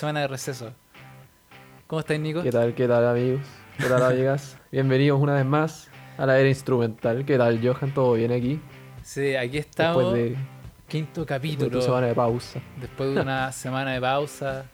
[0.00, 0.72] semana de receso.
[1.86, 2.42] ¿Cómo estáis, Nico?
[2.42, 3.42] ¿Qué tal, qué tal, amigos?
[3.76, 4.56] ¿Qué tal, amigas?
[4.72, 7.26] Bienvenidos una vez más a la era instrumental.
[7.26, 7.92] ¿Qué tal, Johan?
[7.92, 8.58] ¿Todo bien aquí?
[9.02, 10.14] Sí, aquí estamos.
[10.14, 10.38] Después de,
[10.88, 11.70] quinto de capítulo.
[11.70, 12.62] tu semana de pausa.
[12.80, 14.64] Después de una semana de pausa.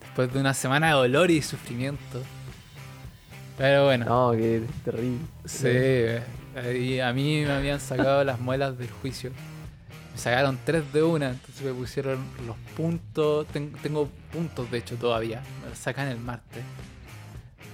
[0.00, 2.22] Después de una semana de dolor y sufrimiento.
[3.58, 4.06] Pero bueno.
[4.06, 5.18] No, qué terrible.
[5.44, 6.22] Sí, eh,
[6.80, 9.32] y a mí me habían sacado las muelas del juicio.
[10.12, 13.46] Me sacaron tres de una, entonces me pusieron los puntos.
[13.48, 15.42] Ten- tengo puntos, de hecho, todavía.
[15.62, 16.62] Me los sacan el martes.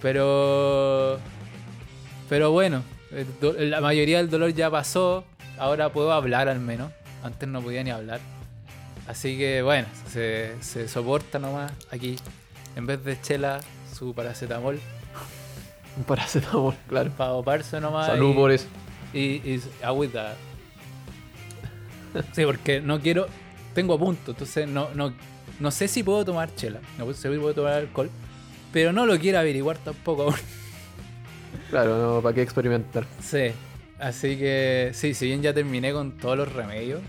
[0.02, 1.18] Pero.
[2.28, 2.82] Pero bueno,
[3.40, 5.24] do- la mayoría del dolor ya pasó.
[5.58, 6.92] Ahora puedo hablar al menos.
[7.22, 8.20] Antes no podía ni hablar.
[9.08, 12.16] Así que bueno, se, se soporta nomás aquí.
[12.76, 13.60] En vez de chela,
[13.92, 14.78] su paracetamol.
[15.96, 17.10] Un paracetamol, claro.
[17.16, 18.06] Para doparse nomás.
[18.06, 18.66] Salud y- por eso.
[19.12, 20.34] y, y agüita.
[22.32, 23.26] Sí, porque no quiero.
[23.74, 25.12] Tengo a punto, entonces no, no,
[25.60, 26.80] no sé si puedo tomar chela.
[26.98, 28.10] No sé si puedo tomar alcohol.
[28.72, 30.34] Pero no lo quiero averiguar tampoco aún.
[31.70, 33.04] Claro, no, ¿para qué experimentar?
[33.20, 33.52] Sí.
[33.98, 37.00] Así que, sí, si bien ya terminé con todos los remedios,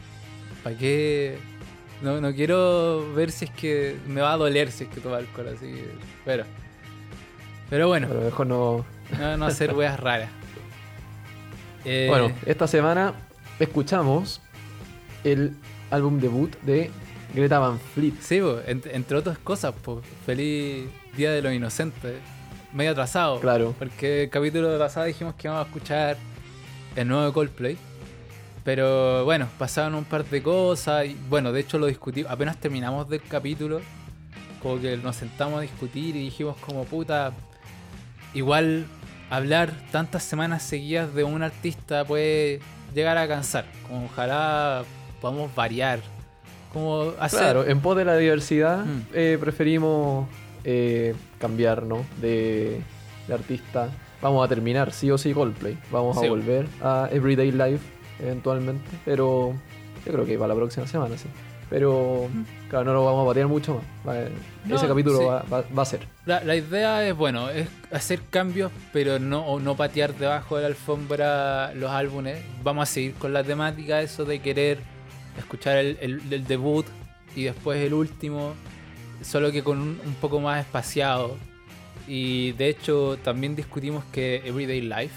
[0.63, 1.37] ¿para qué?
[2.01, 5.15] No, no quiero ver si es que me va a doler si es que tomo
[5.15, 5.91] alcohol, así que.
[6.25, 6.45] Pero.
[7.69, 8.85] Pero bueno, Pero mejor no.
[9.19, 10.29] no, no hacer weas raras.
[11.85, 13.13] Eh, Bueno, esta semana
[13.57, 14.41] escuchamos
[15.23, 15.55] el
[15.91, 16.91] álbum debut de
[17.33, 18.13] Greta Van Fleet.
[18.21, 22.15] Sí, po, ent- entre otras cosas, pues feliz Día de los Inocentes.
[22.73, 23.39] Medio atrasado.
[23.39, 23.73] Claro.
[23.79, 26.17] Porque el capítulo pasado dijimos que íbamos a escuchar
[26.95, 27.77] el nuevo Coldplay.
[28.63, 31.05] Pero bueno, pasaron un par de cosas.
[31.07, 32.31] Y bueno, de hecho lo discutimos.
[32.31, 33.81] Apenas terminamos del capítulo.
[34.61, 37.31] Como que nos sentamos a discutir y dijimos como puta.
[38.33, 38.85] Igual
[39.31, 42.59] hablar tantas semanas seguidas de un artista puede
[42.93, 43.65] llegar a cansar.
[43.87, 44.83] Como ojalá
[45.19, 45.99] podamos variar.
[46.73, 47.39] Como hacer.
[47.39, 49.01] Claro, en pos de la diversidad Mm.
[49.13, 50.27] eh, preferimos
[50.63, 52.05] eh, cambiar, ¿no?
[52.21, 52.79] De,
[53.27, 53.89] de artista.
[54.21, 55.77] Vamos a terminar sí o sí Coldplay.
[55.91, 56.25] Vamos Sí.
[56.25, 57.83] a volver a Everyday Life
[58.21, 58.89] eventualmente.
[59.05, 59.53] Pero
[60.05, 61.27] yo creo que para la próxima semana, sí.
[61.69, 62.27] Pero
[62.69, 64.15] claro, no lo vamos a patear mucho más.
[64.65, 65.25] No, Ese capítulo sí.
[65.25, 66.01] va, va- va a ser.
[66.25, 70.63] La, la idea es, bueno, es hacer cambios, pero no, o no patear debajo de
[70.63, 72.37] la alfombra los álbumes.
[72.63, 74.79] Vamos a seguir con la temática, eso de querer
[75.37, 76.85] escuchar el, debut
[77.35, 78.53] y después el último,
[79.21, 81.37] solo que con un, poco más espaciado.
[82.07, 85.15] Y de hecho también discutimos que Everyday Life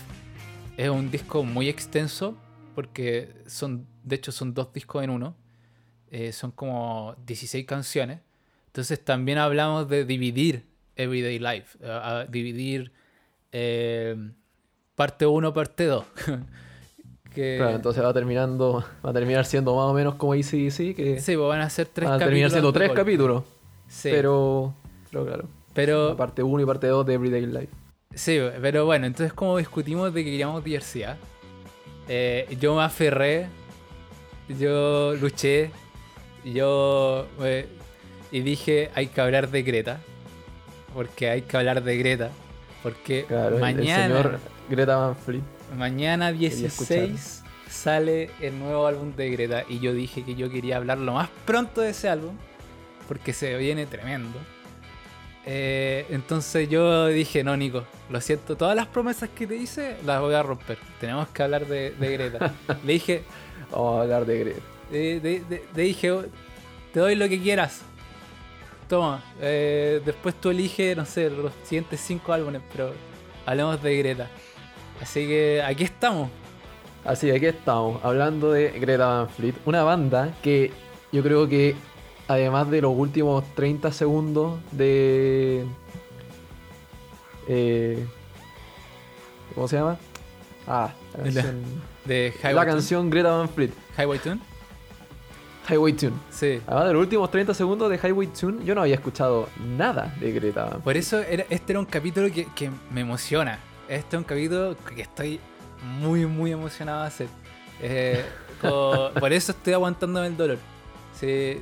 [0.76, 2.36] es un disco muy extenso,
[2.74, 5.34] porque son, de hecho son dos discos en uno.
[6.10, 8.20] Eh, son como 16 canciones.
[8.66, 11.78] Entonces también hablamos de dividir Everyday Life,
[12.28, 12.92] dividir
[13.52, 14.16] eh,
[14.94, 16.04] parte 1, parte 2.
[17.32, 21.20] que, Claro, entonces va terminando, va a terminar siendo más o menos como ACDC, que
[21.20, 22.28] sí, pues van a ser tres van a capítulos.
[22.28, 23.00] terminar siendo tres golpe.
[23.02, 23.42] capítulos.
[23.88, 24.74] Sí, Pero,
[25.10, 25.44] pero claro,
[25.74, 27.68] pero, parte 1 y parte 2 de Everyday Life.
[28.14, 31.16] sí, pero bueno, entonces como discutimos de que queríamos diversidad,
[32.08, 33.46] eh, yo me aferré,
[34.58, 35.70] yo luché,
[36.44, 37.66] yo eh,
[38.30, 40.00] y dije hay que hablar de Greta,
[40.94, 42.30] porque hay que hablar de Greta,
[42.82, 44.06] porque Claro, mañana...
[44.06, 44.38] el señor
[44.70, 45.42] Greta Van Fleet.
[45.76, 50.76] Mañana Quería 16 sale el nuevo álbum de Greta y yo dije que yo quería
[50.76, 52.36] hablar lo más pronto de ese álbum
[53.08, 54.38] porque se viene tremendo.
[55.44, 60.20] Eh, entonces yo dije, no Nico, lo siento, todas las promesas que te hice las
[60.20, 60.78] voy a romper.
[61.00, 62.52] Tenemos que hablar de, de Greta.
[62.84, 63.22] Le dije,
[63.70, 64.60] Vamos a hablar de Greta.
[64.92, 65.42] eh,
[65.74, 66.24] le dije, "Oh,
[66.92, 67.80] te doy lo que quieras.
[68.88, 72.92] Toma, eh, después tú eliges, no sé, los siguientes cinco álbumes, pero
[73.46, 74.30] hablemos de Greta.
[75.00, 76.28] Así que aquí estamos.
[77.04, 80.70] Así que aquí estamos, hablando de Greta Van Fleet, una banda que
[81.10, 81.74] yo creo que
[82.28, 85.64] además de los últimos 30 segundos de...
[87.48, 88.06] eh,
[89.54, 89.98] ¿Cómo se llama?
[90.66, 91.62] Ah, la canción,
[92.04, 94.40] De la canción Greta Van Fleet, Highway Tune.
[95.68, 96.12] Highway Tune.
[96.30, 96.60] Sí.
[96.66, 100.30] Además de los últimos 30 segundos de Highway Tune, yo no había escuchado nada de
[100.32, 100.84] Greta Van Fleet.
[100.84, 103.58] Por eso era- este era un capítulo que, que me emociona.
[103.88, 105.40] Este es un capítulo que estoy
[105.98, 107.28] muy, muy emocionado de hacer.
[107.80, 108.24] Eh,
[108.60, 110.58] por eso estoy aguantándome el dolor.
[111.18, 111.60] Sí,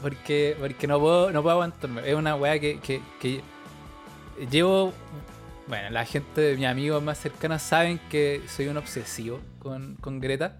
[0.00, 2.08] porque, porque no puedo, no puedo aguantarme.
[2.08, 3.42] Es una weá que, que, que
[4.50, 4.92] llevo.
[5.66, 10.20] Bueno, la gente de mis amigos más cercanos saben que soy un obsesivo con, con
[10.20, 10.58] Greta.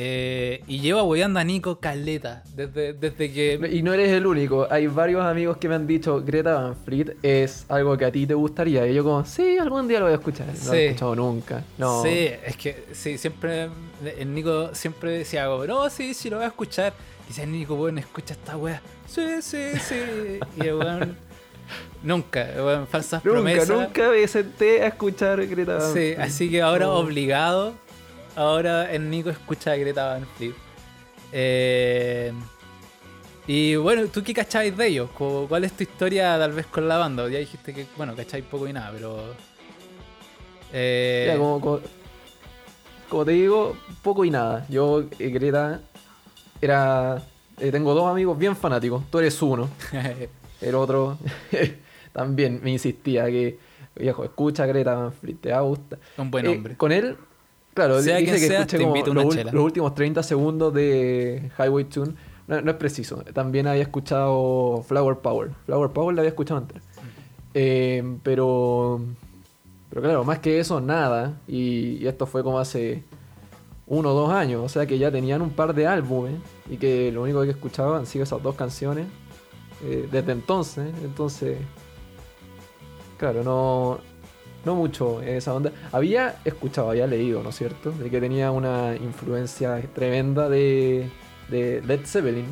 [0.00, 3.58] Eh, y llevo apoyando a Nico Caleta desde, desde que.
[3.72, 4.68] Y no eres el único.
[4.70, 8.24] Hay varios amigos que me han dicho Greta Van Fleet es algo que a ti
[8.24, 8.86] te gustaría.
[8.86, 10.46] Y yo como, sí, algún día lo voy a escuchar.
[10.46, 10.76] No lo Sí.
[10.76, 11.64] he escuchado nunca.
[11.78, 12.02] No.
[12.04, 13.70] Sí, es que sí, siempre.
[14.16, 16.92] El Nico siempre decía algo, no, sí, sí, lo voy a escuchar.
[17.24, 18.80] Y dice, Nico, bueno, escucha esta wea.
[19.08, 20.38] Sí, sí, sí.
[20.62, 21.16] Y el weón.
[22.04, 23.68] Nunca, weón, falsas Nunca, promesas.
[23.68, 26.18] nunca me senté a escuchar Greta Van Sí, Fleet.
[26.20, 27.74] así que ahora obligado,
[28.38, 30.54] ahora el Nico escucha a Greta Van Fleet.
[31.32, 32.32] Eh,
[33.46, 35.10] y bueno, ¿tú qué cacháis de ellos?
[35.16, 37.28] ¿Cuál es tu historia tal vez con la banda?
[37.28, 39.18] Ya dijiste que, bueno, cacháis poco y nada, pero...
[40.72, 41.80] Eh, Ya, como, como,
[43.08, 44.66] como te digo, poco y nada.
[44.68, 45.80] Yo, eh, Greta,
[46.60, 47.22] era.
[47.58, 49.02] eh, tengo dos amigos bien fanáticos.
[49.10, 49.68] Tú eres uno.
[50.60, 51.16] El otro
[52.12, 53.58] también me insistía que,
[53.96, 55.98] viejo, escucha a Greta Van Fleet, te va a gustar.
[56.18, 56.76] un buen Eh, hombre.
[56.76, 57.16] con él,
[57.78, 62.14] claro, Sea dice que seas, escuché te como los, últimos 30 segundos de Highway Tune.
[62.48, 63.22] No, no es preciso.
[63.32, 65.50] También había escuchado Flower Power.
[65.66, 66.82] Flower Power la había escuchado antes.
[67.54, 69.00] Eh, pero,
[69.90, 71.38] pero claro, más que eso, nada.
[71.46, 73.04] Y, y esto fue como hace
[73.86, 74.64] uno o dos años.
[74.64, 76.34] O sea que ya tenían un par de álbumes.
[76.68, 79.06] Y que lo único que escuchaba han sido esas dos canciones.
[79.84, 80.92] eh, desde entonces.
[81.04, 81.58] Entonces,
[83.18, 83.98] claro, no,
[84.68, 85.72] no mucho en esa onda.
[85.92, 87.90] Había escuchado, había leído, ¿no es cierto?
[87.92, 91.08] De que tenía una influencia tremenda de,
[91.48, 92.46] de Led Zeppelin.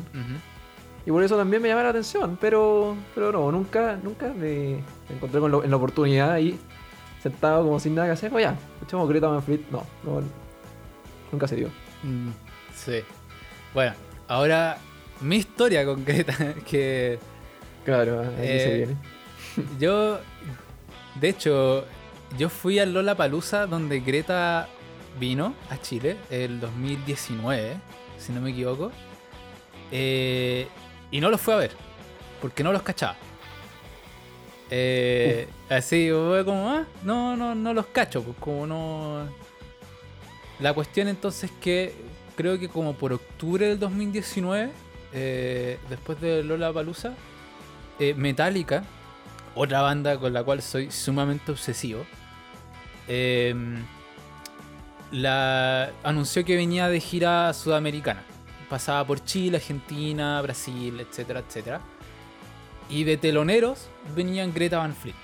[1.05, 5.39] Y por eso también me llama la atención, pero, pero no, nunca, nunca me encontré
[5.39, 6.59] con lo- en la oportunidad ahí,
[7.23, 8.33] sentado como sin nada que hacer.
[8.33, 9.61] Oye, escuchamos Greta Van Fleet.
[9.71, 10.21] No, no,
[11.31, 11.69] nunca se dio.
[12.03, 12.29] Mm,
[12.75, 12.99] Sí.
[13.73, 13.93] Bueno,
[14.27, 14.77] ahora
[15.21, 16.33] mi historia concreta,
[16.69, 17.19] que
[17.85, 18.95] Claro, Eh, se viene.
[19.79, 20.19] yo,
[21.21, 21.85] de hecho,
[22.37, 24.67] yo fui al Lola Palusa donde Greta
[25.19, 27.77] vino a Chile el 2019,
[28.17, 28.91] si no me equivoco,
[29.89, 30.67] Eh,
[31.11, 31.71] y no los fue a ver,
[32.41, 33.15] porque no los cachaba.
[34.69, 39.29] Eh, así, fue como, ah, no, no, no los cacho, pues como no.
[40.59, 41.95] La cuestión entonces que
[42.35, 44.71] creo que como por octubre del 2019,
[45.13, 47.13] eh, después de Lola Palusa,
[48.17, 48.83] Metallica,
[49.55, 52.05] otra banda con la cual soy sumamente obsesivo,
[53.07, 53.55] eh,
[55.11, 58.23] la anunció que venía de gira sudamericana.
[58.69, 61.81] Pasaba por Chile, Argentina, Brasil, etcétera, etcétera.
[62.89, 65.15] Y de teloneros venían Greta Van Fleet.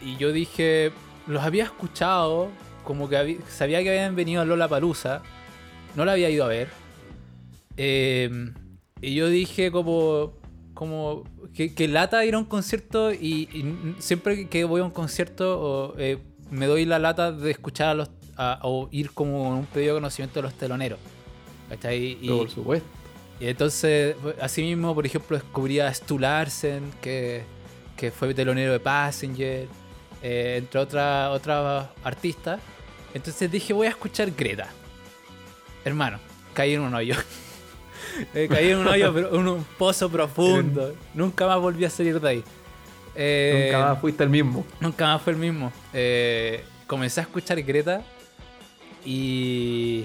[0.00, 0.92] Y yo dije,
[1.26, 2.48] los había escuchado,
[2.84, 5.22] como que habí- sabía que habían venido a Lola Palusa,
[5.96, 6.68] no la había ido a ver.
[7.76, 8.50] Eh,
[9.00, 10.34] y yo dije como,
[10.74, 11.24] como
[11.54, 13.48] que, que lata ir a un concierto y,
[13.98, 16.18] siempre que voy a un concierto o, eh,
[16.50, 20.00] me doy la lata de escuchar a los, a- o ir como un pedido de
[20.00, 20.98] conocimiento de los teloneros.
[21.68, 22.16] ¿cachai?
[22.20, 22.88] Y, por supuesto.
[23.40, 27.42] y entonces, así mismo, por ejemplo, descubrí a Stu Larsen, que,
[27.96, 29.68] que fue telonero de Passenger,
[30.22, 32.60] eh, entre otras otras artistas.
[33.14, 34.68] Entonces dije, voy a escuchar Greta.
[35.84, 36.18] Hermano,
[36.54, 37.14] caí en un hoyo.
[38.34, 40.94] Eh, caí en un hoyo, pero en un pozo profundo.
[41.14, 42.44] Nunca más volví a salir de ahí.
[43.20, 44.64] Eh, Nunca más fuiste el mismo.
[44.80, 45.72] Nunca más fue el mismo.
[45.92, 48.00] Eh, comencé a escuchar Greta
[49.04, 50.04] y,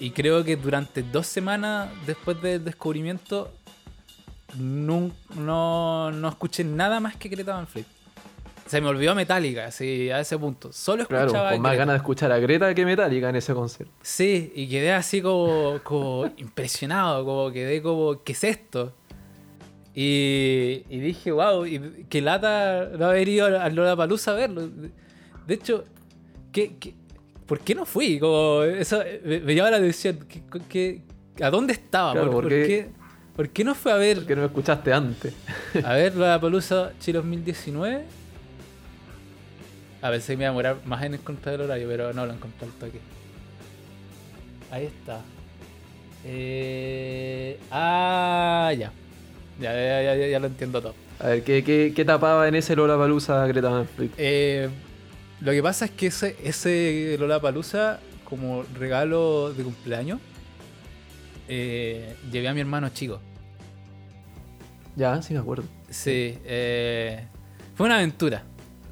[0.00, 3.52] y creo que durante dos semanas después del descubrimiento
[4.58, 7.86] no, no escuché nada más que Greta Van Fleet.
[8.66, 10.72] Se me olvidó Metallica, así, a ese punto.
[10.72, 11.78] Solo Claro, escuchaba con más Greta.
[11.80, 13.92] ganas de escuchar a Greta que Metallica en ese concierto.
[14.00, 18.92] Sí, y quedé así como, como impresionado, como quedé como, ¿qué es esto?
[19.94, 24.68] Y, y dije, wow, y qué lata no haber ido al Lollapalooza a verlo.
[25.46, 25.84] De hecho,
[26.52, 26.94] ¿qué, qué-
[27.46, 28.18] por qué no fui?
[28.20, 30.18] Como, eso me, me llama la atención.
[30.28, 32.12] ¿Qué, qué- a dónde estaba?
[32.12, 32.86] Claro, ¿Por, por porque- qué,
[33.34, 35.34] por qué no fue a ver, Que no me escuchaste antes.
[35.84, 38.04] a ver Lollapalooza Chile 2019?
[40.02, 42.32] A ver si me iba a demorar más en encontrar el horario, pero no lo
[42.32, 43.00] encontré al toque.
[44.70, 45.20] Ahí está.
[46.24, 48.92] Eh, ah, ya.
[49.60, 50.94] Ya, ya, ya, ya, ya lo entiendo todo.
[51.18, 54.10] A ver, ¿qué, qué, qué tapaba en ese Lollapalooza Greta Van Fleet?
[54.16, 54.68] Eh,
[55.40, 60.18] lo que pasa es que ese, ese Lollapalooza, como regalo de cumpleaños,
[61.48, 63.20] eh, llevé a mi hermano chico.
[64.96, 65.64] Ya, sí me acuerdo.
[65.88, 67.24] Sí, eh,
[67.74, 68.42] fue una aventura.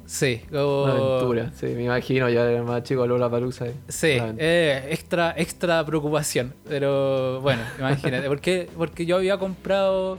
[0.05, 3.67] Sí, como- Una aventura, sí, me imagino, ya era más chico Lollapalooza.
[3.67, 3.73] eh.
[3.87, 6.53] Sí, eh, extra, extra preocupación.
[6.67, 8.27] Pero bueno, imagínate.
[8.27, 10.17] porque, porque yo había comprado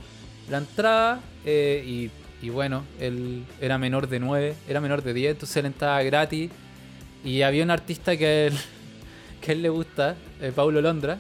[0.51, 2.11] la entrada eh, y,
[2.47, 6.51] y bueno, él era menor de 9, era menor de 10, entonces la entrada gratis.
[7.25, 8.55] Y había un artista que él,
[9.41, 11.19] que a él le gusta, eh, Paulo Londra,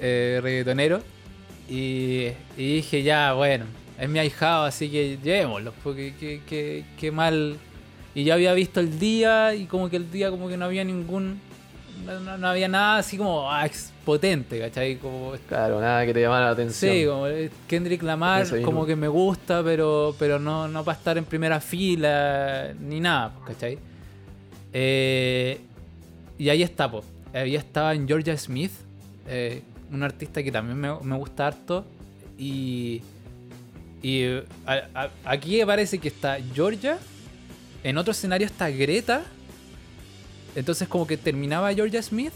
[0.00, 1.02] eh, reggaetonero.
[1.68, 3.66] Y, y dije, ya, bueno,
[3.98, 7.56] es mi ahijado, así que llevémoslo, porque qué, qué- qué mal.
[8.14, 10.82] Y ya había visto el día y como que el día como que no había
[10.84, 11.40] ningún...
[12.04, 13.68] No, no- había nada así como ah,
[14.04, 14.96] potente, ¿cachai?
[14.96, 16.92] Como Claro, nada que te llamara la atención.
[16.94, 20.96] Sí, como eh, Kendrick Lamar, Eso como que me gusta, pero, pero no, no para
[20.98, 23.78] estar en primera fila ni nada, ¿cachai?
[24.72, 25.60] Eh,
[26.38, 27.04] y ahí está, pues.
[27.32, 28.72] Ahí estaba en Georgia Smith,
[29.28, 31.84] eh, un artista que también me, me gusta harto.
[32.38, 33.02] Y,
[34.02, 34.24] y
[34.66, 36.98] a- a- aquí parece que está Georgia,
[37.84, 39.22] en otro escenario está Greta.
[40.54, 42.32] Entonces como que terminaba Georgia Smith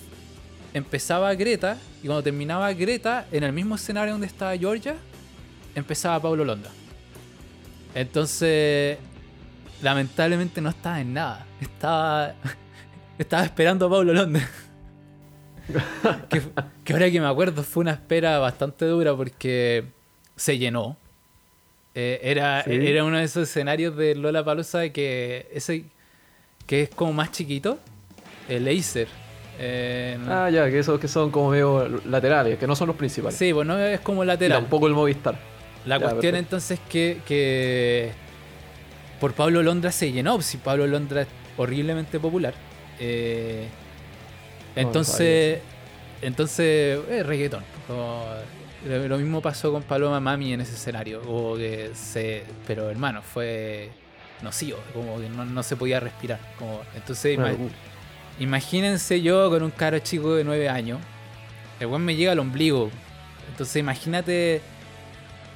[0.73, 4.97] empezaba Greta y cuando terminaba Greta, en el mismo escenario donde estaba Georgia,
[5.75, 6.71] empezaba Pablo Londra.
[7.95, 8.99] Entonces,
[9.83, 11.47] lamentablemente no estaba en nada.
[11.61, 12.35] Estaba,
[13.19, 14.49] estaba esperando a Pablo Londra.
[16.29, 16.43] que,
[16.85, 19.85] que ahora que me acuerdo fue una espera bastante dura porque
[20.37, 20.97] se llenó.
[21.95, 22.73] Eh, era, Sí.
[22.73, 25.85] era uno de esos escenarios de Lola Palusa que ese
[26.67, 27.79] que es como más chiquito,
[28.49, 29.09] el Acer.
[29.59, 33.39] Eh, Ah, ya, que esos que son como medio laterales, que no son los principales.
[33.39, 34.61] Sí, pues no es como Y lateral.
[34.63, 35.37] tampoco el Movistar.
[35.87, 36.39] La Ya, cuestión perfecto.
[36.39, 38.11] entonces que, que
[39.21, 42.55] por Pablo Londra se llenó, si Pablo Londra es horriblemente popular.
[42.99, 43.69] Eh,
[44.75, 45.61] No, entonces,
[46.23, 47.63] entonces, es reggaetón.
[47.87, 48.25] Como-
[48.87, 51.23] lo, mismo pasó con Paloma Mami en ese escenario.
[51.23, 53.91] Como que se, pero hermano, fue
[54.43, 56.39] nocivo, como que no, no se podía respirar.
[56.59, 57.57] Como, entonces, Bueno,
[58.39, 61.01] Imagínense yo con un caro chico de 9 años.
[61.81, 62.91] El weón me llega al ombligo.
[63.51, 64.61] Entonces imagínate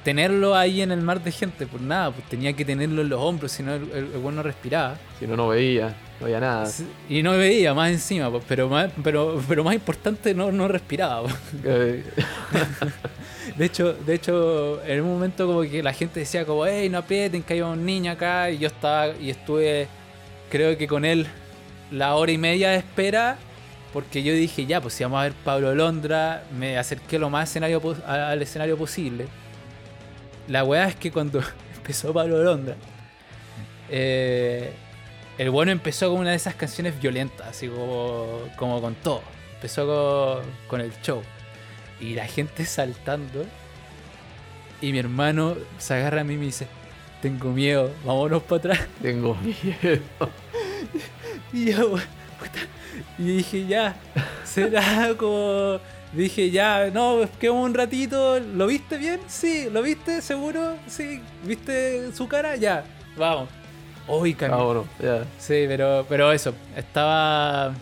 [0.03, 1.67] tenerlo ahí en el mar de gente.
[1.67, 4.35] Pues nada, pues tenía que tenerlo en los hombros, si no el, el, el weón
[4.35, 4.97] no respiraba.
[5.19, 6.71] si no, no veía, no veía nada.
[7.09, 11.29] Y no veía más encima, pues, pero, más, pero, pero más importante, no, no respiraba.
[11.63, 12.05] pues.
[13.57, 16.99] De hecho, de hecho, en un momento como que la gente decía como, hey, no
[16.99, 18.49] aprieten, que hay un niño acá.
[18.49, 19.87] Y yo estaba, y estuve,
[20.49, 21.27] creo que con él,
[21.91, 23.37] la hora y media de espera.
[23.93, 27.49] Porque yo dije, ya, pues si vamos a ver Pablo Londra, me acerqué lo más
[27.49, 29.27] escenario al escenario posible.
[30.47, 31.41] La weá es que cuando
[31.75, 32.75] empezó Pablo Londra,
[33.89, 34.71] eh,
[35.39, 39.23] el bueno empezó con una de esas canciones violentas, así como, como con todo.
[39.55, 41.23] Empezó con, con el show.
[41.99, 43.43] Y la gente saltando.
[44.81, 46.67] Y mi hermano se agarra a mí y me dice,
[47.21, 48.87] tengo miedo, vámonos para atrás.
[49.01, 50.01] tengo miedo.
[51.51, 52.59] Y yo, puta,
[53.17, 53.95] y dije, ya,
[54.43, 55.79] será como...
[56.11, 59.19] Dije, ya, no, quedamos un ratito, ¿lo viste bien?
[59.27, 60.21] Sí, ¿lo viste?
[60.21, 60.75] ¿Seguro?
[60.87, 62.55] Sí, ¿viste su cara?
[62.55, 62.83] Ya,
[63.15, 63.47] vamos.
[64.49, 65.23] Vámonos, ya.
[65.37, 67.73] Sí, pero, pero eso, estaba...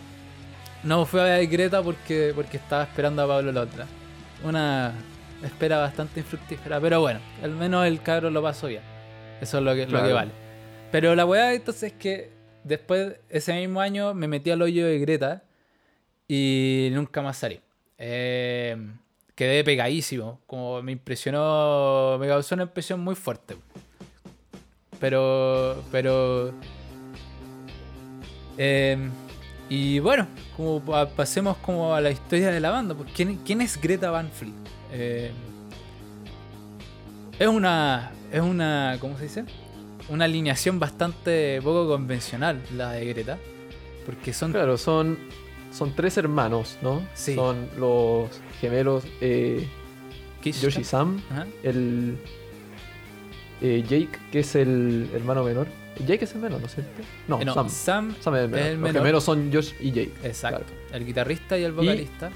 [0.82, 3.86] No fue a ver Greta porque, porque estaba esperando a Pablo Londra.
[4.44, 4.92] Una
[5.42, 8.82] espera bastante infructífera, pero bueno, al menos el cabro lo pasó bien.
[9.40, 10.30] Eso es lo que, lo que vale.
[10.92, 12.37] Pero la weá entonces es que
[12.68, 15.42] después, ese mismo año, me metí al hoyo de Greta
[16.28, 17.60] y nunca más salí.
[17.98, 18.76] Eh,
[19.34, 23.56] quedé pegadísimo, como me impresionó, me causó una impresión muy fuerte.
[25.00, 26.52] Pero, pero...
[28.56, 28.98] eh,
[29.68, 32.94] y bueno, como pa- pasemos como a la historia de la banda.
[32.94, 34.54] Pues, ¿quién, quién es Greta Van Fleet?
[34.92, 35.30] Eh,
[37.38, 38.10] es una.
[38.32, 38.96] Es una.
[39.00, 39.44] ¿Cómo se dice?
[40.08, 43.38] Una alineación bastante poco convencional, la de Greta.
[44.06, 44.52] Porque son.
[44.52, 45.18] Claro, son,
[45.70, 47.02] son tres hermanos, ¿no?
[47.14, 47.34] Sí.
[47.34, 49.66] Son los gemelos eh,
[50.42, 51.46] Yoshi Sam, Ajá.
[51.62, 52.16] el
[53.60, 55.66] eh, Jake, que es el hermano menor.
[56.06, 57.02] Jake es el menor, ¿no es cierto?
[57.26, 57.68] No, Eh, no, Sam.
[57.68, 58.14] Sam.
[58.20, 58.66] Sam es el menor.
[58.68, 60.12] el Los gemelos son Josh y Jake.
[60.22, 60.64] Exacto.
[60.64, 60.96] Claro.
[60.96, 62.30] El guitarrista y el vocalista.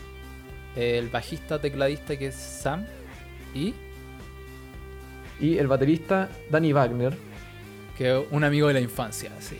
[0.76, 2.85] El bajista, tecladista que es Sam.
[3.55, 3.73] Y
[5.41, 7.17] Y el baterista Danny Wagner,
[7.96, 9.56] que es un amigo de la infancia, sí.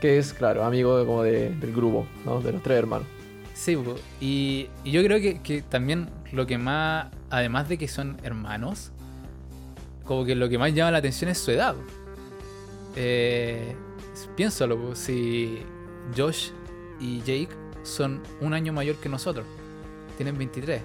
[0.00, 2.40] que es, claro, amigo de- como de- del grupo, ¿no?
[2.40, 3.06] De los tres hermanos.
[3.54, 3.76] Sí,
[4.20, 8.90] y, y yo creo que, que también lo que más, además de que son hermanos,
[10.04, 11.74] como que lo que más llama la atención es su edad.
[12.96, 13.74] Eh,
[14.36, 15.58] piénsalo, si
[16.16, 16.48] Josh
[17.00, 17.50] y Jake
[17.82, 19.46] son un año mayor que nosotros,
[20.16, 20.82] tienen 23.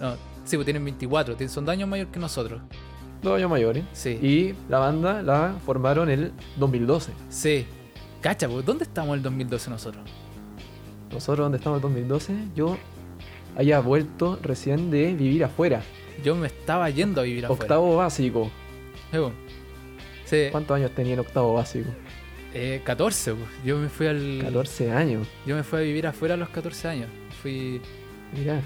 [0.00, 0.14] No,
[0.44, 2.60] sí, pues tienen 24, tienen- son dos años mayor que nosotros.
[3.22, 3.84] Dos años mayores.
[3.92, 7.12] Sí, Y la banda la formaron en el 2012.
[7.28, 7.66] sí.
[8.20, 10.02] Cacha, pues, ¿dónde estamos en el 2012 nosotros?
[11.12, 12.76] Nosotros, donde estamos en el 2012, yo
[13.56, 15.82] había vuelto recién de vivir afuera.
[16.24, 17.62] Yo me estaba yendo a vivir afuera.
[17.62, 18.50] Octavo básico.
[19.12, 19.32] Po.
[20.24, 21.88] Sí, ¿Cuántos años tenía en octavo básico?
[22.54, 23.48] eh, 14, pues.
[23.64, 24.40] yo me fui al...
[24.42, 25.28] 14 años.
[25.46, 27.08] Yo me fui a vivir afuera a los 14 años.
[27.40, 27.80] Fui.
[28.36, 28.60] Mirá.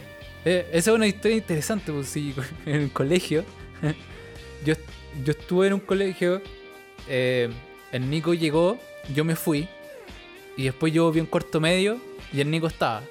[0.46, 2.34] Eh, esa es una historia interesante, pues sí,
[2.66, 3.44] en el colegio.
[4.64, 4.74] Yo,
[5.24, 6.40] yo estuve en un colegio,
[7.08, 7.48] eh,
[7.92, 8.78] el Nico llegó,
[9.14, 9.68] yo me fui,
[10.56, 11.98] y después yo vi un cuarto medio
[12.32, 13.02] y el Nico estaba.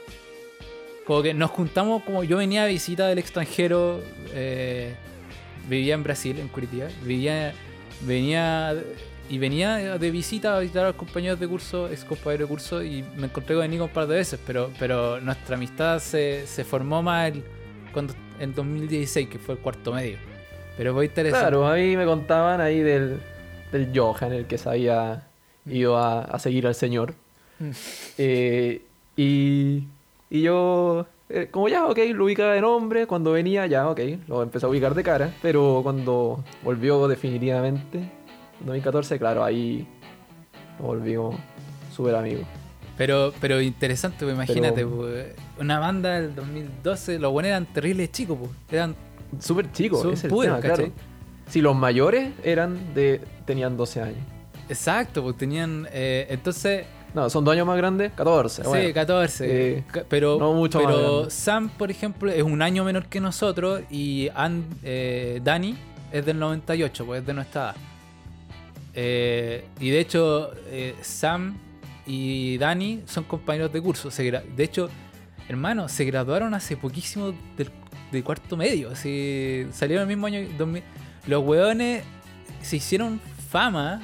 [1.05, 4.01] Como que nos juntamos, como yo venía a visita del extranjero,
[4.34, 4.93] eh,
[5.67, 7.53] vivía en Brasil, en Curitiba, vivía,
[8.01, 8.75] venía
[9.29, 12.84] y venía de visita a visitar a los compañeros de curso, ex compañeros de curso,
[12.84, 16.46] y me encontré con el Nico un par de veces, pero, pero nuestra amistad se,
[16.48, 17.43] se formó más el-
[17.93, 20.17] cuando, en 2016, que fue el cuarto medio.
[20.77, 21.41] Pero fue interesante.
[21.41, 23.19] Claro, a mí me contaban ahí del,
[23.71, 25.27] del Johan, el que se había
[25.65, 27.13] ido a, a seguir al señor.
[27.59, 27.69] Mm.
[28.17, 28.81] Eh,
[29.17, 29.83] y,
[30.29, 34.41] y yo, eh, como ya, ok, lo ubicaba de nombre, cuando venía ya, ok, lo
[34.41, 39.85] empecé a ubicar de cara, pero cuando volvió definitivamente, en 2014, claro, ahí
[40.79, 41.35] nos volvimos
[41.93, 42.45] súper amigos.
[42.97, 45.25] Pero, pero interesante, pues imagínate, Pero- pues,
[45.59, 48.51] una banda del 2012, los buenos eran terribles chicos, pues.
[48.71, 48.95] Eran
[49.39, 50.91] Súper chicos, Son es el puros, tema, claro.
[51.47, 54.17] Si los mayores eran de, tenían 12 años.
[54.69, 55.88] exacto, pues tenían.
[55.91, 58.63] eh, entonces, No, son dos años más grandes, 14.
[58.63, 58.93] sí, bueno.
[58.93, 59.77] 14.
[59.77, 61.29] eh, pero no mucho más pero.
[61.29, 65.75] Sam, por ejemplo, es un año menor que nosotros y An- eh, Dani
[66.11, 67.75] es del 98, pues es de nuestra edad.
[68.93, 71.57] Eh, y de hecho, eh, Sam
[72.05, 74.11] y Dani son compañeros de curso.
[74.11, 74.89] Se de hecho,
[75.47, 77.69] hermano, se graduaron hace poquísimo del,
[78.11, 78.91] de cuarto medio.
[78.91, 80.41] Así, salieron el mismo año.
[80.57, 80.83] 2000.
[81.27, 82.03] Los weones
[82.61, 84.01] se hicieron fama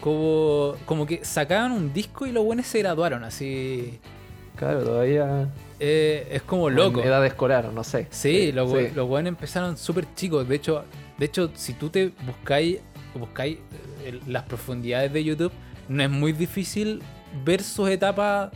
[0.00, 3.24] como, como que sacaban un disco y los weones se graduaron.
[3.24, 3.98] Así,
[4.56, 5.48] Claro, todavía.
[5.78, 7.00] eh, es como loco.
[7.00, 8.06] En edad escolar, no sé.
[8.10, 8.94] Sí, los, we- sí.
[8.94, 10.46] los weones empezaron súper chicos.
[10.48, 10.84] De hecho,
[11.18, 12.78] de hecho, si tú te buscáis,
[13.14, 13.58] buscáis
[14.04, 15.52] eh, las profundidades de YouTube,
[15.88, 17.02] no es muy difícil
[17.44, 18.50] ver sus etapas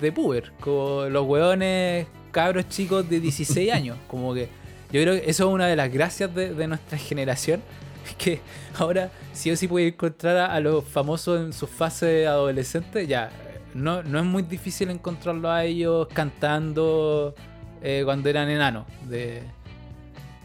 [0.00, 0.52] de puber.
[0.60, 2.06] Como los weones
[2.38, 3.98] cabros chicos de 16 años.
[4.06, 4.48] Como que
[4.92, 7.60] yo creo que eso es una de las gracias de, nuestra generación.
[8.06, 8.40] Es que
[8.78, 13.08] ahora sí o sí puedes encontrar a, los famosos en su fase adolescente.
[13.08, 13.30] Ya,
[13.74, 17.34] no, no es muy difícil encontrarlos a ellos cantando
[17.82, 18.86] eh, cuando eran enanos.
[19.08, 19.42] De,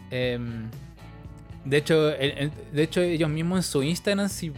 [0.09, 0.71] em,
[1.63, 4.51] de, hecho, de hecho, ellos mismos en su Instagram, si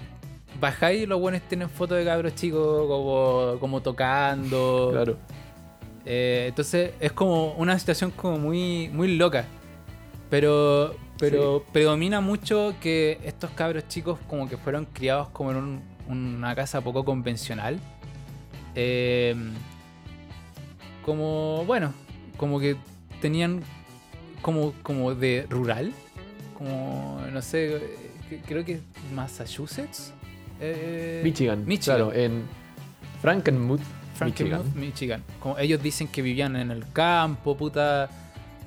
[0.58, 4.92] bajáis, los buenos tienen fotos de cabros chicos como, como tocando.
[4.94, 5.18] Claro.
[6.06, 9.46] Eh, entonces es como una situación como muy, muy loca.
[10.30, 15.82] Pero, pero predomina mucho que estos cabros chicos como que fueron criados como en un-
[16.08, 17.80] una casa poco convencional.
[18.76, 19.36] Eh,
[21.04, 21.94] como, bueno,
[22.38, 22.76] como que
[23.22, 23.62] tenían
[24.42, 25.94] como, como de rural.
[26.58, 27.82] Como, no sé, eh,
[28.30, 28.80] que- creo que
[29.14, 30.14] Massachusetts.
[30.60, 31.64] Eh, Michigan.
[31.66, 31.98] Michigan.
[31.98, 32.44] Claro, en
[33.22, 33.82] Frankenmuth,
[34.16, 34.80] Frankenmuth, Michigan.
[34.82, 35.24] Michigan.
[35.40, 38.10] Como ellos dicen que vivían en el campo, puta,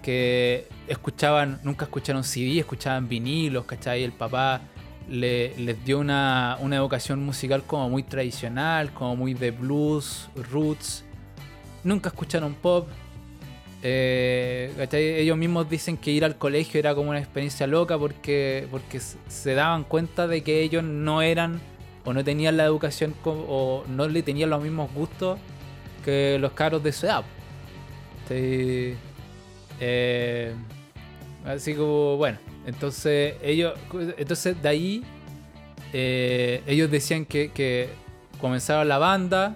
[0.02, 4.04] que escuchaban, nunca escucharon CD, escuchaban vinilos, ¿cachai?
[4.04, 4.60] El papá
[5.08, 11.04] le- les dio una, una educación musical como muy tradicional, como muy de blues, roots.
[11.84, 12.88] Nunca escucharon pop.
[13.82, 14.72] Eh.
[14.92, 19.54] Ellos mismos dicen que ir al colegio era como una experiencia loca porque, porque se
[19.54, 21.60] daban cuenta de que ellos no eran
[22.08, 25.38] o no tenían la educación o no le tenían los mismos gustos
[26.02, 27.06] que los caros de su.
[28.30, 28.94] Eh,
[31.44, 33.74] así como, bueno, entonces ellos,
[34.16, 35.04] entonces de ahí
[35.92, 37.90] eh, ellos decían que, que
[38.40, 39.54] comenzaron la banda,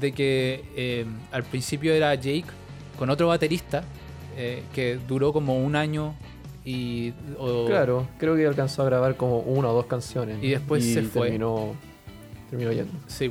[0.00, 2.46] de que eh, al principio era Jake
[2.98, 3.84] con otro baterista
[4.74, 6.14] que duró como un año
[6.64, 10.38] y o- Claro, creo que alcanzó a grabar como una o dos canciones.
[10.42, 11.28] Y después se fue.
[11.28, 11.74] Terminó,
[12.50, 12.92] terminó yendo.
[13.06, 13.30] Sí,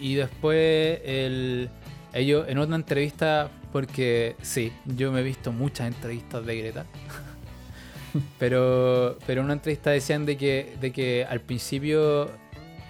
[0.00, 1.68] y después el,
[2.14, 6.86] ellos en otra entrevista, porque sí, yo me he visto muchas entrevistas de Greta,
[8.38, 12.30] pero, pero en una entrevista decían de que, de que al principio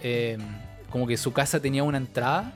[0.02, 0.38] eh,
[0.90, 2.54] como que su casa tenía una entrada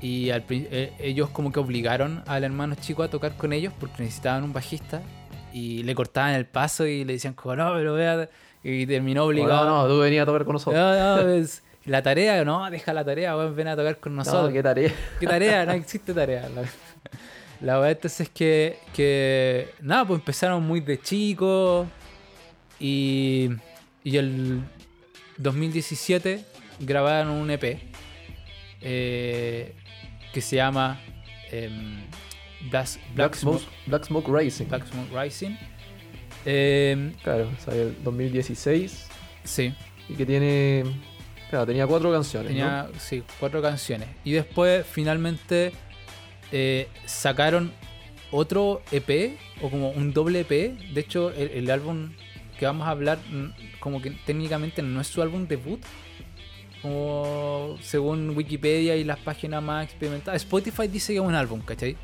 [0.00, 4.02] y al eh, ellos como que obligaron al hermano chico a tocar con ellos porque
[4.02, 5.02] necesitaban un bajista
[5.54, 8.28] y le cortaban el paso y le decían como no, pero vea
[8.64, 9.64] y terminó obligado.
[9.66, 10.74] No, no, tú venías a tocar con nosotros.
[10.82, 14.48] No, no, es- la tarea, no, deja la tarea, weón, ven a tocar con nosotros.
[14.48, 14.92] No, qué tarea.
[15.20, 15.64] ¿Qué tarea?
[15.66, 16.48] No existe tarea.
[16.48, 16.62] La,
[17.60, 21.86] la verdad entonces es que, que, nada, pues empezaron muy de chicos
[22.80, 23.50] y,
[24.02, 24.62] y el
[25.36, 26.44] 2017
[26.80, 27.78] grabaron un EP
[28.80, 29.74] eh,
[30.32, 30.98] que se llama
[31.52, 32.02] em,
[32.70, 34.66] Black, Black, Black Smoke, Smoke, Black Smoke Rising.
[34.68, 35.56] Black Smoke Rising.
[36.44, 39.06] Em, Claro, salió el 2016
[39.44, 39.74] sí,
[40.08, 40.84] y que tiene.
[41.50, 42.48] Claro, tenía cuatro canciones.
[42.48, 42.98] Tenía, ¿no?
[42.98, 44.08] sí, cuatro canciones.
[44.24, 45.72] Y después, finalmente,
[46.52, 47.72] eh, sacaron
[48.30, 50.76] otro EP o como un doble EP.
[50.92, 52.10] De hecho, el, el álbum
[52.58, 55.80] que vamos a hablar, mm, como que técnicamente no es su álbum debut.
[56.82, 60.42] Como según Wikipedia y las páginas más experimentadas.
[60.42, 61.96] Spotify dice que es un álbum, ¿cachai?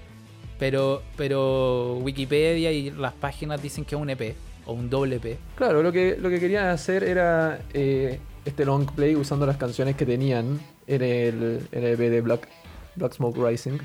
[0.61, 5.39] Pero, pero Wikipedia y las páginas dicen que es un EP o un doble EP.
[5.57, 9.97] Claro, lo que, lo que querían hacer era eh, este long play usando las canciones
[9.97, 12.47] que tenían en el, en el EP de Black,
[12.95, 13.79] Black Smoke Rising.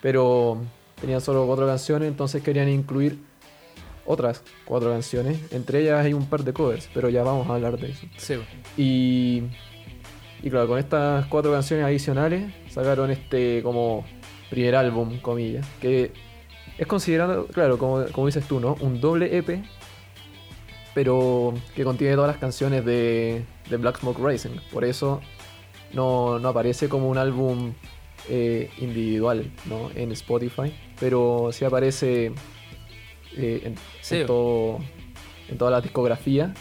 [0.00, 0.58] Pero
[1.00, 3.18] tenían solo cuatro canciones, entonces querían incluir
[4.06, 5.40] otras cuatro canciones.
[5.50, 8.06] Entre ellas hay un par de covers, pero ya vamos a hablar de eso.
[8.18, 8.34] Sí.
[8.76, 9.42] Y,
[10.44, 14.04] y claro, con estas cuatro canciones adicionales sacaron este como
[14.54, 16.12] primer álbum, comillas, que
[16.78, 18.76] es considerado, claro, como, como dices tú, ¿no?
[18.80, 19.64] Un doble EP,
[20.94, 24.56] pero que contiene todas las canciones de, de Black Smoke Racing.
[24.72, 25.20] Por eso
[25.92, 27.72] no, no aparece como un álbum
[28.28, 29.90] eh, individual ¿no?
[29.94, 32.32] en Spotify, pero sí aparece
[33.36, 34.18] eh, en, Sí.
[34.18, 34.78] en todo,
[35.48, 36.54] en toda la discografía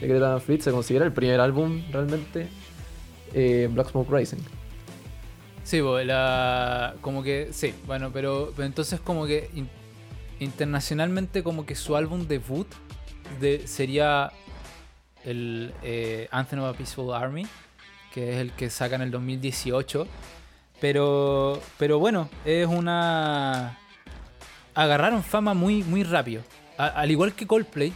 [0.00, 0.60] de Greta Van Fleet.
[0.60, 2.48] Se considera el primer álbum realmente
[3.34, 4.38] eh, Black Smoke Racing.
[5.68, 9.68] Sí, bo, la, como que, sí, bueno, pero, pero entonces como que in-
[10.40, 12.66] internacionalmente como que su álbum debut
[13.38, 14.32] de, sería
[15.26, 17.46] el eh, Anthem of a Peaceful Army,
[18.14, 20.08] que es el que saca en el 2018.
[20.80, 23.78] Pero, pero bueno, es una...
[24.74, 26.44] Agarraron fama muy, muy rápido.
[26.78, 27.92] Al igual que Coldplay,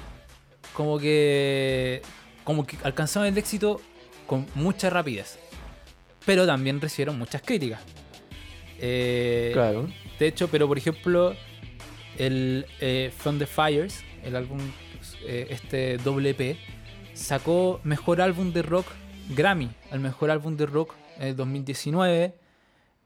[0.75, 2.03] como que,
[2.45, 3.81] como que alcanzaron el éxito
[4.27, 5.39] con mucha rapidez.
[6.27, 7.81] Pero también recibieron muchas críticas.
[8.79, 9.89] Eh, Claro.
[10.19, 11.35] de hecho, pero por ejemplo,
[12.19, 14.59] el eh, From the Fires, el álbum,
[15.25, 16.57] eh, este doble EP,
[17.15, 18.87] sacó mejor álbum de rock
[19.31, 22.35] Grammy, al mejor álbum de rock en el 2019.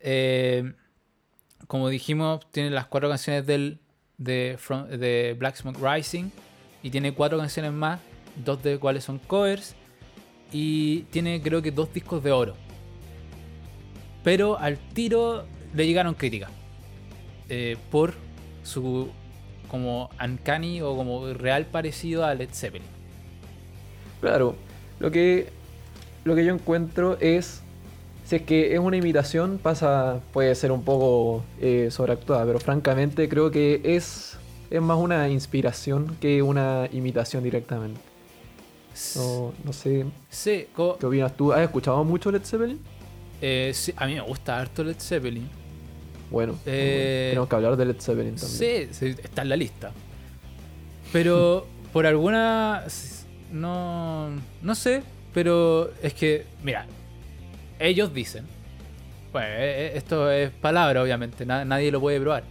[0.01, 0.73] Eh,
[1.67, 3.81] como dijimos, tiene las cuatro canciones del,
[4.19, 6.31] de, From- de Black Smoke Rising
[6.83, 8.01] y tiene cuatro canciones más,
[8.45, 9.75] dos de cuales son covers
[10.53, 12.57] y tiene creo que dos discos de oro.
[14.27, 16.51] Pero al tiro le llegaron críticas
[17.49, 18.15] eh, por
[18.65, 19.09] su
[19.71, 22.89] como uncanny o como real parecido a Led Zeppelin.
[24.21, 24.57] Claro,
[24.99, 25.51] lo que,
[26.25, 27.63] lo que yo encuentro es,
[28.25, 33.29] si es que es una imitación, pasa, puede ser un poco eh, sobreactuada, pero francamente
[33.29, 34.39] creo que es,
[34.71, 38.01] es más una inspiración que una imitación directamente.
[39.15, 41.53] No, no sé, Sí, ¿qué opinas tú?
[41.53, 42.96] ¿Has escuchado mucho Led Zeppelin?
[43.41, 45.49] Eh, sí, a mí me gusta harto Led Zeppelin.
[46.31, 48.89] Bueno, Eh, tenemos que hablar de Led Zeppelin también.
[48.93, 49.93] Sí, sí, está en la lista.
[51.13, 52.85] Pero por alguna.
[53.53, 54.31] No.
[54.63, 56.87] No sé, pero es que, mira,
[57.79, 58.45] ellos dicen.
[59.33, 62.45] Bueno, eh, eh, esto es palabra, obviamente, na- nadie lo puede probar.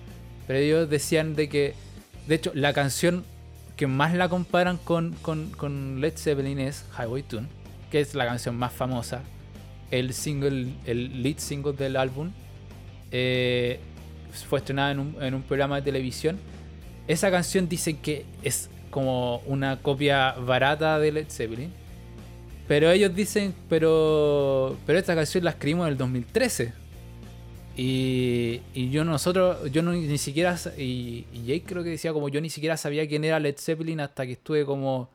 [0.47, 1.73] Pero ellos decían de que.
[2.27, 3.23] De hecho, la canción
[3.75, 7.47] que más la comparan con, con, con Led Zeppelin es Highway Tune,
[7.91, 9.21] que es la canción más famosa.
[9.91, 12.31] El single, el lead single del álbum.
[13.11, 13.79] eh,
[14.49, 16.39] fue estrenada en un, en un programa de televisión.
[17.07, 21.71] Esa canción dicen que es como una copia barata de Led Zeppelin.
[22.67, 26.73] Pero ellos dicen, pero pero esta canción la escribimos en el 2013.
[27.77, 32.29] Y, y yo nosotros, yo no, ni siquiera, y, y Jake creo que decía como
[32.29, 35.09] yo ni siquiera sabía quién era Led Zeppelin hasta que estuve como,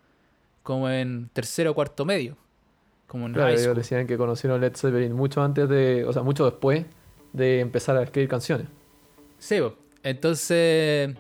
[0.63, 2.37] como en tercero o cuarto medio.
[3.11, 6.23] Como en Claro, high ellos decían que conocieron Led Zeppelin mucho antes de, o sea,
[6.23, 6.87] mucho después
[7.33, 8.69] de empezar a escribir canciones.
[9.41, 9.59] Sí,
[10.05, 11.17] entonces.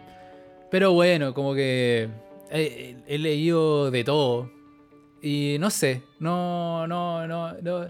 [0.70, 2.08] Pero bueno, como que
[2.48, 4.52] he, he leído de todo.
[5.20, 7.88] Y no sé, no, no, no, no.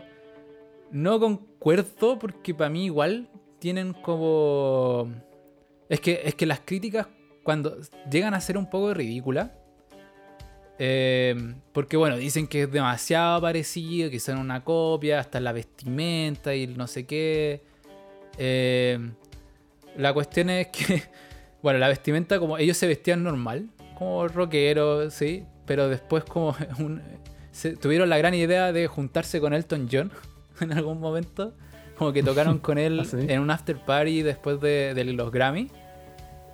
[0.90, 5.12] No concuerdo porque para mí igual tienen como.
[5.90, 7.06] Es que, es que las críticas
[7.42, 7.76] cuando
[8.10, 9.50] llegan a ser un poco ridículas.
[10.83, 16.55] Eh, porque bueno, dicen que es demasiado parecido, que son una copia, hasta la vestimenta
[16.55, 17.61] y no sé qué.
[18.38, 18.99] Eh,
[19.97, 21.03] la cuestión es que,
[21.62, 27.03] bueno, la vestimenta como ellos se vestían normal, como rockeros, sí, pero después como un-
[27.53, 30.11] se- tuvieron la gran idea de juntarse con Elton John
[30.62, 31.55] en algún momento,
[31.99, 33.19] como que tocaron con él ¿Ah, sí?
[33.29, 35.71] en un after party después de, de los Grammy.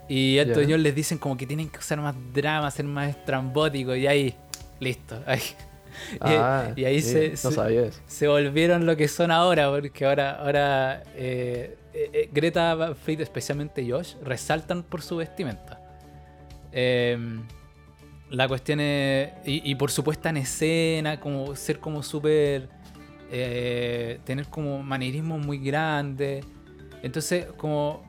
[0.08, 0.70] Y Elton Ya.
[0.74, 4.34] John les dicen como que tienen que usar más drama, ser más estrambóticos y ahí,
[4.80, 5.20] listo.
[5.26, 5.40] ahí.
[5.40, 10.04] Y- Ah, y, ahí sí, se, no se- se volvieron lo que son ahora, porque
[10.04, 15.80] ahora, ahora eh, eh, eh, Greta Fleet, especialmente Josh, resaltan por su vestimenta.
[16.72, 17.16] Eh,
[18.30, 22.68] la cuestión es, y, y por su puesta en escena, como ser como súper,
[23.30, 26.44] eh, tener como manierismo muy grande.
[27.02, 28.05] Entonces, como Co-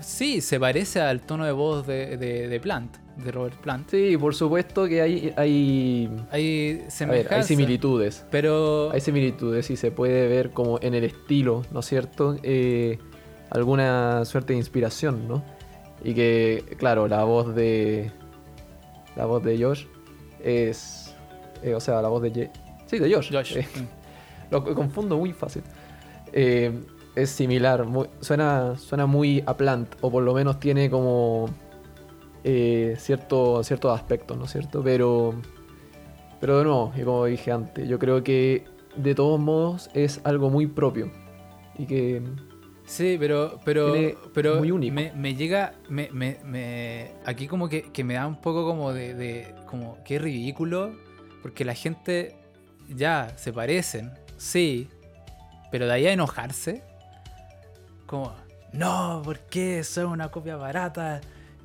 [0.00, 3.90] Sí, se parece al tono de voz de, de, de Plant, de Robert Plant.
[3.90, 6.74] Sí, por supuesto que hay, hay, Hay
[7.08, 8.24] ver, similitudes.
[8.30, 12.36] Pero Hay similitudes y se puede ver como en el estilo, ¿no es cierto?
[12.42, 12.98] Eh,
[13.50, 15.42] alguna suerte de inspiración, ¿no?
[16.04, 18.10] Y que, claro, la voz de.
[19.16, 19.84] La voz de Josh
[20.42, 21.14] es.
[21.62, 22.32] eh, o sea, la voz de.
[22.32, 22.50] Ye-
[22.86, 23.30] sí, de Josh.
[23.32, 23.56] Josh.
[23.58, 23.66] Eh,
[24.50, 25.62] lo co- confundo muy fácil.
[26.32, 26.72] Eh,
[27.14, 31.48] es similar, muy- suena, suena muy a Plant, o por lo menos tiene como.
[32.44, 34.82] eh, cierto, ciertos aspectos, ¿no es cierto?
[34.82, 35.34] Pero.
[36.40, 38.64] Pero de nuevo, y como dije antes, yo creo que
[38.96, 41.10] de todos modos es algo muy propio.
[41.76, 42.22] Y que.
[42.86, 43.92] Sí, pero, pero,
[44.34, 44.92] pero muy único.
[44.94, 48.92] Me, me llega, me, me, me- aquí como que, que me da un poco como
[48.92, 50.92] de, de, como qué ridículo,
[51.42, 52.34] porque la gente
[52.88, 54.88] ya se parecen, sí,
[55.70, 56.82] pero de ahí a enojarse,
[58.10, 58.34] como,
[58.72, 59.84] no, ¿por qué?
[59.84, 61.20] Son una copia barata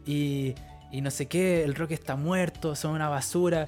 [0.05, 0.53] y,
[0.91, 3.67] y no sé qué, el rock está muerto, son una basura.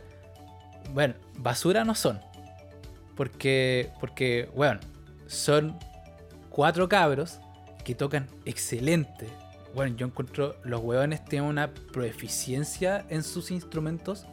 [0.93, 2.19] Bueno, basura no son,
[3.15, 4.79] porque, porque, bueno,
[5.25, 5.75] son
[6.51, 7.39] cuatro cabros
[7.83, 9.27] que tocan excelente.
[9.73, 14.27] Bueno, yo encuentro los hueones tienen una proeficiencia en sus instrumentos.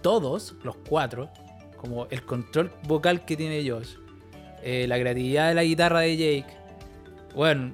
[0.00, 1.28] Todos, los cuatro,
[1.76, 3.96] como el control vocal que tiene Josh,
[4.62, 6.59] eh, la creatividad de la guitarra de Jake.
[7.34, 7.72] Bueno,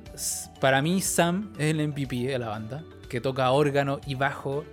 [0.60, 4.64] para mí Sam es el MVP de la banda, que toca órgano y bajo,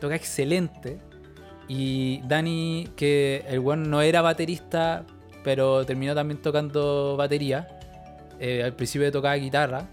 [0.00, 0.98] toca excelente.
[1.68, 5.06] Y Danny, que el weón no era baterista,
[5.44, 7.68] pero terminó también tocando batería.
[8.40, 9.88] Eh, al principio tocaba guitarra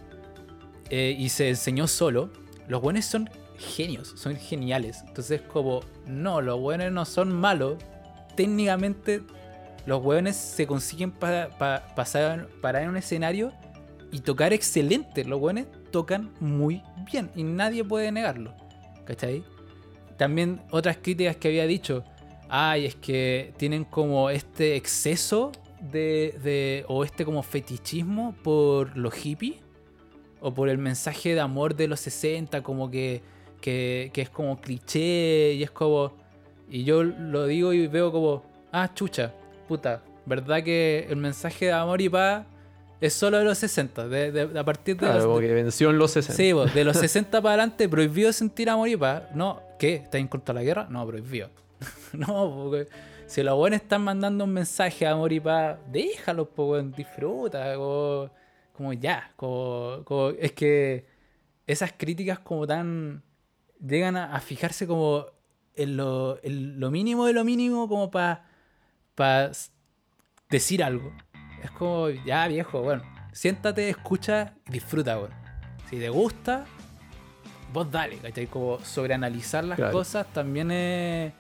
[0.90, 2.32] eh, y se enseñó solo.
[2.68, 5.04] Los buenos son genios, son geniales.
[5.08, 7.76] Entonces, como, no, los buenos no son malos.
[8.36, 9.22] Técnicamente,
[9.86, 11.50] los buenos se consiguen para
[11.96, 13.54] pasar parar en un escenario
[14.12, 15.24] y tocar excelente.
[15.24, 18.54] Los buenos tocan muy bien y nadie puede negarlo.
[19.06, 19.44] ¿Cachai?
[20.18, 22.04] También otras críticas que había dicho.
[22.50, 29.14] Ay, es que tienen como este exceso de, de- o este como fetichismo por los
[29.14, 29.56] hippies
[30.42, 33.22] o por el mensaje de amor de los 60 como que,
[33.62, 36.14] que, que es como cliché y es como
[36.70, 39.34] y yo lo digo y veo como ah chucha
[39.68, 42.46] puta verdad que el mensaje de amor y paz
[43.02, 45.90] es solo de los 60 de, de- a partir de Claro, los, como que venció
[45.90, 46.34] en los 60.
[46.36, 49.24] Sí, de los 60 para adelante, prohibido sentir amor y paz.
[49.34, 49.96] No, ¿qué?
[49.96, 50.88] ¿Estás en contra de la guerra?
[50.90, 51.50] No, prohibido.
[52.14, 52.88] no, porque
[53.28, 57.76] si los buenos están mandando un mensaje de amor y paz, déjalos, po, weón, disfruta,
[57.76, 58.30] como,
[58.74, 59.32] como ya.
[59.36, 61.06] Como, como- es que
[61.68, 63.24] esas críticas como tan...
[63.80, 65.26] llegan a, a fijarse como
[65.76, 68.44] en lo, en lo mínimo de lo mínimo como para
[70.50, 71.14] decir algo.
[71.64, 75.32] Es como, ya viejo, bueno, siéntate, escucha y disfruta, weón.
[75.90, 76.66] Si te gusta,
[77.74, 78.48] vos dale, ¿cachai?
[78.48, 79.92] Como sobreanalizar las Claro.
[79.92, 81.34] cosas también es,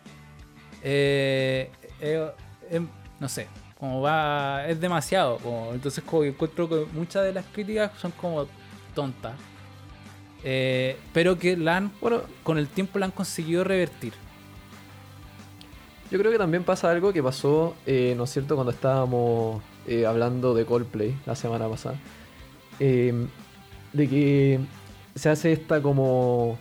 [0.84, 1.70] eh,
[2.02, 2.32] eh,
[2.72, 2.88] em,
[3.20, 3.48] no sé,
[3.80, 5.38] como va, es demasiado.
[5.38, 8.48] Como, entonces como que encuentro que muchas de las críticas son como
[8.96, 9.34] tontas.
[10.44, 14.14] eh, pero que la han, Bueno, con el tiempo la han conseguido revertir.
[16.10, 20.06] yo creo que también pasa algo que pasó, eh, ¿no es cierto?, cuando estábamos eh,
[20.06, 21.98] hablando de Coldplay la semana pasada.
[22.80, 23.28] Eh,
[23.92, 24.60] de que
[25.16, 26.58] se hace esta como...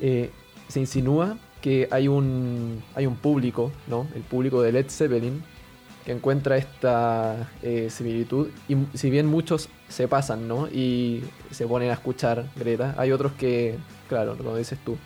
[0.00, 0.30] eh,
[0.68, 4.06] se insinúa que hay un, hay un público, ¿no?
[4.14, 5.42] El público de Led Zeppelin,
[6.04, 7.50] que encuentra esta
[7.90, 8.48] similitud.
[8.68, 10.68] Y si bien muchos se pasan, ¿no?
[10.68, 13.76] Y se ponen a escuchar Greta, hay otros que,
[14.08, 14.96] claro, como dices tú,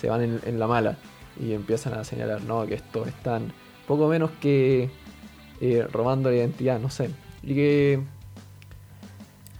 [0.00, 0.96] se van en, en la mala
[1.38, 2.64] y empiezan a señalar, ¿no?
[2.66, 3.52] Que estos están
[3.86, 4.90] poco menos que
[5.60, 7.10] eh, robando la identidad, no sé.
[7.42, 8.00] Y que...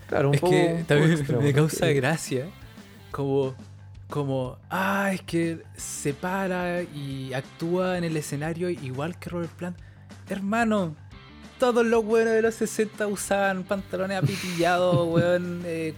[0.09, 0.53] Claro, un es poco...
[0.53, 2.47] que también extremo, me causa Que- gracia
[3.11, 3.55] como
[4.09, 9.77] como ah es que se para y actúa en el escenario igual que Robert Plant
[10.31, 10.95] hermano
[11.59, 15.93] todos los buenos de los 60 usaban pantalones apitillados weón eh,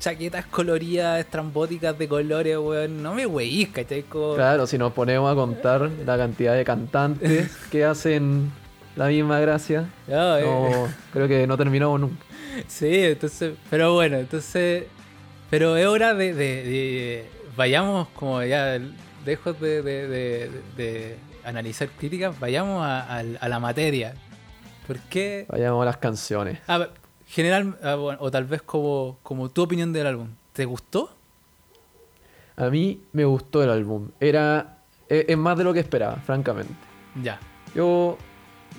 [0.00, 4.02] chaquetas coloridas estrambóticas de colores weón no me weís ¿cachai?
[4.02, 8.50] Como- Claro, si nos ponemos a contar la cantidad de cantantes que hacen
[8.96, 12.24] la misma gracia, No, no, creo que no terminamos nunca.
[12.68, 14.84] Sí, entonces, pero bueno, entonces,
[15.50, 18.78] pero es hora de, de- de- vayamos como ya,
[19.24, 24.14] lejos de, de- analizar críticas, vayamos a, al- a la materia.
[24.86, 25.46] ¿Por qué?
[25.48, 26.58] Vayamos a las canciones.
[26.68, 26.88] A
[27.26, 31.10] general, ah, bueno, o tal vez como, como tu opinión del álbum, ¿te gustó?
[32.56, 34.10] A mí me gustó el álbum.
[34.20, 34.78] Era.
[35.08, 36.74] Es, es más de lo que esperaba, francamente.
[37.22, 37.40] Ya.
[37.74, 38.18] Yo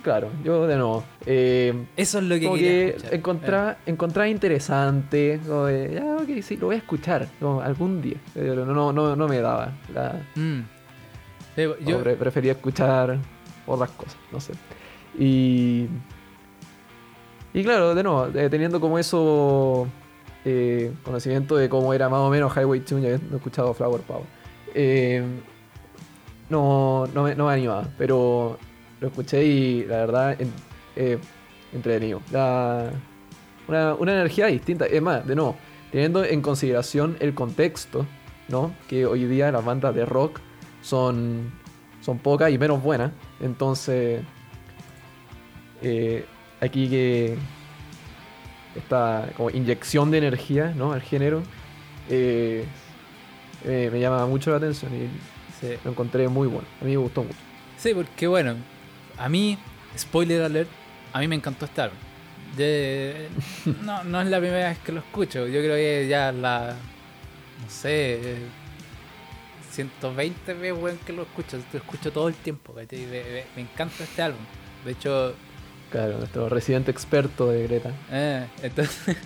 [0.04, 1.04] claro, yo de nuevo.
[1.26, 5.40] eh, Eso es lo que como quería que encontraba, encontraba interesante.
[5.48, 8.18] Como de, ya, ok, sí, lo voy a escuchar como algún día.
[8.34, 9.72] Pero no, no, no me daba.
[9.94, 11.86] La, Eh, mm.
[11.86, 13.18] Yo, pre- prefería escuchar
[13.66, 14.54] otras cosas, no sé.
[15.18, 15.88] Y.
[17.56, 19.88] Y claro, de nuevo, eh, teniendo como eso.
[20.46, 24.26] eh, conocimiento de cómo era más o menos Highway Tune, ya habiendo escuchado Flower Power.
[24.74, 25.24] eh,
[26.50, 28.58] no, no, me, no me animaba, pero
[29.00, 30.52] lo escuché y la verdad, en-
[30.96, 31.18] eh,
[31.74, 32.22] entretenido.
[32.32, 32.92] La-
[33.68, 34.86] una, una energía distinta.
[34.86, 35.56] Es más, de nuevo,
[35.92, 38.06] teniendo en consideración el contexto,
[38.50, 38.74] ¿no?
[38.88, 40.40] Que hoy día las bandas de rock
[40.82, 41.52] son,
[42.02, 43.12] son pocas y menos buenas.
[43.40, 44.22] Entonces,
[45.82, 46.26] eh,
[46.62, 47.38] aquí que
[48.76, 50.92] esta como inyección de energía, ¿no?
[50.94, 51.44] Al género,
[52.10, 52.66] eh,
[53.66, 55.08] eh, me llama mucho la atención y
[55.62, 55.74] sí.
[55.84, 56.68] lo encontré muy bueno.
[56.82, 57.36] A mí me gustó mucho.
[57.78, 58.56] Sí, porque bueno,
[59.18, 59.58] a mí,
[59.98, 60.70] spoiler alert,
[61.14, 61.98] a mí me encantó este álbum.
[62.58, 63.30] De-
[63.84, 66.76] no, no es la primera vez que lo escucho, yo creo que ya la,
[67.64, 68.38] no sé,
[69.72, 72.86] 120 veces weón, que lo escucho, lo escucho todo el tiempo, me-
[73.56, 74.42] me encanta este álbum.
[74.86, 75.34] De hecho,
[75.90, 77.92] Claro, nuestro residente experto de Greta.
[78.12, 79.18] eh, entonces,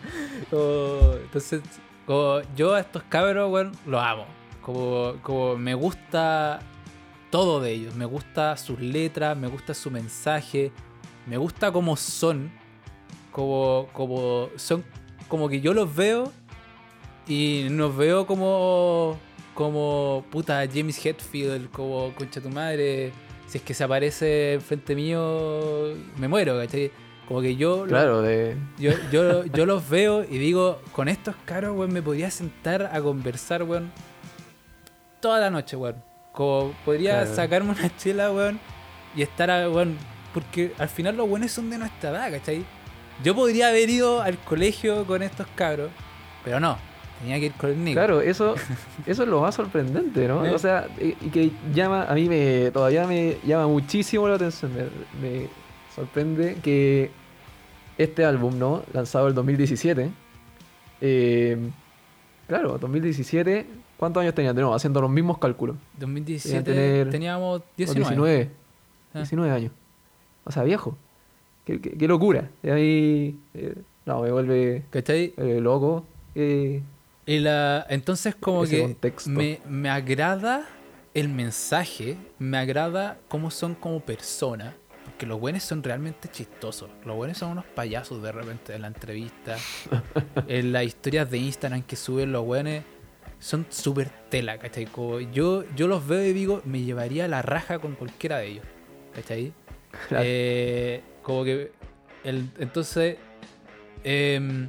[0.50, 1.62] como, entonces
[2.04, 4.26] como yo a estos cabros, weón, los amo.
[4.60, 6.58] Como, como me gusta
[7.30, 7.94] todo de ellos.
[7.94, 10.72] Me gusta sus letras, me gusta su mensaje,
[11.26, 12.50] me gusta cómo son.
[13.32, 14.82] Como, como son
[15.28, 16.32] como que yo los veo
[17.26, 19.18] y nos veo como
[19.54, 23.12] como puta James Hetfield, como concha tu madre.
[23.46, 26.90] Si es que se aparece enfrente mío, me muero, ¿cachai?
[27.28, 28.56] Como que yo lo- Claro, de.
[28.78, 33.00] yo, yo, yo los veo y digo, con estos caros, weón, me podría sentar a
[33.00, 33.90] conversar, weón,
[35.20, 35.96] toda la noche, weón.
[36.36, 37.34] Como podría Claro.
[37.34, 38.60] sacarme una chela, weón,
[39.16, 39.96] y estar, a- weón,
[40.34, 42.62] porque al final los buenos son de nuestra edad, ¿cachai?
[43.24, 45.90] Yo podría haber ido al colegio con estos cabros,
[46.44, 46.76] pero no,
[47.20, 47.94] tenía que ir conmigo.
[47.98, 48.54] Claro, eso,
[49.06, 50.44] eso es lo más sorprendente, ¿no?
[50.44, 50.50] Eh.
[50.54, 54.70] O sea, y, y que llama, a mí me todavía me llama muchísimo la atención.
[54.74, 54.82] Me,
[55.26, 55.48] me
[55.94, 57.10] sorprende que
[57.96, 58.82] este álbum, ¿no?
[58.92, 60.10] Lanzado el 2017.
[61.00, 61.56] eh,
[62.46, 63.64] claro, 2017.
[63.96, 64.54] ¿Cuántos años tenían?
[64.54, 65.76] De nuevo, haciendo los mismos cálculos.
[65.98, 68.04] 2017 tener- teníamos O 19.
[68.08, 68.50] 19.
[69.14, 69.18] Ah.
[69.18, 69.72] 19 años.
[70.44, 70.96] O sea, viejo.
[71.64, 72.50] Qué, qué- qué locura.
[72.62, 73.38] Y ahí.
[73.54, 75.34] eh, no, me vuelve ¿Cachai?
[75.36, 76.04] eh, loco.
[76.34, 76.82] eh,
[77.26, 80.64] Y la, entonces como que me, me agrada
[81.12, 87.16] el mensaje, me agrada cómo son como personas, porque los buenos son realmente chistosos, los
[87.16, 89.56] buenos son unos payasos de repente en la entrevista,
[90.46, 92.84] en las historias de Instagram que suben los buenos
[93.38, 94.86] son súper tela, ¿cachai?
[94.86, 98.64] Como yo, yo los veo y digo, me llevaría la raja con cualquiera de ellos,
[99.14, 99.52] ¿cachai?
[100.08, 100.24] Claro.
[100.26, 101.72] Eh, como que.
[102.24, 103.16] el- entonces.
[104.04, 104.68] em,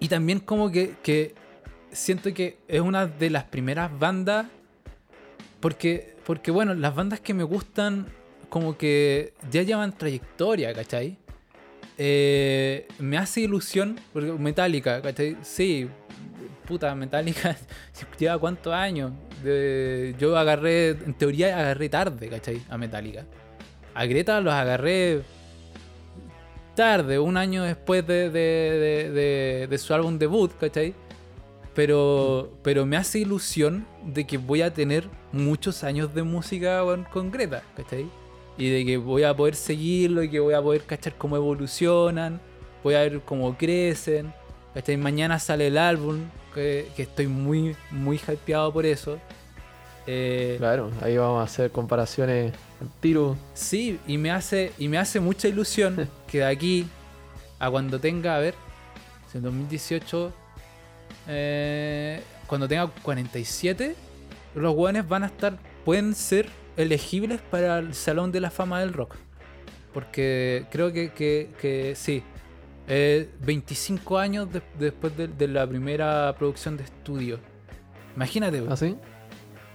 [0.00, 1.34] y también como que, que
[1.92, 4.46] siento que es una de las primeras bandas.
[5.60, 8.06] Porque, porque bueno, las bandas que me gustan
[8.48, 11.16] como que ya llevan trayectoria, ¿cachai?
[11.98, 15.36] Eh, me hace ilusión, porque Metallica, ¿cachai?
[15.42, 15.88] Sí,
[16.66, 17.56] puta, Metallica
[18.18, 19.12] lleva cuántos años.
[19.42, 22.62] De- yo agarré, en teoría agarré tarde, ¿cachai?
[22.68, 23.24] A Metallica.
[23.94, 25.22] A Greta los agarré
[26.74, 30.94] tarde, un año después de, de- su álbum debut, ¿cachai?
[31.74, 37.30] Pero, pero me hace ilusión de que voy a tener muchos años de música con
[37.30, 38.06] Greta, ¿cachai?
[38.58, 42.40] Y de que voy a poder seguirlo y que voy a poder cachar cómo evolucionan,
[42.84, 44.32] voy a ver cómo crecen,
[44.74, 44.96] ¿cachai?
[44.96, 46.20] Mañana sale el álbum,
[46.54, 49.18] que, que estoy muy, muy hypeado por eso.
[50.06, 53.36] Eh, Claro, ahí vamos a hacer comparaciones al tiro.
[53.54, 56.86] Sí, y me hace, y me hace mucha ilusión que de aquí
[57.58, 58.54] a cuando tenga, a ver,
[59.30, 60.32] si en 2018,
[61.28, 63.94] eh, cuando tenga 47,
[64.56, 68.92] los hueones van a estar, pueden ser elegibles para el Salón de la Fama del
[68.92, 69.14] Rock.
[69.94, 72.22] Porque creo que, que, que sí,
[72.88, 77.38] eh, 25 años de- después de, de la primera producción de estudio.
[78.16, 78.96] Imagínate, ¿Ah, sí?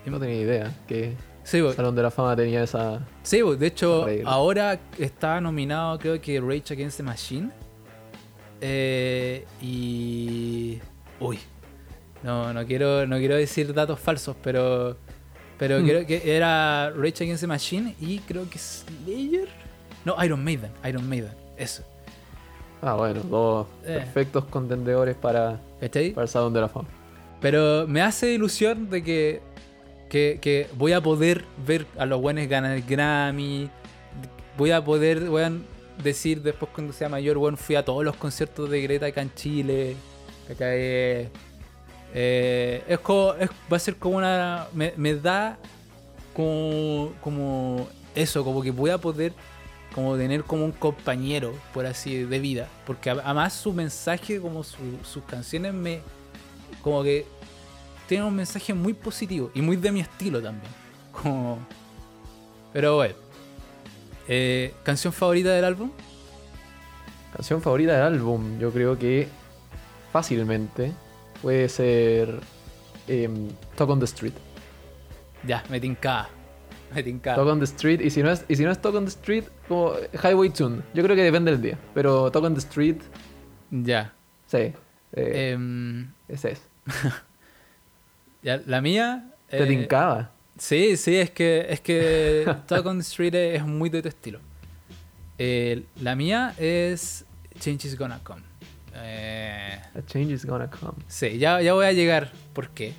[0.06, 3.06] No tenía idea que sí, bo- Salón de la Fama tenía esa.
[3.24, 7.50] Sí, de hecho, ahora está nominado, creo que Rage Against the Machine.
[8.62, 10.80] Eh, y.
[11.20, 11.40] Uy.
[12.24, 14.98] No, no quiero, no quiero decir datos falsos, pero.
[15.58, 15.86] Pero Hmm.
[15.88, 19.48] creo que era Rage Against the Machine y creo que Slayer.
[20.06, 20.72] No, Iron Maiden.
[20.88, 21.32] Iron Maiden.
[21.58, 21.84] Eso.
[22.82, 23.96] Ah, bueno, dos Eh.
[24.00, 26.88] perfectos contendedores para, para el Salón de la Fama.
[27.42, 29.42] Pero me hace ilusión de que,
[30.10, 33.70] que, que voy a poder ver a los buenos ganar el Grammy.
[34.58, 35.66] voy a poder, weón,
[36.04, 39.34] decir después cuando sea mayor, weón, fui a todos los conciertos de Greta acá en
[39.36, 39.96] Chile.
[40.50, 41.30] Acá eh,
[42.14, 45.58] eh, es como, es- va a ser como una, me, me da
[46.36, 49.34] como, como eso, como que voy a poder
[49.98, 52.68] como tener como un compañero, por así, de vida.
[52.86, 56.02] Porque además su mensaje, como su- sus canciones, me
[56.84, 57.26] como que
[58.08, 60.72] tienen un mensaje muy positivo y muy de mi estilo también.
[61.12, 61.58] Como...
[62.74, 63.16] Pero bueno.
[64.28, 65.90] Eh, ¿Canción favorita del álbum?
[67.34, 69.28] Canción favorita del álbum, yo creo que
[70.14, 70.92] fácilmente
[71.42, 72.40] puede ser
[73.08, 74.34] em, Talk on the Street.
[75.44, 76.30] Ya, me tincaba.
[76.96, 77.20] Me.
[77.20, 79.10] Talk on the Street, y si no es, y si no es Talk on the
[79.10, 80.82] Street, como Highway Tune.
[80.94, 82.98] Yo creo que depende del día, pero Talk on the Street,
[83.72, 84.14] Ya.
[84.48, 84.58] sí,
[85.14, 86.62] eh, Em, ese es.
[88.44, 89.32] ya, la mía.
[89.50, 90.32] Te eh, tincaba.
[90.58, 94.40] Sí, sí, es que, es que Talk on the Street es muy de tu estilo.
[95.38, 97.26] Eh, la mía es
[97.60, 98.42] Change is Gonna Come.
[99.00, 100.98] Eh, A change is gonna come.
[101.08, 102.32] sí, ya, ya voy a llegar.
[102.54, 102.94] ¿Por qué?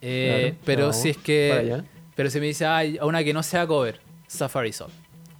[0.00, 1.82] Eh, Claro, pero si es para que.
[2.14, 4.90] Pero se me dice, ay, a una que no sea cover, Safari Song.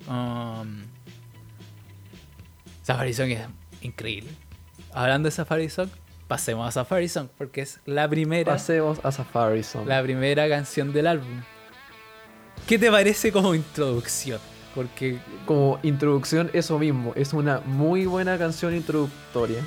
[0.09, 0.83] Um,
[2.83, 3.41] Safari Song es
[3.83, 4.31] increíble.
[4.93, 5.89] Hablando de Safari Song,
[6.29, 9.87] pasemos a Safari Song, porque es la primera, Pasemos a Safari Song.
[9.87, 11.43] la primera canción del álbum.
[12.67, 14.41] ¿Qué te parece como introducción?
[14.75, 17.13] Porque Como introducción, eso mismo.
[17.15, 19.63] Es una muy buena canción introductoria.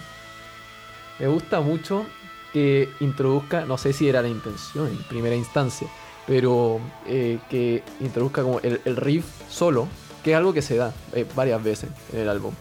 [1.19, 2.05] Me gusta mucho
[2.53, 5.87] que introduzca, no sé si era la intención en primera instancia,
[6.27, 9.87] pero eh, que introduzca como el, el riff solo,
[10.23, 12.53] que es algo que se da eh, varias veces en el álbum.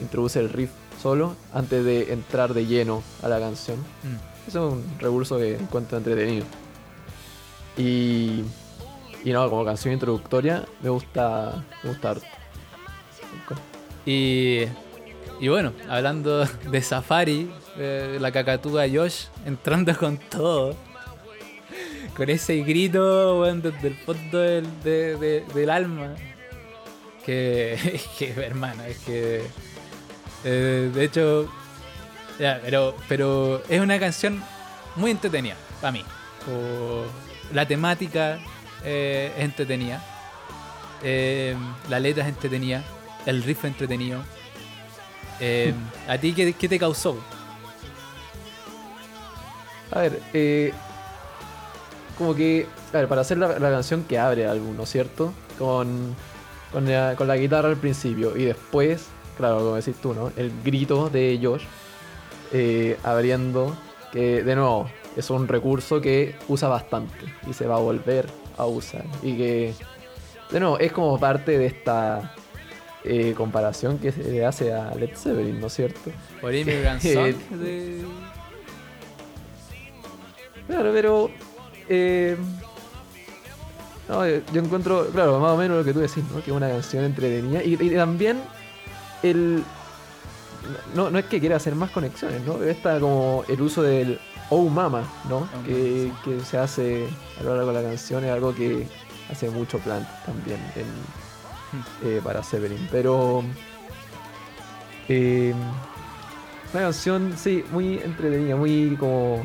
[0.00, 0.70] Introduce el riff
[1.02, 3.76] solo antes de entrar de lleno a la canción.
[3.78, 6.46] mm, Eso es un recurso que encuentro entretenido.
[7.76, 8.42] Y,
[9.24, 12.26] y no, como canción introductoria me gusta, me gusta harto.
[14.06, 14.62] Y,
[15.40, 20.74] y bueno, hablando de Safari, eh, la cacatúa Josh entrando con todo.
[22.18, 26.14] Con ese grito, weón, desde el fondo del, de- de- del alma.
[27.24, 29.42] Que, que, hermano, es que.
[30.44, 31.48] eh, de hecho.
[32.38, 34.42] ya, pero, pero es una canción
[34.96, 36.04] muy entretenida para mí.
[37.52, 38.38] La temática
[38.84, 40.02] eh, es entretenida.
[41.04, 41.54] Eh,
[41.88, 42.82] la letra es entretenida.
[43.26, 44.22] El riff es entretenido.
[46.08, 47.22] ¿A ti qué, qué te causó?
[49.92, 50.20] A ver,
[52.18, 54.90] como que, a ver, para hacer la, la canción que abre el álbum, ¿no es
[54.90, 55.32] cierto?
[55.58, 56.14] Con,
[56.72, 59.06] con, la, con la guitarra al principio y después,
[59.36, 60.32] claro, como decís tú, ¿no?
[60.36, 61.62] El grito de Josh
[62.52, 63.76] eh, abriendo,
[64.12, 67.14] que de nuevo es un recurso que usa bastante
[67.48, 69.04] y se va a volver a usar.
[69.22, 69.74] Y que,
[70.50, 72.34] de nuevo, es como parte de esta
[73.04, 76.10] eh, comparación que se le hace a Led Zeppelin, ¿no es cierto?
[76.40, 78.04] Por Immigrant Song de-
[80.66, 81.30] Claro, pero.
[81.88, 82.36] Eh,
[84.08, 86.42] no, yo encuentro, claro, más o menos lo que tú decís, ¿no?
[86.42, 87.62] Que es una canción entretenida.
[87.62, 88.40] Y, y también
[89.22, 89.62] el.
[90.94, 92.62] No, no es que quiera hacer más conexiones, ¿no?
[92.62, 94.18] Está como el uso del
[94.50, 95.40] Oh Mama, ¿no?
[95.40, 97.06] Mama, que, que se hace
[97.38, 98.86] a lo largo de la canción, es algo que
[99.30, 102.88] hace mucho Plant también en, eh, para Zeppelin.
[102.90, 103.44] Pero.
[105.08, 105.54] eh,
[106.72, 109.42] una canción, sí, muy entretenida, muy como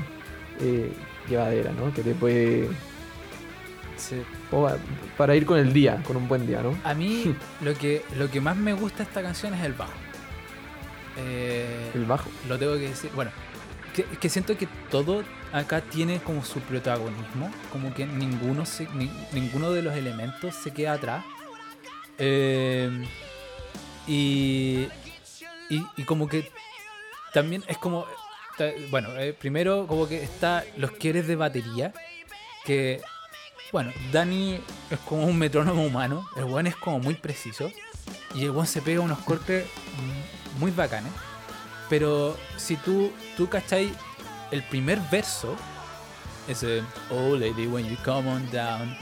[0.60, 0.92] eh,
[1.34, 1.94] llevadera, ¿no?
[1.94, 2.70] Que te puede.
[3.98, 4.22] Sí.
[5.18, 6.78] para ir con el día, con un buen día, ¿no?
[6.84, 9.94] A mí lo que, lo que más me gusta de esta canción es el bajo.
[11.18, 12.30] Eh, El bajo.
[12.50, 13.12] lo tengo que decir.
[13.16, 13.32] Bueno,
[13.96, 17.52] que, que siento que todo acá tiene como su protagonismo.
[17.72, 21.24] Como que ninguno, se, ni- ninguno de los elementos se queda atrás.
[22.18, 22.90] Eh,
[24.08, 24.88] y,
[25.70, 26.52] y, y como que
[27.34, 28.06] también es como.
[28.90, 31.94] Bueno, eh, primero como que está los quiebres de batería.
[32.66, 33.02] Que,
[33.72, 36.28] bueno, Dani es como un metrónomo humano.
[36.38, 37.72] El buen es como muy preciso.
[38.36, 41.12] Y el buen se pega unos cortes mm, muy bacanes.
[41.90, 43.50] Pero si tú, tú
[44.52, 45.56] el primer verso,
[46.48, 48.96] ese Oh lady when you come on down,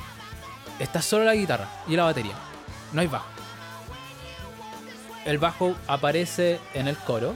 [0.80, 2.36] está solo la guitarra y la batería.
[2.94, 3.28] No hay bajo.
[5.26, 7.36] El bajo aparece en el coro.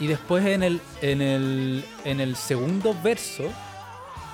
[0.00, 3.44] Y después en el, en el, en el segundo verso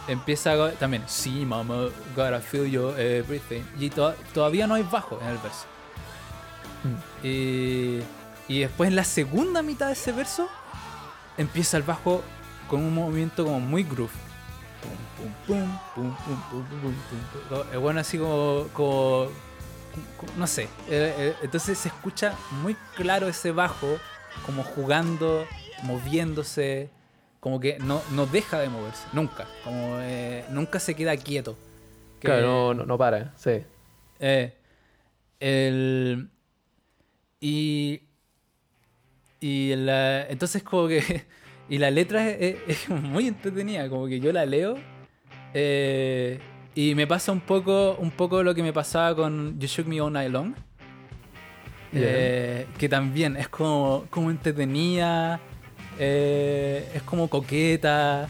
[0.08, 3.62] empieza también, sí, mama, gotta feel your everything.
[3.78, 5.66] Y to todavía no hay bajo en el verso.
[6.82, 7.26] Mm.
[7.26, 8.00] Y,
[8.48, 10.48] y, después en la segunda mitad de ese verso
[11.36, 12.22] empieza el bajo
[12.68, 14.11] con un movimiento como muy groove.
[17.72, 19.28] es Bueno, así como
[20.36, 20.64] no sé.
[20.88, 23.98] Eh, eh, entonces se escucha muy claro ese bajo
[24.47, 25.47] como jugando,
[25.83, 26.91] moviéndose,
[27.41, 29.47] como que no, no deja de moverse, nunca.
[29.64, 31.57] Como eh, nunca se queda quieto.
[32.20, 33.62] Que- Claro, no, no, no para, sí.
[34.20, 34.55] eh,
[35.41, 36.28] el,
[37.41, 38.03] y.
[39.41, 41.24] Y la, entonces, como que.
[41.70, 44.76] Y la letra es, es- es muy entretenida, como que yo la leo.
[45.55, 46.41] eh,
[46.74, 50.01] y me pasa un poco, un poco lo que me pasaba con You Shook Me
[50.01, 50.55] All Night Long.
[51.93, 55.41] Eh, que también es como, como entretenida,
[55.99, 58.28] eh, es como coqueta.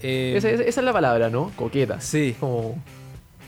[0.00, 1.50] eh, Esa, es la palabra, ¿no?
[1.56, 2.00] Coqueta.
[2.00, 2.36] Sí.
[2.38, 2.82] Como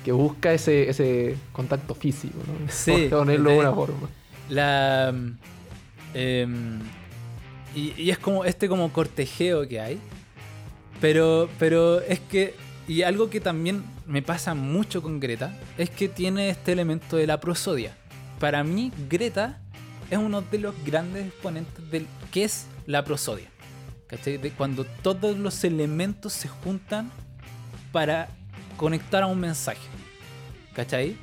[0.05, 2.66] que busca ese, ese contacto físico, ¿no?
[2.70, 4.09] Sí, ponerlo de una forma.
[4.49, 5.12] La.
[6.14, 6.78] em,
[7.74, 9.99] y, y es como este como cortejeo que hay.
[11.01, 12.55] Pero, pero es que.
[12.88, 17.26] Y algo que también me pasa mucho con Greta es que tiene este elemento de
[17.26, 17.97] la prosodia.
[18.41, 19.59] Para mí, Greta
[20.11, 23.49] es uno de los grandes exponentes del que es la prosodia.
[24.07, 24.37] ¿Cachai?
[24.37, 27.11] De cuando todos los elementos se juntan
[27.93, 28.28] para
[28.76, 29.80] conectar a un mensaje.
[30.74, 31.16] ¿Cachai?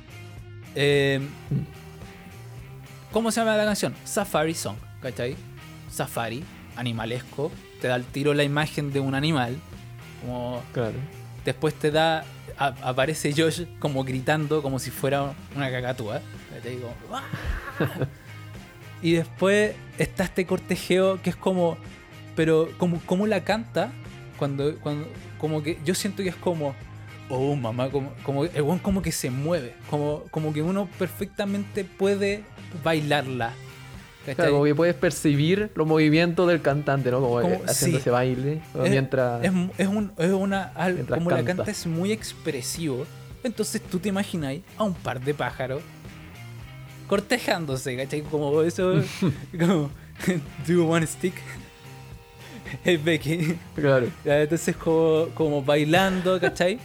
[0.74, 1.28] Em,
[3.12, 3.94] ¿Cómo se llama la canción?
[4.04, 5.36] Safari Song, ¿cachai?
[5.88, 6.42] Safari,
[6.76, 9.56] animalesco, te da al tiro la imagen de un animal,
[10.20, 10.96] como Claro.
[11.44, 12.24] después te da,
[12.58, 16.20] a- aparece Josh como gritando como si fuera una cacatúa,
[19.02, 21.76] y después está este cortejeo que es como,
[22.36, 23.90] pero como, como la canta,
[24.38, 25.06] cuando, cuando,
[25.38, 26.74] como que yo siento que es como,
[27.28, 31.84] oh mamá, como, como el weón como que se mueve, como, como que uno perfectamente
[31.84, 32.42] puede
[32.82, 33.52] bailarla.
[34.20, 34.36] ¿cachai?
[34.36, 37.20] Claro, como que puedes percibir los movimientos del cantante, ¿no?
[37.20, 38.00] Como, Como- haciendo sí.
[38.00, 39.44] ese baile Es- mientras...
[39.44, 40.72] Es, es un, es una.
[40.74, 41.56] al- como la canta.
[41.56, 43.06] canta es muy expresivo,
[43.42, 45.82] entonces tú te imagináis a un par de pájaros
[47.14, 48.22] cortejándose, ¿cachai?
[48.22, 49.00] Como eso.
[49.58, 49.90] como.
[50.66, 51.34] Do you want a stick?
[52.82, 53.56] Hey Becky.
[53.76, 54.08] Claro.
[54.24, 56.80] Entonces, como, como bailando, ¿cachai?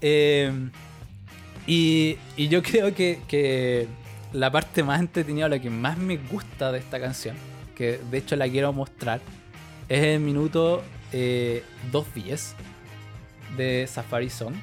[0.00, 0.50] Eh,
[1.66, 3.86] y, y yo creo que, que
[4.32, 7.36] la parte más entretenida, la que más me gusta de esta canción,
[7.76, 9.20] que de hecho la quiero mostrar,
[9.90, 10.82] es el minuto
[11.12, 12.54] eh, 2.10
[13.58, 14.54] de Safari Song,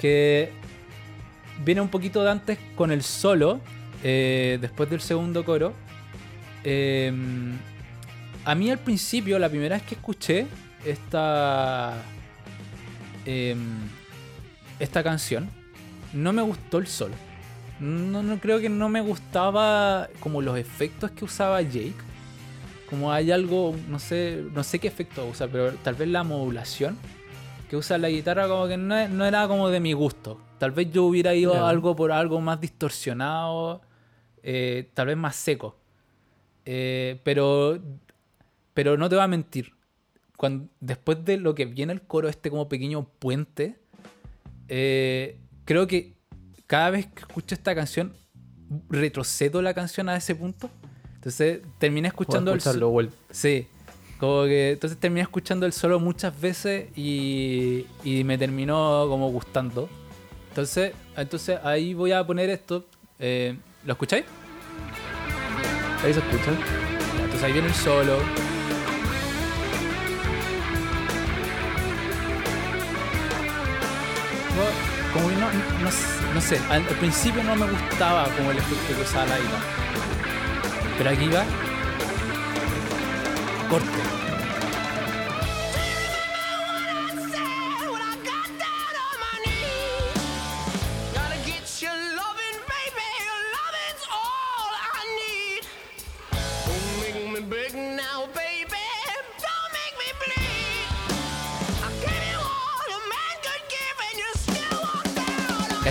[0.00, 0.50] que
[1.64, 3.60] viene un poquito de antes con el solo,
[4.02, 5.72] eh, después del segundo coro.
[6.64, 7.12] Eh,
[8.44, 10.46] a mí al principio, la primera vez que escuché
[10.84, 11.96] esta,
[13.26, 13.58] em,
[14.78, 15.50] esta canción,
[16.12, 17.14] no me gustó el solo.
[17.80, 21.94] No, no creo que no me gustaba como los efectos que usaba Jake.
[22.88, 26.96] Como hay algo, no sé, no sé qué efecto usa, pero tal vez la modulación
[27.68, 30.40] que usa la guitarra como que no, no era como de mi gusto.
[30.58, 33.82] Tal vez yo hubiera ido a algo por algo más distorsionado,
[34.42, 35.76] eh, tal vez más seco.
[36.64, 37.78] Eh, pero,
[38.74, 39.72] pero no te voy a mentir.
[40.36, 43.78] Cuando, después de lo que viene el coro, este como pequeño puente,
[44.68, 46.14] eh, creo que
[46.66, 48.14] cada vez que escucho esta canción,
[48.90, 50.70] retrocedo la canción a ese punto.
[51.14, 53.16] Entonces terminé escuchando el, vuelta.
[53.30, 53.66] Sí.
[54.18, 59.88] Como que entonces terminé escuchando el solo muchas veces y, y me terminó como gustando.
[60.50, 62.84] Entonces, entonces ahí voy a poner esto.
[63.18, 63.56] Eh,
[63.88, 64.26] ¿Lo escucháis?
[66.04, 66.50] Ahí se escucha.
[67.14, 68.18] Entonces ahí viene el solo.
[74.56, 75.50] No, Como que no,
[75.82, 79.38] no, no sé, al, al principio no me gustaba como el efecto que usaba la
[79.38, 79.64] guitarra.
[80.98, 81.44] Pero aquí va.
[83.70, 84.27] Corte.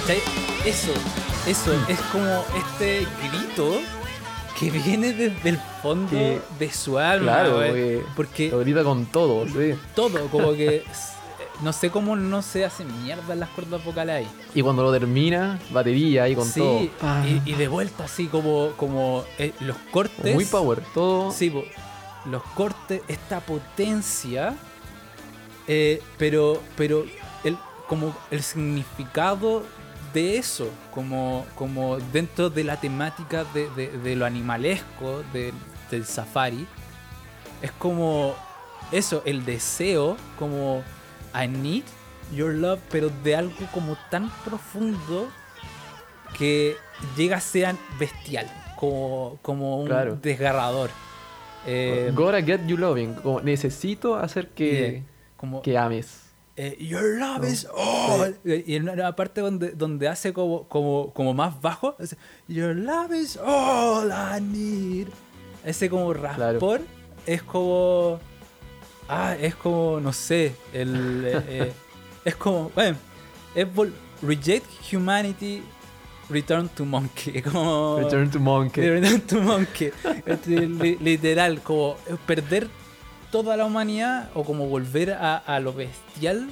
[0.08, 0.22] ¿Cachai?
[0.66, 0.92] Eso,
[1.46, 3.80] eso, es como este grito
[4.58, 7.60] que viene desde el fondo Que- de su alma, Claro.
[8.16, 9.74] Porque Lo grita con todo, sí.
[9.96, 11.14] todo, como que s-
[11.62, 14.28] no sé cómo no se hacen mierda las cuerdas vocales ahí.
[14.56, 17.26] Y cuando lo termina, batería ahí con sí, todo.
[17.26, 20.34] Y, y de vuelta así como, como eh, los cortes.
[20.34, 20.82] Muy power.
[20.94, 21.32] Todo.
[21.32, 21.54] Sí,
[22.26, 24.56] los cortes, esta potencia,
[25.68, 27.06] eh, pero, pero
[27.44, 29.64] el, como el significado
[30.14, 35.54] de eso, como, como dentro de la temática de, de- de lo animalesco, de-
[35.92, 36.66] del safari,
[37.62, 38.36] es como
[38.92, 40.84] eso, el deseo, como
[41.34, 41.84] I need
[42.34, 45.30] your love, pero de algo como tan profundo
[46.38, 46.76] que
[47.16, 50.16] llega a ser bestial, como, como un Claro.
[50.22, 50.90] desgarrador.
[51.66, 53.14] Eh, Gotta get you loving.
[53.16, 55.04] Como necesito hacer que, yeah,
[55.36, 56.27] como, que ames.
[56.58, 58.36] Eh, Your love is all.
[58.44, 63.14] Y en una parte donde, donde hace como, como, como más bajo, hace, Your love
[63.14, 65.08] is all I need.
[65.64, 66.82] Ese como raspor
[67.26, 68.20] es como.
[69.10, 71.24] Ah, es como, no sé, el.
[71.26, 71.74] eh, eh,
[72.26, 72.70] es como.
[72.76, 72.98] Bueno,
[73.56, 73.68] es
[74.22, 75.62] Reject Humanity,
[76.30, 77.42] Return to Monkey.
[77.44, 78.90] Como, Return to Monkey.
[78.90, 79.92] Return to Monkey.
[80.26, 81.96] Este, li- literal, como
[82.26, 82.68] perder
[83.32, 86.50] toda la humanidad o como volver a, lo bestial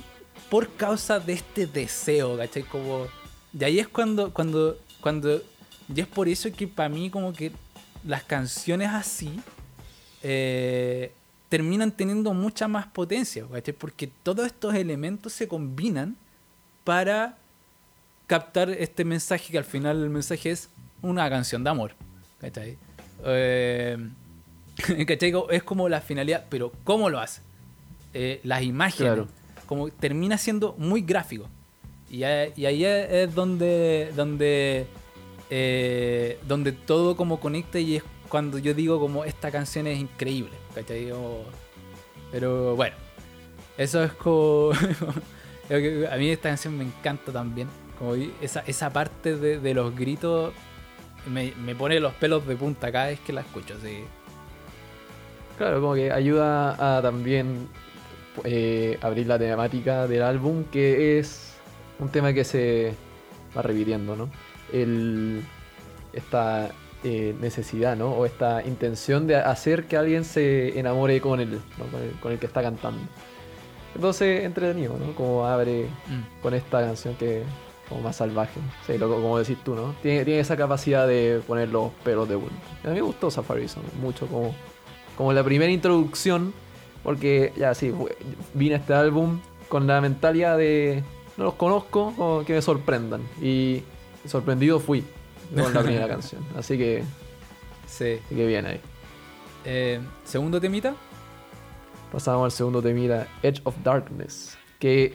[0.50, 2.64] por causa de este deseo, ¿cachai?
[2.64, 3.08] Como.
[3.52, 4.34] De ahí es cuando.
[4.34, 5.42] cuando, cuando
[5.94, 7.52] y es por eso que para mí, como que
[8.04, 9.40] las canciones así.
[10.24, 11.12] eh,
[11.50, 13.74] terminan teniendo mucha más potencia, ¿cachai?
[13.74, 16.16] Porque todos estos elementos se combinan
[16.84, 17.38] para
[18.28, 20.70] captar este mensaje que al final el mensaje es
[21.02, 21.94] una canción de amor.
[22.40, 22.78] ¿Cachai?
[23.24, 23.98] Eh,
[25.08, 25.34] ¿cachai?
[25.52, 27.42] Es como la finalidad, pero ¿cómo lo hace?
[28.14, 29.14] Eh, las imágenes.
[29.14, 29.28] Claro.
[29.66, 31.48] Como termina siendo muy gráfico.
[32.10, 34.86] Y, ahí- y ahí es donde, donde,
[35.50, 40.52] eh, donde todo como conecta y es cuando yo digo como esta canción es increíble.
[40.74, 41.12] ¿cachai?
[41.12, 41.44] O-
[42.32, 42.96] pero bueno,
[43.78, 44.72] eso es como...
[45.68, 47.68] A mí esta canción me encanta también.
[47.98, 50.54] Como esa, esa parte de, de los gritos
[51.28, 53.74] me, me pone los pelos de punta cada vez que la escucho.
[53.74, 54.04] Así.
[55.58, 57.68] Claro, como que ayuda a también
[58.44, 61.54] eh, abrir la temática del álbum, que es
[62.00, 62.94] un tema que se
[63.58, 64.30] va repitiendo, ¿no?
[64.74, 65.42] El,
[66.12, 66.70] esta
[67.06, 68.10] eh, necesidad, ¿no?
[68.12, 71.86] O esta intención de hacer que alguien se enamore con él, ¿no?
[71.86, 73.00] con, el, con el que está cantando.
[73.96, 75.14] Entonces, entretenido, ¿no?
[75.16, 76.42] Como abre Mm.
[76.42, 77.44] con esta canción que
[77.88, 78.60] como más salvaje.
[78.86, 79.96] Sí, lo- como decís tú, ¿no?
[80.02, 82.56] Tiene, tiene esa capacidad de poner los pelos de punta.
[82.84, 84.54] A mí me gustó Safari Song mucho como,
[85.18, 86.54] como la primera introducción,
[87.04, 87.92] porque ya sí,
[88.54, 89.40] vine a este álbum
[89.70, 91.04] con la mentalidad de
[91.38, 93.22] no los conozco, o que me sorprendan.
[93.42, 93.84] Y
[94.26, 95.04] sorprendido fui
[95.54, 96.42] con la primera canción.
[96.58, 97.04] Así que,
[97.88, 98.20] Sí.
[98.26, 98.80] así que bien ahí.
[99.66, 100.96] Eh, Segundo temita.
[102.12, 105.14] Pasamos al segundo temita, Edge of Darkness, que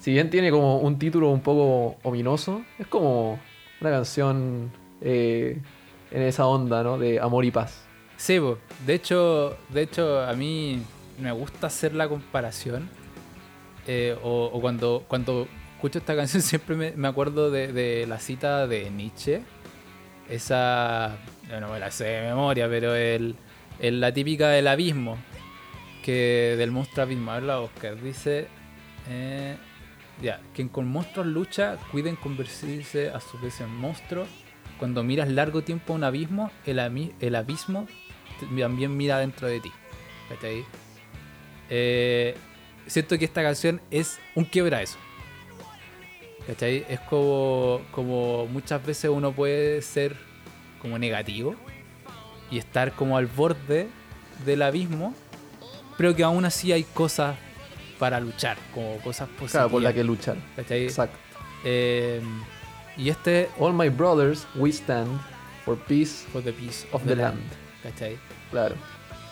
[0.00, 3.38] si bien tiene como un título un poco ominoso, es como
[3.80, 4.72] una canción
[5.02, 5.60] eh,
[6.10, 6.98] en esa onda, ¿no?
[6.98, 7.85] De amor y paz.
[8.16, 8.58] Sí, po.
[8.86, 10.82] de hecho, de hecho a mí
[11.20, 12.88] me gusta hacer la comparación.
[13.86, 15.46] eh, o cuando, cuando
[15.76, 19.42] escucho esta canción siempre me, acuerdo de, la cita de Nietzsche.
[20.28, 21.18] Esa,
[21.60, 23.36] no me la sé de memoria, pero el,
[23.78, 25.16] el- la típica del abismo,
[26.02, 27.30] que del monstruo abismo.
[27.30, 28.48] A ver la Oscar, dice...
[29.08, 29.56] eh,
[30.22, 34.26] ya, quien con monstruos lucha, cuiden convertirse a su vez en monstruo.
[34.78, 36.80] Cuando miras largo tiempo a un abismo, el,
[37.20, 37.86] el abismo
[38.40, 39.72] también mira dentro de ti.
[40.28, 40.64] ¿Cachai?
[41.70, 42.34] Eh,
[42.86, 44.98] siento que esta canción es un quiebra eso.
[46.46, 46.84] ¿Cachai?
[46.88, 50.16] Es como, como muchas veces uno puede ser
[50.80, 51.56] como negativo
[52.50, 53.88] y estar como al borde
[54.44, 55.14] del abismo,
[55.96, 57.36] pero que aún así hay cosas
[57.98, 59.52] para luchar, como cosas positivas.
[59.52, 60.36] Claro, por la que luchar.
[60.54, 60.84] ¿cachai?
[60.84, 61.18] Exacto.
[61.64, 62.20] Eh,
[62.96, 65.20] y este All my brothers, we stand
[65.64, 67.65] for peace for the peace of the land.
[67.90, 68.18] ¿Cachai?
[68.50, 68.74] Claro.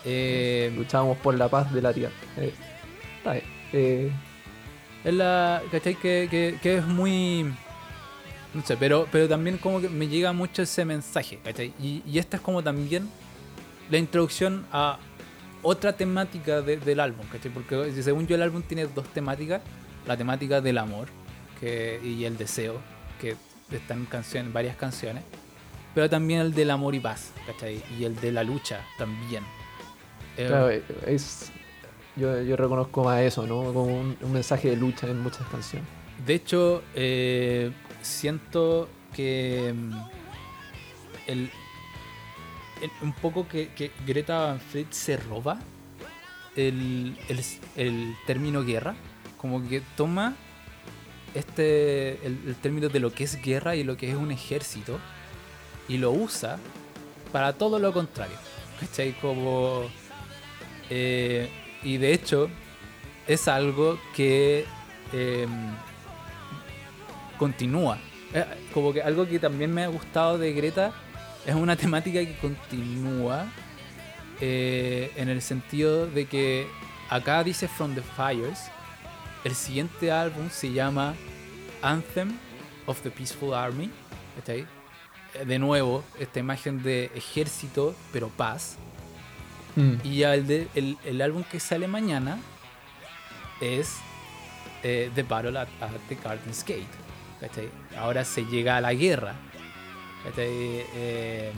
[0.05, 2.13] Eh, Luchábamos por la paz de la tierra.
[2.37, 2.53] Eh,
[3.19, 3.45] está bien.
[3.73, 4.11] Eh,
[5.05, 5.63] es la.
[5.71, 5.95] ¿cachai?
[5.97, 7.53] Que, que, que es muy.
[8.53, 11.73] No sé, pero, pero también como que me llega mucho ese mensaje, ¿cachai?
[11.81, 13.09] Y, y esta es como también
[13.91, 14.99] la introducción a
[15.63, 17.51] otra temática de- del álbum, ¿cachai?
[17.51, 19.61] Porque según yo el álbum tiene dos temáticas.
[20.07, 21.09] La temática del amor
[21.59, 22.79] que, y el deseo,
[23.21, 23.37] que
[23.73, 25.25] están en canciones, varias canciones.
[25.95, 27.83] Pero también el del amor y paz, ¿cachai?
[27.99, 29.45] Y el de la lucha también.
[30.37, 31.53] Eh, claro, eh, es,
[32.17, 33.73] yo, yo reconozco más eso, ¿no?
[33.73, 35.89] Como un, un mensaje de lucha en muchas canciones.
[36.27, 37.71] De hecho, eh,
[38.03, 39.93] siento que mm,
[41.29, 41.51] el,
[42.83, 45.61] el- un poco que, que Greta Van Fleet se roba
[46.57, 47.41] el, el,
[47.77, 48.95] el término guerra,
[49.37, 50.35] como que toma
[51.35, 54.99] este el, el término de lo que es guerra y lo que es un ejército
[55.89, 56.59] y lo usa
[57.33, 58.37] para todo lo contrario.
[58.81, 59.13] ¿Cachai?
[59.21, 59.85] Como
[60.91, 61.49] eh,
[61.83, 62.49] y de hecho
[63.27, 64.65] es algo que
[65.13, 65.75] em,
[67.39, 67.99] continúa.
[68.33, 70.93] Eh, como que algo que también me ha gustado de Greta
[71.47, 73.47] es una temática que continúa
[74.41, 76.67] eh, en el sentido de que
[77.09, 78.71] acá dice From the Fires,
[79.45, 81.15] el siguiente álbum se llama
[81.83, 82.37] Anthem
[82.87, 83.91] of the Peaceful Army
[84.37, 84.67] ¿cachai?
[85.47, 88.77] De nuevo, esta imagen de ejército, pero paz.
[89.77, 89.95] Mm.
[90.05, 92.39] Y ya el, de- el, el álbum que sale mañana
[93.61, 93.97] es
[94.85, 96.87] eh, The Battle at, at the Garden's Gate.
[97.41, 97.69] ¿cachai?
[97.99, 99.35] Ahora se llega a la guerra.
[100.37, 101.53] Eh,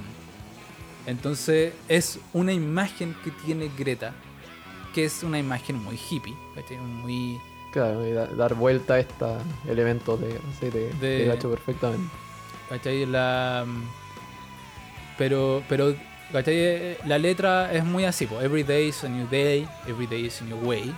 [1.06, 4.12] entonces es una imagen que tiene Greta,
[4.94, 6.78] que es una imagen muy hippie, ¿cachai?
[6.78, 7.38] muy...
[7.72, 12.08] Claro, y da- dar vuelta a estos elementos de, te, De- te cacho perfectamente.
[12.70, 13.64] La,
[15.16, 15.94] pero, pero
[16.32, 20.44] la letra es muy así, every day is a new day, every day is a
[20.44, 20.92] new way,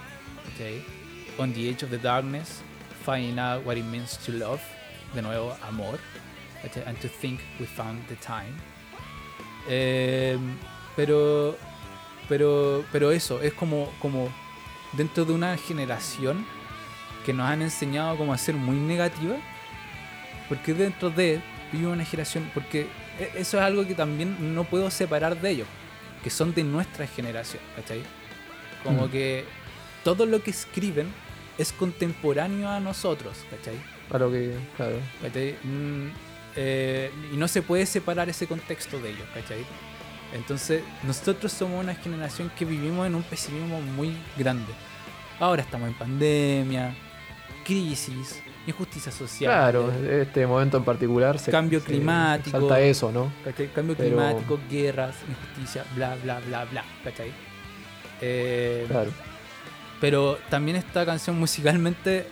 [1.38, 2.62] on the edge of the darkness,
[3.04, 4.60] finding out what it means to love,
[5.14, 5.98] de nuevo, amor,
[6.86, 8.54] and to think we found the time.
[9.68, 10.38] Eh,
[10.96, 11.56] pero,
[12.28, 14.32] pero, pero eso, es como, como
[14.94, 16.46] dentro de una generación
[17.24, 19.36] que nos han enseñado como a ser muy negativa,
[20.48, 21.42] porque dentro de
[21.72, 22.86] vive una generación, porque
[23.18, 25.68] e- eso es algo que también no puedo separar de ellos,
[26.22, 28.02] que son de nuestra generación, ¿cachai?
[28.84, 29.10] Como Mm.
[29.10, 29.44] que
[30.04, 31.08] todo lo que escriben
[31.58, 33.76] es contemporáneo a nosotros, ¿cachai?
[34.08, 34.96] Claro que, claro.
[35.22, 35.56] ¿cachai?
[35.64, 36.08] Mm,
[36.56, 39.64] eh, y no se puede separar ese contexto de ellos, ¿cachai?
[40.34, 44.72] Entonces, nosotros somos una generación que vivimos en un pesimismo muy grande.
[45.40, 46.94] Ahora estamos en pandemia,
[47.64, 49.52] crisis, injusticia social.
[49.52, 52.58] Claro, este momento en particular se, Cambio se climático.
[52.58, 53.32] Salta eso, ¿no?
[53.44, 53.68] ¿cachai?
[53.72, 57.32] Cambio Pero- climático, guerras, injusticia, bla, bla, bla, bla, ¿cachai?
[58.20, 59.10] Eh, Claro.
[60.00, 62.26] Pero también esta canción musicalmente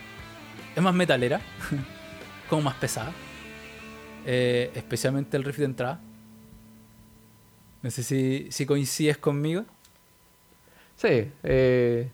[0.76, 1.41] es más metalera,
[2.49, 3.12] como más pesada.
[4.24, 6.01] Eh, especialmente el riff de entrada.
[7.82, 9.64] No sé si, si coincides conmigo.
[10.97, 12.09] Sí, eh,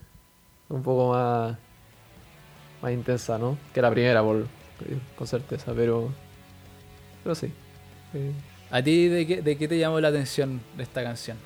[0.69, 1.57] un poco más,
[2.83, 3.59] más intensa, ¿no?
[3.73, 4.47] Que la primera, por,
[5.17, 6.11] con certeza, pero,
[7.23, 7.53] pero sí.
[8.15, 8.33] Eh,
[8.71, 11.39] ¿A ti de qué, de qué te llamó la atención de esta canción?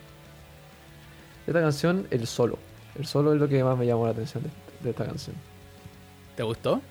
[1.47, 2.59] esta canción, el solo.
[2.95, 5.37] El solo es lo que más me llamó la atención de, de esta canción.
[6.34, 6.82] ¿Te gustó?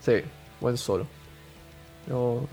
[0.00, 0.22] Sí,
[0.60, 1.06] buen solo.
[2.06, 2.48] No,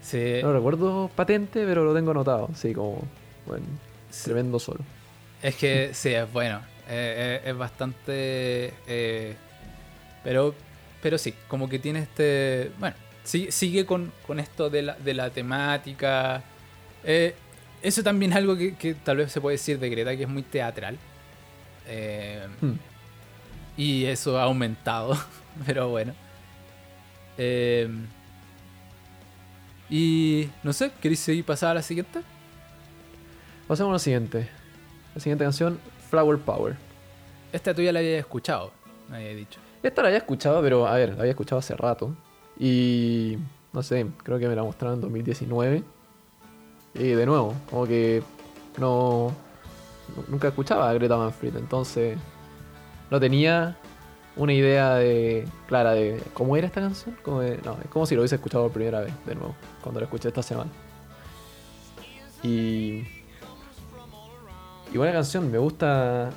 [0.00, 2.48] Sí, no recuerdo patente, pero lo tengo anotado.
[2.54, 3.02] Sí, como
[3.46, 4.24] buen, sí.
[4.24, 4.86] tremendo solo.
[5.42, 6.60] Es que sí, es bueno.
[6.90, 8.72] Eh, eh, es bastante.
[8.86, 9.36] eh,
[10.24, 10.54] pero,
[11.02, 12.70] pero sí, como que tiene este.
[12.78, 16.42] Bueno, sí- sigue con, con esto de la, de la temática.
[17.04, 17.34] Eh,
[17.82, 20.28] eso también es algo que, que tal vez se puede decir de Greta, que es
[20.28, 20.98] muy teatral.
[22.60, 22.74] Hmm.
[23.78, 25.16] y eso ha aumentado,
[25.66, 26.12] pero bueno.
[29.90, 32.20] Y no sé, ¿queréis seguir pasar a la siguiente?
[33.66, 34.48] Pasemos a la siguiente.
[35.14, 35.78] La siguiente canción,
[36.10, 36.76] Flower Power.
[37.52, 38.72] Esta tuya la había escuchado,
[39.10, 39.58] me había dicho.
[39.82, 42.14] Esta la había escuchado, pero a ver, la había escuchado hace rato.
[42.58, 43.38] Y
[43.72, 45.82] no sé, creo que me la mostraron en 2019.
[46.94, 48.22] Y de nuevo, como que
[48.78, 49.32] no.
[50.28, 52.18] Nunca escuchaba a Greta Van Fleet, entonces
[53.10, 53.76] no tenía
[54.36, 57.16] una idea de clara de cómo era esta canción.
[57.22, 60.00] Como de- no, es como si lo hubiese escuchado por primera vez, de nuevo, cuando
[60.00, 60.70] la escuché esta semana.
[62.42, 63.04] Y.
[64.92, 66.30] Y buena canción, me gusta.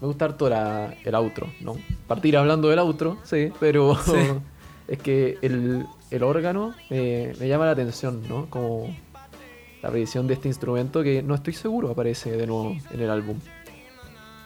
[0.00, 1.76] Me gusta harto la- el outro, ¿no?
[2.06, 4.12] Partir hablando del outro, sí, pero Sí.
[4.88, 8.46] es que el, el órgano me, me llama la atención, ¿no?
[8.48, 8.94] Como
[9.82, 13.38] la aparición de este instrumento que no estoy seguro aparece de nuevo en el álbum.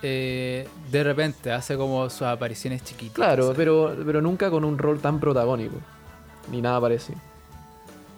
[0.02, 3.14] eh, de repente hace como sus apariciones chiquitas.
[3.14, 5.76] Claro, pero, pero nunca con un rol tan protagónico.
[6.50, 7.18] Ni nada parecido.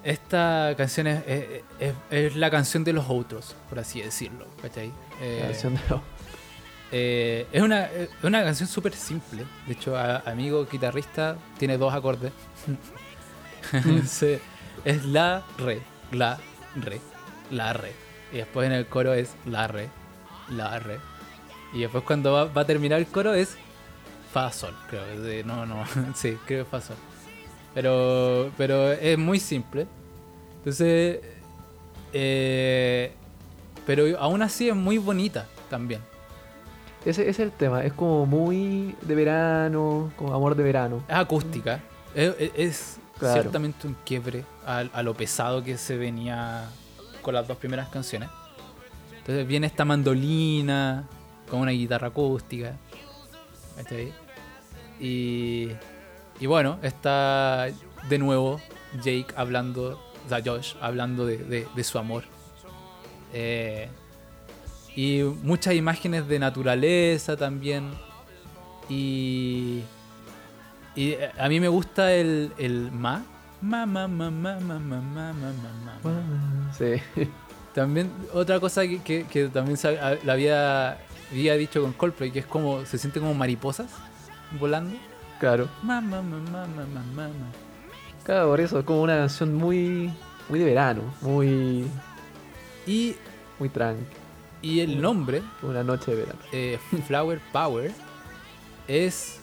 [0.05, 4.93] Esta canción es, es- es- es la canción de los otros, por así decirlo, ¿cachai?
[5.21, 6.01] Eh, La canción de los-
[6.93, 9.45] eh, es, una, es una canción súper simple.
[9.67, 12.33] De hecho, a- amigo guitarrista tiene dos acordes.
[14.07, 14.39] Sí,
[14.85, 15.81] es la, re,
[16.13, 16.39] la,
[16.77, 17.01] re,
[17.51, 17.93] la, re.
[18.31, 19.89] Y después en el coro es la, re,
[20.51, 20.99] la, re.
[21.73, 23.57] Y después cuando va, va a terminar el coro es
[24.35, 25.03] fa, sol, creo.
[25.47, 25.83] No, no,
[26.15, 26.97] sí, creo que es fa, sol.
[27.75, 29.87] Pero, pero es muy simple.
[30.59, 31.21] Entonces,
[32.13, 33.13] eh,
[33.87, 36.01] pero aún así es muy bonita también.
[37.05, 41.03] Ese, ese es el tema, es como muy de verano, como amor de verano.
[41.09, 41.81] Es acústica.
[42.15, 43.43] Es, es- Claro.
[43.43, 46.69] ciertamente un quiebre a, a lo pesado que se venía
[47.23, 48.29] con las dos primeras canciones.
[49.19, 51.05] Entonces viene esta mandolina
[51.49, 52.75] con una guitarra acústica.
[53.77, 54.13] ¿cachai?
[54.99, 55.69] Y,
[56.45, 57.69] y bueno, está
[58.11, 58.61] de nuevo
[59.03, 62.25] Jake hablando, o sea, Josh hablando de, de- de su amor.
[63.33, 63.89] Eh,
[64.95, 67.93] y muchas imágenes de naturaleza también.
[68.91, 69.81] Y,
[70.95, 73.25] y eh, a mí me gusta el, el ma,
[73.63, 75.33] Mamá, mamá, mamá, mamá,
[76.03, 76.73] mamá.
[76.77, 77.01] Sí.
[77.73, 79.79] También otra cosa que, que- que también
[80.25, 80.99] la había,
[81.31, 83.89] había dicho con Coldplay, que es como, se siente como mariposas
[84.61, 84.95] volando.
[85.41, 85.69] Claro.
[85.83, 87.47] Mamá, mamá, mamá, mamá.
[88.25, 90.11] Claro, por eso es como una canción muy,
[90.49, 91.87] muy de verano, muy,
[92.87, 93.17] Y,
[93.59, 94.03] muy tranqui.
[94.63, 96.39] y el nombre, Una noche de verano.
[96.53, 97.93] eh, Flower Power,
[98.89, 99.41] es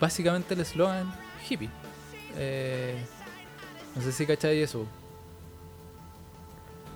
[0.00, 1.12] básicamente el eslogan
[1.48, 1.70] hippie.
[2.36, 2.96] Eh,
[3.94, 4.84] no sé si cacháis eso.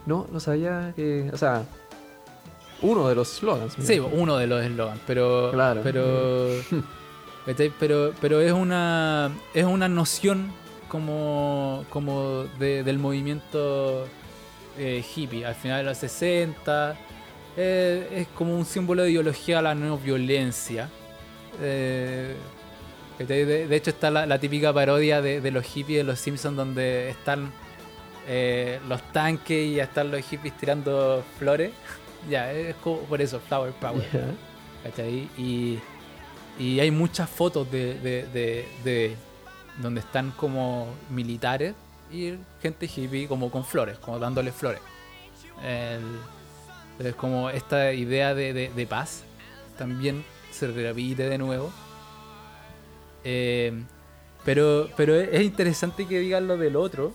[0.07, 1.31] No, no sabía que.
[1.33, 1.65] O sea,
[2.83, 3.77] uno de los slogans.
[3.79, 3.87] mira.
[3.87, 5.51] Sí, uno de los eslogans, pero.
[5.53, 5.81] Claro.
[5.85, 6.49] Pero.
[7.47, 7.73] ¿cachai?
[7.79, 9.31] Pero, pero es una.
[9.55, 10.53] Es una noción
[10.89, 11.85] como.
[11.91, 14.07] como de- del movimiento
[14.79, 15.45] eh, hippie.
[15.47, 16.97] Al final de los 60.
[17.57, 20.89] eh, es como un símbolo de ideología a la no violencia.
[21.61, 22.35] Eh,
[23.19, 26.57] de, de hecho está la, la típica parodia de, de los hippies de los Simpsons
[26.57, 27.53] donde están
[28.89, 31.73] los tanques y están los hippies tirando flores.
[32.29, 34.05] Ya, es como por eso, Flower Power.
[34.85, 35.27] ¿cachai?
[35.39, 35.79] Y,
[36.61, 39.17] y hay muchas fotos de, de- de- de
[39.83, 41.75] donde están como militares
[42.13, 44.81] y gente hippie como con flores, como dándole flores.
[45.63, 46.19] El-
[47.07, 49.23] es como esta idea de, de- de paz
[49.79, 51.73] también se repite de nuevo.
[53.25, 53.73] Eh,
[54.45, 57.15] pero, pero es es interesante que digan lo del otro,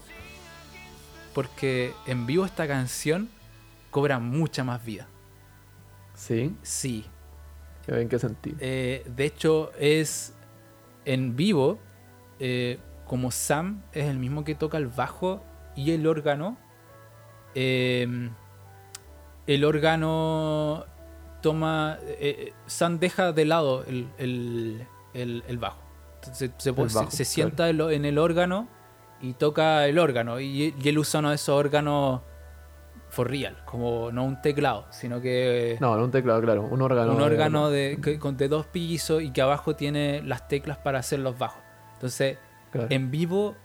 [1.34, 3.30] porque en vivo esta canción
[3.91, 5.08] cobra mucha más vida.
[6.16, 6.56] Sí.
[6.64, 7.06] Sí,
[7.88, 8.57] ¿En qué sentido?
[8.59, 10.33] eh, de hecho, es
[11.05, 11.77] en vivo,
[12.39, 15.43] eh, como Sam es el mismo que toca el bajo
[15.75, 16.57] y el órgano,
[17.53, 18.29] eh,
[19.47, 20.86] el órgano
[21.41, 21.99] toma.
[22.01, 25.79] eh, Sam deja de lado el, el- el- el bajo.
[26.33, 28.67] Se, bajo, se- se sienta en el órgano
[29.21, 30.39] y toca el órgano.
[30.39, 32.21] Y, y él usa uno de esos órganos
[33.16, 36.63] for real, como no un teclado, sino que No, no un teclado, claro.
[36.63, 37.13] Un órgano.
[37.13, 41.20] un órgano de, con- de dos pisos y que abajo tiene las teclas para hacer
[41.20, 41.61] los bajos.
[41.93, 42.38] Entonces,
[42.72, 42.88] Claro.
[42.91, 43.55] en vivo,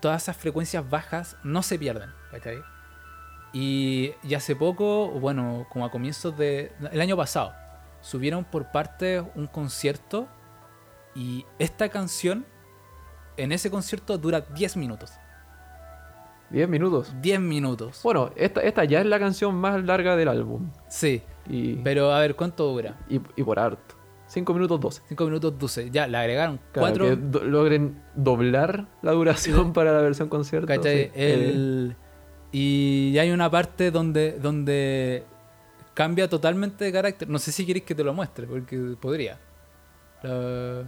[0.00, 2.10] todas esas frecuencias bajas no se pierden.
[2.30, 2.58] ¿cachai?
[3.52, 6.70] Y, y hace poco, bueno, como a comienzos de.
[6.92, 7.52] El año pasado,
[8.00, 10.28] subieron por parte un concierto
[11.16, 12.46] y esta canción,
[13.36, 15.12] en ese concierto, dura 10 minutos.
[16.50, 17.14] 10 minutos.
[17.22, 18.00] 10 minutos.
[18.02, 20.70] Bueno, esta, esta ya es la canción más larga del álbum.
[20.88, 22.98] Sí, Y, pero a ver, ¿cuánto dura?
[23.08, 23.94] y, y por harto.
[24.26, 25.02] 5 minutos 12.
[25.08, 25.90] 5 minutos 12.
[25.90, 30.66] Ya, le agregaron Claro, 4 que do- logren doblar la duración para la versión concierto.
[30.68, 31.04] ¿Cachai?
[31.06, 31.10] sí.
[31.14, 31.96] Eh, El-
[32.52, 35.24] Y hay una parte donde, donde
[35.94, 37.28] cambia totalmente de carácter.
[37.28, 39.38] No sé si queréis que te lo muestre, porque podría.
[40.22, 40.84] Lo-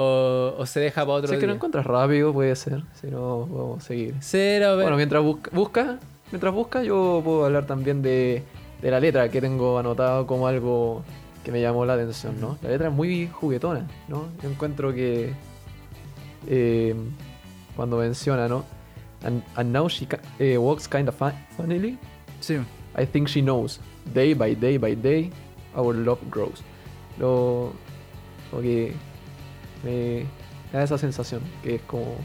[0.00, 2.82] O, o se deja para otro si es que lo encuentras rápido, puede ser.
[3.00, 4.14] Si no, vamos a seguir.
[4.20, 4.76] Cero.
[4.76, 5.98] Bueno, mientras busca, busca,
[6.30, 8.44] mientras busca, yo puedo hablar también de,
[8.80, 11.02] de la letra que tengo anotado como algo
[11.42, 12.58] que me llamó la atención, ¿no?
[12.62, 14.26] La letra es muy juguetona, ¿no?
[14.40, 15.32] Yo encuentro que
[16.46, 16.94] eh,
[17.76, 18.64] cuando menciona, ¿no?
[19.24, 21.16] And, and now she ca- eh, walks kind of
[21.56, 21.98] funnily.
[22.40, 22.58] Sí.
[22.96, 23.80] I think she knows.
[24.14, 25.30] Day by day by day,
[25.74, 26.62] our love grows.
[27.18, 27.72] Lo,
[28.50, 28.94] como que
[29.84, 30.24] me
[30.72, 32.16] da esa sensación que es como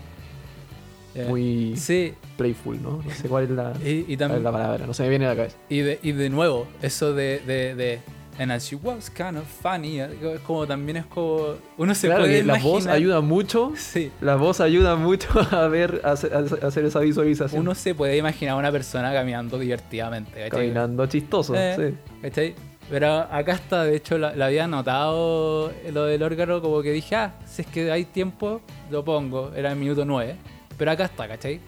[1.16, 3.02] Eh, muy Sí, playful, ¿no?
[3.06, 4.44] No sé cuál es la, y, y cuál es también.
[4.44, 5.58] la palabra, no se me viene a la cabeza.
[5.70, 7.40] Y de, y de nuevo, eso de.
[7.46, 8.00] de, de
[8.40, 10.00] And as she was kind of funny.
[10.00, 10.10] Es
[10.48, 11.54] como también es como.
[11.78, 12.72] Uno se claro puede que la imaginar.
[12.74, 14.12] voz ayuda mucho, Sí.
[14.22, 17.62] la voz ayuda mucho a ver, a hacer, a hacer esa visualización.
[17.62, 20.32] Uno se puede imaginar a una persona caminando divertidamente.
[20.32, 20.50] ¿cachai?
[20.50, 21.96] caminando chistoso, Eh, sí.
[22.24, 22.56] ¿cachai?
[22.90, 27.16] Pero acá está, de hecho, la, la había notado lo del órgano, como que dije,
[27.16, 28.62] ah, si es que hay tiempo,
[28.92, 29.52] lo pongo.
[29.56, 30.36] Era el minuto 9.
[30.78, 31.60] Pero acá está, ¿cachai?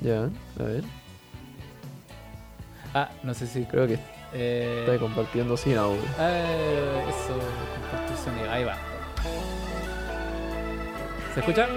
[0.00, 0.28] Ya,
[0.58, 0.84] a ver,
[2.94, 3.64] Ah, no sé si.
[3.64, 3.98] creo que
[4.32, 6.00] Eh, está compartiendo sin audio.
[6.18, 7.38] eh, eso,
[7.82, 8.50] compartir sonido.
[8.50, 8.76] Ahí va.
[11.34, 11.68] ¿Se escucha?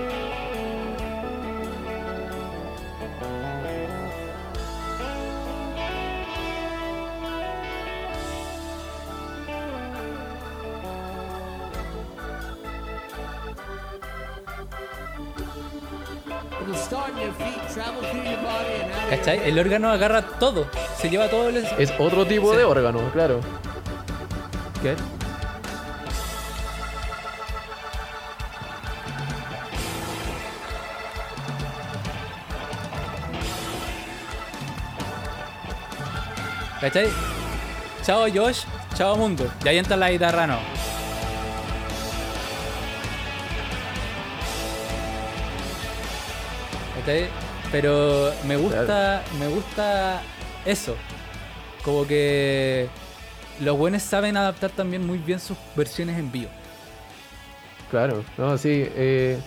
[19.10, 19.48] ¿Cachai?
[19.50, 20.68] El órgano agarra todo.
[20.98, 21.58] Se lleva todo el.
[21.78, 22.58] Es otro tipo Sí.
[22.58, 23.40] de órgano, claro.
[24.82, 24.96] ¿Qué?
[36.82, 37.08] ¿Cachai?
[38.04, 38.64] Chao Josh,
[38.96, 39.50] chao mundo.
[39.64, 40.58] Y ahí entra la guitarra, no.
[47.06, 47.28] ¿Cachai?
[47.72, 50.22] Pero me gusta, me gusta
[50.66, 50.96] eso.
[51.84, 52.88] Como que
[53.62, 56.50] los buenos saben adaptar también muy bien sus versiones en vivo.
[57.92, 58.86] Claro, no, sí.
[58.96, 59.38] eh,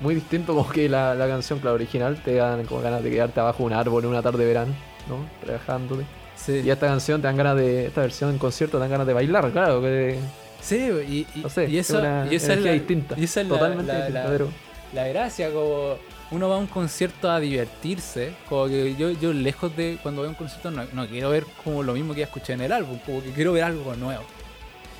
[0.00, 3.38] muy distinto como que la, la canción, claro, original, te dan como ganas de quedarte
[3.40, 4.72] abajo de un árbol en una tarde de verano,
[5.08, 5.18] ¿no?
[5.46, 6.04] Relajándote.
[6.34, 7.86] Sí, Y esta canción te dan ganas de.
[7.86, 9.80] Esta versión en concierto te dan ganas de bailar, claro.
[9.80, 10.18] Que,
[10.60, 13.14] sí y, y, no sé, y es eso, una y esa es la, distinta.
[13.18, 14.48] y esa es la- totalmente la- distinta, la- pero.
[14.94, 15.94] la gracia, como
[16.32, 20.26] uno va a un concierto a divertirse, como que yo, yo lejos de cuando voy
[20.26, 22.72] a un concierto no, no quiero ver como lo mismo que ya escuché en el
[22.72, 24.24] álbum, como que quiero ver algo nuevo.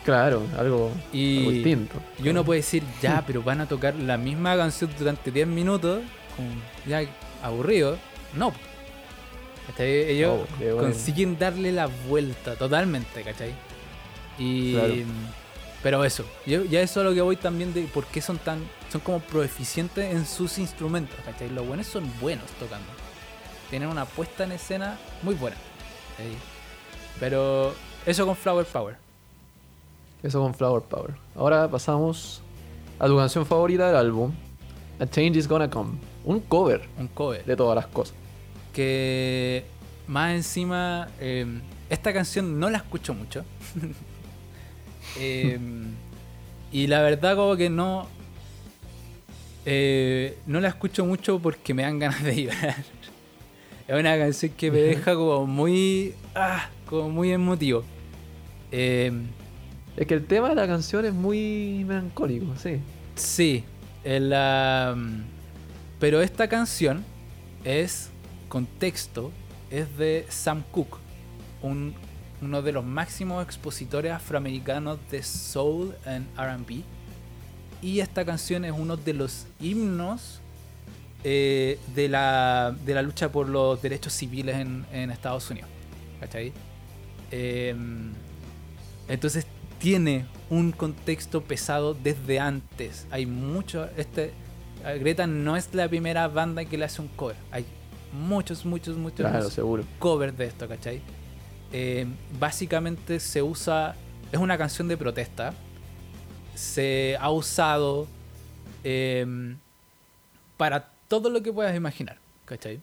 [0.05, 1.95] Claro, algo, Y- algo distinto.
[2.22, 6.03] Y uno puede decir, ya, pero van a tocar la misma canción durante 10 minutos,
[6.37, 6.49] como
[6.87, 7.03] ya
[7.43, 7.97] aburrido.
[8.35, 8.53] No.
[9.78, 10.76] Ellos bueno.
[10.78, 13.53] consiguen darle la vuelta totalmente, ¿cachai?
[14.39, 14.72] Y.
[14.74, 14.95] Claro.
[15.83, 18.39] Pero eso, yo, ya eso es a lo que voy también de por qué son
[18.39, 18.59] tan.
[18.93, 21.49] Son como proeficientes en sus instrumentos, ¿cachai?
[21.49, 22.86] Los buenos son buenos tocando.
[23.70, 25.57] Tienen una puesta en escena muy buena.
[26.18, 26.36] ¿cachai?
[27.18, 27.74] Pero
[28.05, 28.97] eso con Flower Power.
[30.22, 31.14] Eso con Flower Power.
[31.34, 32.43] Ahora pasamos
[32.99, 34.30] a tu canción favorita del álbum.
[35.01, 35.93] A Change is Gonna Come.
[36.24, 37.45] Un cover Un cover.
[37.47, 38.14] de todas las cosas.
[38.74, 39.64] que
[40.07, 41.47] más encima eh,
[41.88, 43.45] esta canción no la escucho mucho
[45.18, 45.59] Eh,
[46.70, 48.07] y la verdad como que no
[49.67, 52.77] eh, no la escucho mucho porque me dan ganas de llorar
[53.89, 57.85] es una canción que me deja como muy ah, como muy emotivo
[58.71, 59.13] Eh,
[59.97, 62.79] Es que el tema de la canción es muy melancólico, sí.
[63.15, 63.63] Sí,
[64.05, 64.31] el,
[66.01, 67.05] pero esta canción
[67.65, 68.09] es
[68.49, 69.31] contexto,
[69.71, 70.97] es de Sam Cooke,
[71.63, 71.95] un-
[72.41, 76.83] uno de los máximos expositores afroamericanos de soul and R&B.
[77.83, 80.41] Y esta canción es uno de los himnos
[81.24, 85.68] eh, de, la, de la lucha por los derechos civiles en, en Estados Unidos.
[86.20, 86.53] ¿Cachai?
[87.33, 88.12] Em,
[89.09, 89.47] entonces
[89.80, 93.07] tiene un contexto pesado desde antes.
[93.11, 93.89] Hay mucho.
[93.97, 94.33] Este,
[95.01, 97.37] Greta no es la primera banda que le hace un cover.
[97.51, 97.64] Hay
[98.12, 99.85] muchos, muchos, muchos Claro, seguro.
[99.99, 101.01] covers de esto, ¿cachai?
[101.72, 102.07] Eh,
[102.39, 103.97] básicamente se usa.
[104.30, 105.53] Es una canción de protesta.
[106.55, 108.07] Se ha usado
[108.85, 109.57] eh,
[110.57, 112.81] para todo lo que puedas imaginar, ¿cachai?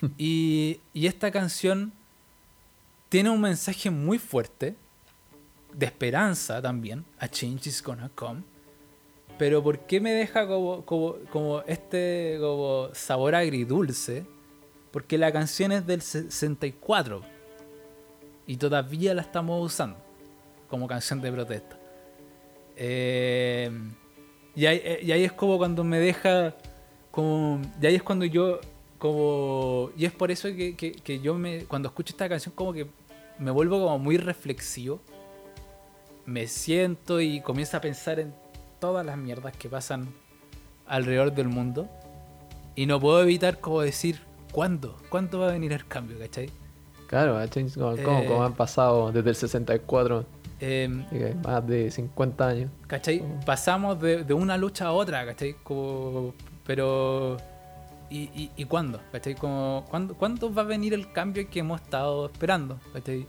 [0.18, 1.92] y, y esta canción
[3.08, 4.76] tiene un mensaje muy fuerte,
[5.72, 8.42] de esperanza también, a change is gonna come.
[9.38, 14.26] Pero ¿por qué me deja como, como, como este como sabor agridulce?
[14.92, 17.22] Porque la canción es del 64
[18.46, 19.96] y todavía la estamos usando
[20.68, 21.79] como canción de protesta.
[22.82, 23.70] Eh,
[24.56, 26.54] y, ahí, eh, y ahí es como cuando me deja
[27.10, 28.58] como y ahí es cuando yo
[28.98, 32.72] como y es por eso que, que- que yo me cuando escucho esta canción como
[32.72, 32.86] que
[33.38, 34.98] me vuelvo como muy reflexivo
[36.24, 38.32] me siento y comienzo a pensar en
[38.78, 40.08] todas las mierdas que pasan
[40.86, 41.86] alrededor del mundo
[42.76, 44.20] y no puedo evitar como decir
[44.52, 44.96] ¿cuándo?
[45.10, 46.18] ¿cuándo va a venir el cambio?
[46.18, 46.48] ¿cachai?
[47.08, 47.34] Claro,
[47.76, 48.26] Come, Eh.
[48.26, 50.24] como han pasado desde el 64,
[50.60, 52.70] Em, así que más de 50 años.
[52.86, 53.22] ¿Cachai?
[53.46, 55.54] Pasamos de, de una lucha a otra, ¿cachai?
[55.62, 56.34] Como,
[56.66, 57.38] pero...
[58.10, 59.00] ¿Y, y, y cuándo?
[59.12, 59.34] ¿Cachai?
[59.36, 62.78] Como, ¿cuándo, ¿Cuándo va a venir el cambio que hemos estado esperando?
[62.92, 63.26] ¿Cachai?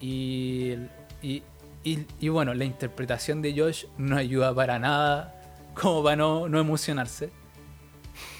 [0.00, 0.74] Y,
[1.22, 1.42] y,
[1.82, 5.34] y, y bueno, la interpretación de Josh no ayuda para nada
[5.74, 7.30] como para no, no emocionarse.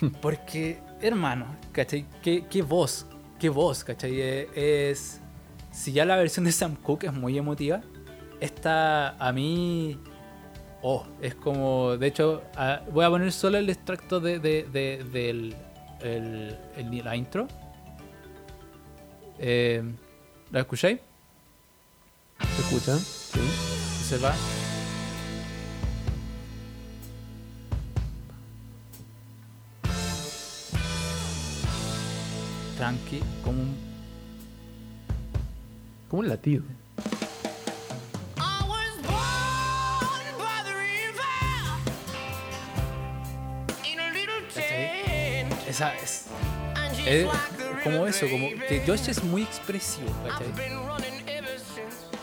[0.23, 2.05] Porque, hermano, ¿cachai?
[2.23, 3.07] ¿Qué, qué voz?
[3.39, 3.85] ¿Qué voz?
[3.85, 4.21] ¿Cachai?
[4.21, 5.21] Eh, Es...
[5.79, 7.81] Si ya la versión de Sam Cooke es muy emotiva,
[8.41, 9.97] esta a mí...
[10.83, 11.97] Oh, es como...
[11.97, 12.43] De hecho,
[12.93, 15.55] voy a poner solo el extracto de, de- de- del
[16.01, 17.47] el- el- la intro.
[19.39, 19.83] Eh,
[20.51, 20.99] ¿La escucháis?
[22.57, 22.99] ¿Se escuchan?
[22.99, 23.41] Sí.
[24.09, 24.35] Se va.
[32.77, 33.77] Tranqui, como un
[36.09, 36.63] Como un latido.
[45.69, 46.27] Esa es,
[46.75, 50.09] just es like the como eso, como que Josh es muy expresivo.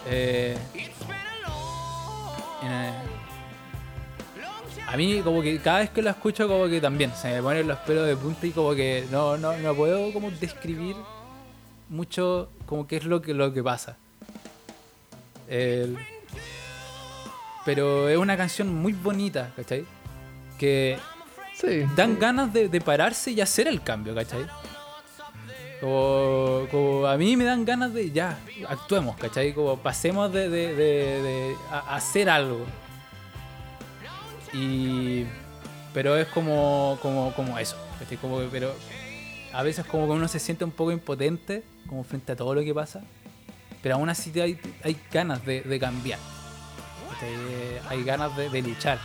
[0.08, 0.58] Eh,
[2.64, 2.94] eh,
[4.88, 7.68] a mí como que cada vez que lo escucho como que también se me ponen
[7.68, 10.96] los pelos de punta y como que no, no, no puedo como describir
[11.90, 13.98] mucho como qué es lo que, lo que pasa.
[15.48, 15.98] El-
[17.66, 19.86] pero es una canción muy bonita, ¿cachai?
[20.60, 20.98] Que
[21.56, 21.84] Sí.
[21.96, 24.46] dan ganas de, de pararse y hacer el cambio, ¿cachai?
[25.82, 29.54] Como, como a mí me dan ganas de ya, actuemos, ¿cachai?
[29.54, 32.66] Como pasemos de, de- de- de a- hacer algo.
[34.54, 35.26] Y.
[35.94, 38.18] Pero es como, como, como eso, ¿cachai?
[38.18, 38.74] Como que- pero
[39.56, 42.62] a veces como que uno se siente un poco impotente, como frente a todo lo
[42.62, 43.02] que pasa.
[43.82, 46.20] Pero aún así hay, hay ganas de, cambiar.
[47.10, 47.30] ¿cachai?
[47.88, 49.00] Hay ganas de, luchar.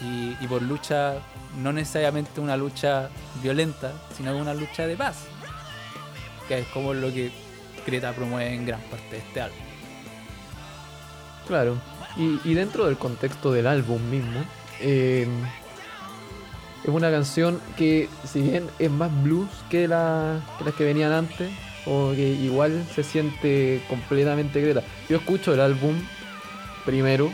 [0.00, 1.14] Y, por lucha,
[1.60, 3.10] no necesariamente una lucha
[3.42, 5.24] violenta, sino una lucha de paz.
[6.46, 7.32] Que es como lo que
[7.84, 9.58] Greta promueve en gran parte de este álbum.
[11.48, 11.76] Claro.
[12.16, 14.44] Y, y dentro del contexto del álbum mismo,
[14.80, 15.26] eh,
[16.84, 21.12] es una canción que, si bien es más blues que, la, que las que venían
[21.12, 21.50] antes,
[21.86, 24.82] o que igual se siente completamente Greta.
[25.08, 25.94] Yo escucho el álbum
[26.84, 27.30] primero,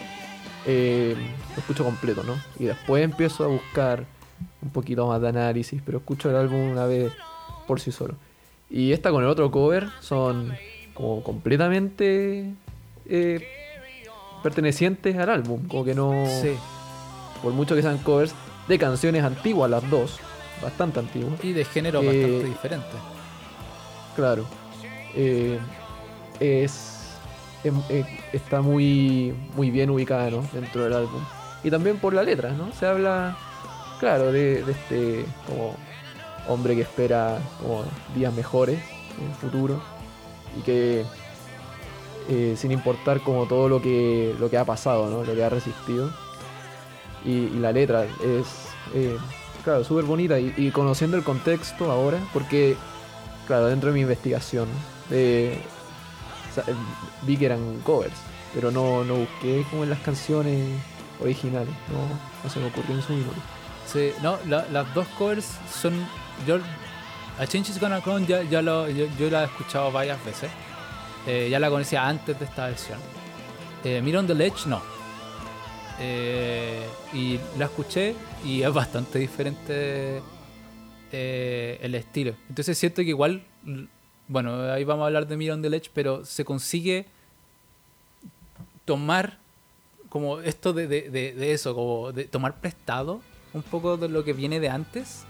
[0.67, 1.17] eh,
[1.55, 2.37] lo escucho completo, ¿no?
[2.59, 4.05] Y después empiezo a buscar
[4.63, 7.13] un poquito más de análisis, pero escucho el álbum una vez
[7.67, 8.15] por sí solo.
[8.71, 10.53] Y esta con el otro cover son
[10.95, 12.51] como completamente
[13.09, 13.49] eh,
[14.43, 16.53] pertenecientes al álbum, como que no, Sí.
[17.43, 18.35] por mucho que sean covers
[18.69, 20.19] de canciones antiguas las dos,
[20.63, 21.43] bastante antiguas.
[21.45, 22.97] Y de género Eh, bastante diferente.
[24.15, 24.45] Claro.
[25.15, 25.59] Eh,
[26.41, 27.15] es,
[27.65, 30.45] em- eh, está muy, muy bien ubicada ¿no?
[30.53, 31.21] dentro del álbum.
[31.65, 32.73] Y también por la letra, ¿no?
[32.73, 33.37] Se habla,
[33.99, 35.75] claro, de, de este como
[36.49, 38.79] hombre que espera como días mejores
[39.21, 39.81] en el futuro
[40.57, 41.05] y que
[42.29, 45.25] eh, sin importar como todo lo que, lo que ha pasado, ¿no?
[45.25, 46.11] Lo que ha resistido.
[47.27, 49.17] Y, la letra es, eh,
[49.65, 52.77] claro, súper bonita y, conociendo el contexto ahora, porque
[53.47, 54.67] Claro, dentro de mi investigación
[55.09, 55.57] eh,
[56.57, 56.75] eh,
[57.23, 58.17] vi que eran covers,
[58.53, 60.69] pero no, no busqué como en las canciones
[61.23, 61.99] originales, no,
[62.43, 63.37] no se me ocurrió en su minuto.
[63.87, 65.95] Sí, no, la- las dos covers son.
[66.45, 66.59] Yo,
[67.39, 70.51] a Change is Gonna Come ya, ya lo, yo, yo la he escuchado varias veces.
[71.29, 72.99] Eh, ya la conocía antes de esta versión.
[73.85, 74.83] Eh, Mirror on the Ledge, no.
[76.01, 80.21] Eh, y la escuché y es bastante diferente
[81.13, 82.35] eh, el estilo.
[82.49, 83.43] Entonces siento que igual.
[84.29, 87.07] Bueno, ahí vamos a hablar de Mirror on the Ledge, pero se consigue
[88.85, 89.39] tomar
[90.09, 93.21] como esto de, de- de- de eso, como de tomar prestado
[93.53, 95.25] un poco de lo que viene de antes,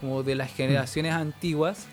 [0.00, 1.86] como de las generaciones antiguas,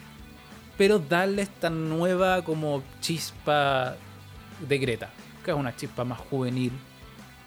[0.77, 3.95] pero darle esta nueva como chispa
[4.67, 5.09] de Greta,
[5.43, 6.71] que es una chispa más juvenil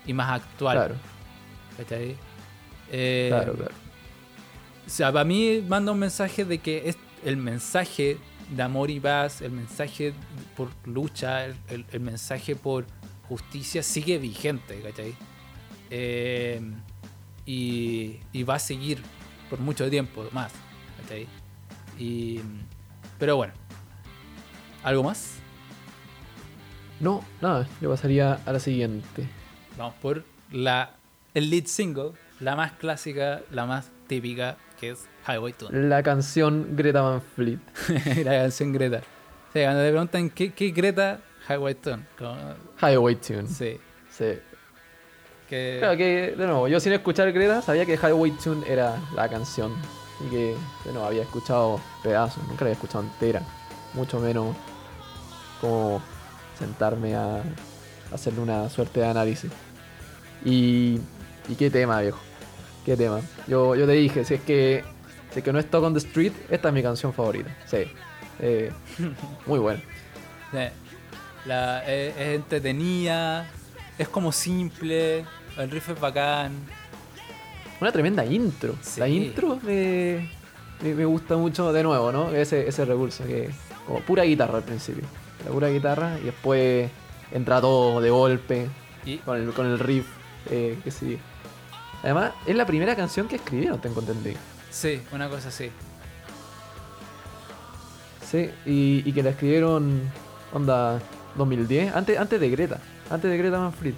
[0.08, 0.76] y más actual.
[0.78, 0.94] Claro,
[1.76, 2.16] ¿cachai?
[2.90, 3.74] Eh, claro, claro.
[4.86, 8.16] o sea, para mí manda un mensaje de que es el mensaje
[8.50, 10.14] de amor y paz, el mensaje
[10.56, 12.86] por lucha, el, el- el mensaje por
[13.28, 15.14] justicia sigue vigente, ¿cachai?
[15.90, 16.60] Eh,
[17.44, 19.02] y, y va a seguir
[19.50, 20.52] por mucho tiempo más,
[21.02, 21.26] ¿cachai?
[21.98, 22.40] Y,
[23.18, 23.52] pero bueno,
[24.82, 25.34] ¿algo más?
[27.00, 29.28] No, nada, yo pasaría a la siguiente.
[29.78, 30.90] Vamos por la,
[31.34, 32.10] el lead single,
[32.40, 35.88] la más clásica, la más típica, que es Highway Tune.
[35.88, 37.60] La canción Greta Van Fleet.
[38.24, 39.02] la canción Greta.
[39.48, 42.04] O sea, cuando te preguntan qué, qué Greta, Highway Tune.
[42.18, 42.36] Como,
[42.82, 43.46] Highway Tune.
[43.46, 43.78] sí.
[44.10, 44.38] Sí.
[45.48, 49.28] Que, Claro que, de nuevo, yo sin escuchar Greta sabía que Highway Tune era la
[49.28, 49.72] canción.
[50.26, 53.42] Y que, de nuevo, había escuchado pedazos, nunca la había escuchado entera.
[53.94, 54.56] Mucho menos
[55.60, 56.02] como
[56.58, 57.44] sentarme a
[58.12, 59.50] hacerle una suerte de análisis.
[60.44, 60.98] Y,
[61.48, 62.18] y qué tema, viejo.
[62.84, 63.20] Qué tema.
[63.46, 64.84] Yo, yo te dije, si es que
[65.32, 67.54] si es que no es Talk on the Street, esta es mi canción favorita.
[67.66, 67.84] Sí.
[68.40, 68.72] Eh,
[69.46, 69.80] muy buena.
[70.54, 70.70] eh,
[71.44, 73.46] la- es, es entretenida,
[73.98, 75.24] es como simple,
[75.56, 76.52] el riff es bacán.
[77.80, 78.74] Una tremenda intro.
[78.80, 79.00] Sí.
[79.00, 80.28] La intro me,
[80.82, 82.30] me, me gusta mucho de nuevo, ¿no?
[82.32, 83.50] Ese, ese recurso que
[83.86, 85.04] como pura guitarra al principio.
[85.44, 86.90] La pura guitarra y después
[87.30, 88.66] entra todo de golpe
[89.04, 90.06] Y con el, con el riff
[90.50, 91.18] eh, que sigue.
[92.02, 94.38] Además, es la primera canción que escribieron, tengo entendido.
[94.70, 95.70] sí, una cosa así.
[98.30, 100.02] Sí, y, y que la escribieron,
[100.52, 101.00] onda,
[101.36, 102.78] 2010, antes, antes de Greta,
[103.10, 103.94] antes de Greta Manfred.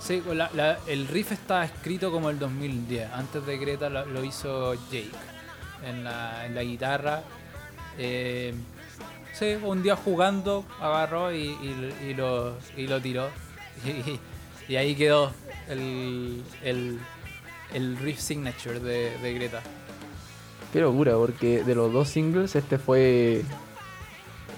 [0.00, 3.10] Sí, la- la- el riff estaba escrito como el 2010.
[3.12, 5.10] Antes de Greta lo, lo hizo Jake
[5.84, 7.22] en la, en la guitarra.
[7.98, 8.54] Eh,
[9.34, 13.28] sí, un día jugando agarró y, y- y lo, y lo tiró.
[14.68, 15.32] Y ahí quedó
[15.68, 16.98] el, el,
[17.72, 19.60] el riff signature de, de Greta.
[20.72, 23.42] Qué locura, porque de los dos singles, este fue.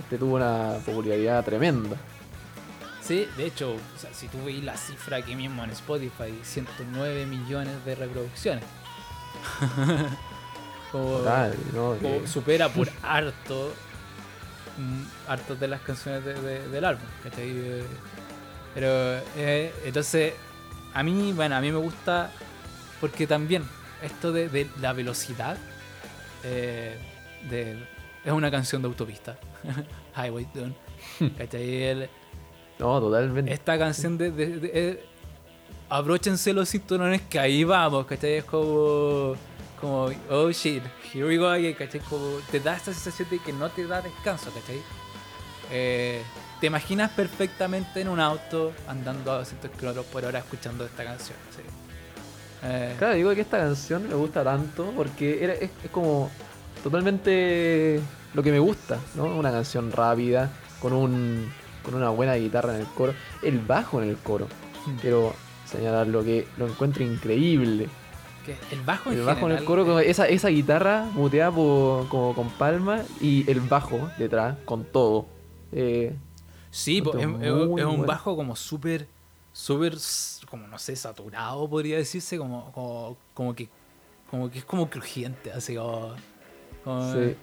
[0.01, 1.97] Este tuvo una popularidad tremenda.
[3.03, 7.27] Sí, de hecho, o sea, si tú veis la cifra aquí mismo en Spotify, 109
[7.27, 8.65] millones de reproducciones.
[10.93, 11.97] como, Total, ¿no?
[12.01, 13.73] como Que- supera por harto
[14.79, 17.49] mm, harto de las canciones de- de- del álbum ¿cachai?
[17.51, 17.85] Eh,
[18.75, 18.89] pero
[19.37, 20.35] eh, entonces
[20.95, 22.31] a mí bueno a mí me gusta
[23.01, 23.65] porque también
[24.03, 25.57] esto de, de la velocidad
[26.45, 26.97] eh,
[27.49, 27.77] de-
[28.25, 29.39] es una canción de autopista
[30.17, 30.75] Highway Tune
[31.39, 31.83] ¿cachai?
[31.85, 32.11] El-
[32.79, 33.53] No, totalmente.
[33.53, 35.05] esta canción de, de- eh,
[35.89, 38.35] abróchense los cinturones que ahí vamos, ¿cachai?
[38.39, 39.35] Es como,
[39.81, 42.01] como, oh shit, here we go again, ¿cachai?
[42.01, 44.81] Como te da esta sensación de que no te da descanso, ¿cachai?
[45.71, 46.23] Eh,
[46.61, 51.37] te imaginas perfectamente en un auto andando a 200 kilómetros por hora escuchando esta canción,
[51.57, 51.63] ¿sí?
[52.63, 56.31] Eh, Claro, digo que esta canción me gusta tanto porque era, es, es como
[56.83, 58.01] totalmente
[58.35, 59.25] lo que me gusta, ¿no?
[59.25, 60.51] Una canción rápida,
[60.81, 61.51] con un
[61.83, 64.47] con una buena guitarra en el coro, el bajo en el coro.
[64.87, 64.97] Hmm.
[65.01, 65.35] Quiero
[65.65, 67.89] señalar lo que lo encuentro increíble.
[68.45, 72.07] que el bajo en El bajo en el coro, eh, esa, esa guitarra muteada por-
[72.09, 75.27] como con palma y el bajo detrás con todo.
[75.73, 76.15] Eh,
[76.71, 79.09] Sí, es, un bajo como súper,
[79.53, 79.95] súper,
[80.49, 83.69] como no sé, saturado podría decirse, como, como, como que,
[84.31, 86.15] como que es como crujiente, así como,
[86.85, 87.37] como- Sí.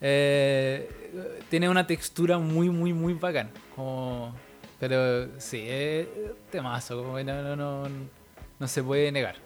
[0.00, 1.12] eh,
[1.48, 4.34] tiene una textura muy, muy, muy bacán, como,
[4.80, 6.08] pero sí, es
[6.50, 7.88] temazo, como que no, no, no,
[8.58, 9.36] no se puede negar.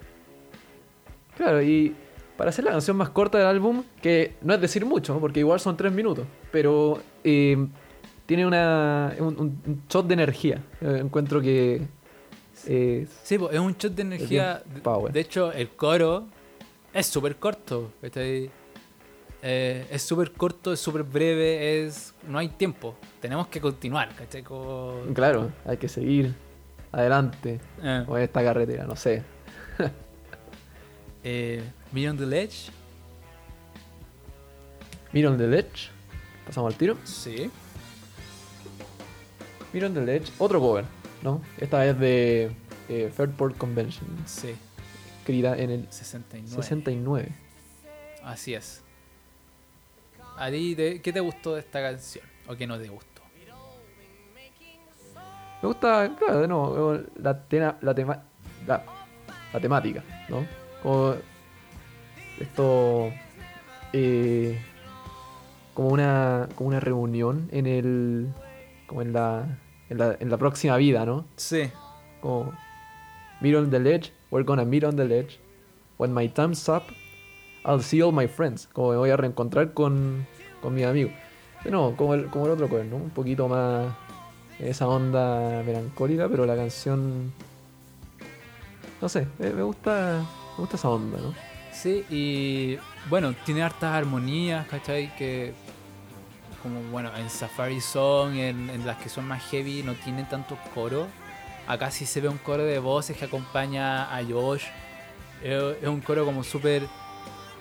[1.36, 1.94] Claro, y
[2.36, 5.60] para hacer la canción más corta del álbum, que no es decir mucho, porque igual
[5.60, 7.68] son tres minutos, pero eh,
[8.28, 10.62] tiene una, un, shot de energía.
[10.82, 11.80] Eh, encuentro que
[12.66, 14.62] eh, Sí, es un shot de energía.
[14.82, 15.10] power.
[15.10, 16.26] de hecho, el coro
[16.92, 17.90] es súper corto.
[18.02, 18.50] ¿cachai?
[19.40, 22.96] Eh, es súper corto, es súper breve, es no hay tiempo.
[23.18, 24.42] Tenemos que continuar, ¿cachai?
[24.42, 26.34] Como- claro, hay que seguir
[26.92, 29.22] adelante eh, con esta carretera, no sé.
[31.24, 32.70] eh, Beyond the Ledge,
[35.14, 35.88] Mirror on the Ledge,
[36.44, 36.98] pasamos al tiro.
[37.04, 37.50] sí.
[39.72, 40.84] Mirror on the Ledge, otro cover,
[41.22, 41.42] ¿no?
[41.58, 42.50] Esta vez de
[42.88, 44.54] eh, Fairport Convention, Sí,
[45.20, 46.62] escrita en el 69.
[46.62, 47.28] 69.
[48.24, 48.82] Así es.
[50.36, 52.24] ¿A ti te- qué te gustó de esta canción?
[52.48, 53.22] ¿O qué no te gustó?
[55.60, 58.22] Me gusta, claro, de nuevo, la, tena- la, tema-
[58.66, 58.84] la,
[59.52, 60.46] la temática, ¿no?
[60.82, 61.14] Como
[62.38, 63.10] esto,
[63.92, 64.56] eh,
[65.74, 68.28] como una, como una reunión en el,
[68.88, 69.58] como en la,
[69.88, 71.24] en la, en la próxima vida, ¿no?
[71.36, 71.70] Sí.
[72.20, 72.52] Como,
[73.40, 75.38] meet on the ledge, we're gonna meet on the ledge.
[75.98, 76.84] When my time's up,
[77.64, 78.66] I'll see all my friends.
[78.72, 80.26] Como me voy a reencontrar con,
[80.60, 81.12] con mis amigos.
[81.62, 82.96] De nuevo, como el, como el otro cover, ¿no?
[82.96, 83.92] Un poquito más
[84.58, 87.32] esa onda melancólica, pero la canción.
[89.00, 90.24] No sé, me, me gusta.
[90.56, 91.34] Me gusta esa onda, ¿no?
[91.72, 92.78] Sí, y
[93.08, 95.14] bueno, tiene hartas armonías, ¿cachai?
[95.16, 95.52] Que
[96.62, 100.58] como bueno, en Safari Song, en, en las que son más heavy, no tienen tanto
[100.74, 101.06] coro.
[101.66, 104.64] Acá sí se ve un coro de voces que acompaña a Josh.
[105.42, 106.82] Es un coro como súper...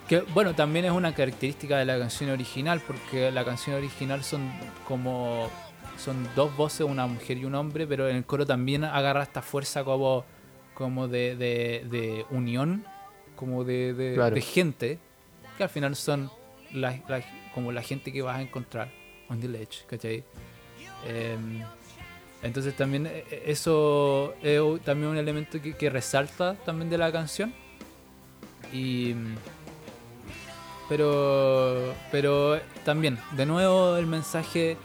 [0.08, 4.50] Que bueno, también es una característica de la canción original, porque la canción original son
[4.88, 5.50] como...
[5.98, 9.42] Son dos voces, una mujer y un hombre, pero en el coro también agarra esta
[9.42, 10.24] fuerza como,
[10.76, 12.86] como de, de, de unión,
[13.36, 14.36] como de, de, Claro.
[14.36, 15.00] de gente,
[15.58, 16.30] que al final son
[16.74, 17.22] la, la-
[17.54, 18.90] como la gente que vas a encontrar
[19.30, 20.24] on the ledge, ¿cachai?
[21.06, 21.62] Em,
[22.44, 27.12] entonces también eh, eh, eso es también un elemento que, que resalta también de la
[27.12, 27.54] canción.
[28.74, 29.36] Y mm,
[30.90, 34.78] pero pero también, de nuevo el mensaje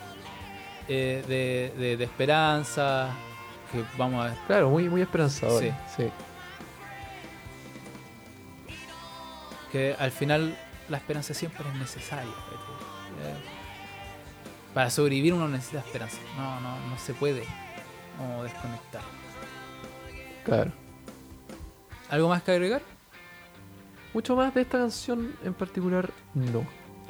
[0.88, 3.10] eh, de, de- de esperanza
[3.70, 4.38] que vamos a ver.
[4.46, 5.62] Claro, muy, muy esperanzador.
[5.62, 5.70] Sí.
[5.96, 6.04] sí.
[9.70, 10.54] que al final
[10.92, 12.32] la esperanza siempre es necesaria.
[14.74, 16.18] para sobrevivir uno necesita esperanza.
[16.36, 17.44] No, no, no se puede
[18.18, 19.02] como desconectar.
[20.44, 20.70] Claro.
[22.10, 22.82] ¿Algo más que agregar?
[24.12, 26.66] Mucho más de esta canción en particular, no.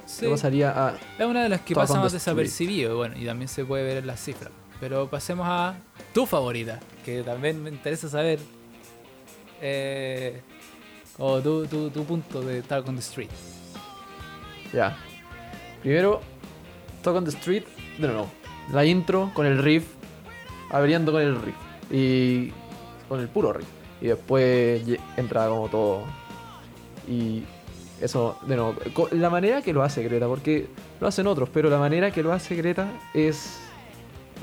[0.06, 0.28] Sí.
[0.28, 0.94] Pasaría a.
[1.18, 4.06] Es una de las que pasa más desapercibido, bueno, y también se puede ver en
[4.06, 4.52] las cifras.
[4.78, 5.74] Pero pasemos a
[6.14, 8.38] tu favorita, que también me interesa saber
[9.60, 10.40] eh,
[11.18, 13.30] o tu, tu, tu punto de Talk on the Street.
[14.72, 14.96] Ya.
[15.82, 16.20] Primero,
[17.02, 17.64] Talk on the Street.
[17.98, 18.26] No, no.
[18.72, 19.84] La intro con el riff.
[20.70, 21.54] Abriendo con el riff.
[21.90, 22.52] Y.
[23.08, 23.68] Con el puro riff.
[24.00, 24.82] Y después
[25.16, 26.04] entra como todo.
[27.08, 27.42] Y.
[28.00, 28.74] Eso, de nuevo.
[29.12, 30.68] La manera que lo hace Greta, porque
[31.00, 33.60] lo hacen otros, pero la manera que lo hace Greta es.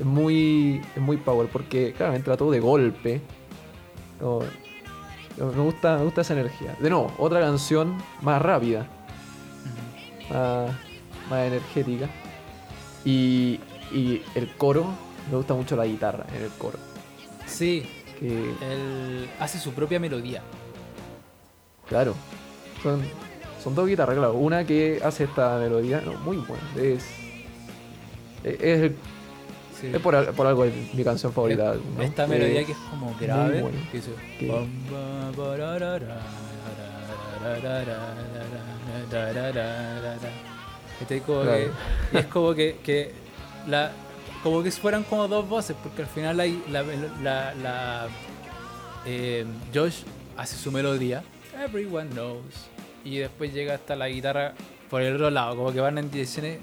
[0.04, 0.82] muy.
[0.98, 1.48] muy power.
[1.48, 3.22] Porque, claro, entra todo de golpe.
[5.38, 6.76] Me gusta, me gusta esa energía.
[6.80, 8.88] De nuevo, otra canción más rápida,
[10.30, 10.72] más,
[11.30, 12.08] más energética.
[13.06, 13.60] Y,
[13.92, 14.86] y el coro,
[15.32, 16.78] me gusta mucho la guitarra en el coro.
[17.46, 17.88] Sí,
[18.20, 20.42] Que, él hace su propia melodía.
[21.88, 22.14] claro,
[22.84, 23.02] son,
[23.64, 24.34] son dos guitarras, claro.
[24.34, 26.64] Una que hace esta melodía, no, muy buena.
[26.76, 27.04] Es,
[28.44, 28.96] es, es el-
[29.80, 29.88] Sí.
[29.94, 31.74] es por, al- por algo es mi canción favorita.
[31.96, 32.04] ¿no?
[32.04, 33.64] Esta melodía que es como grave.
[33.94, 34.02] que
[34.38, 34.48] Que-
[41.02, 43.14] este es como que,
[43.68, 43.92] la,
[44.44, 48.08] como que fueran como dos voces, porque al final la, la,
[49.06, 50.04] eh, Josh
[50.38, 51.24] hace su melodía,
[51.58, 52.44] Everyone Knows,
[53.04, 54.54] y después llega hasta la guitarra
[54.90, 56.60] por el otro lado, como que van en direcciones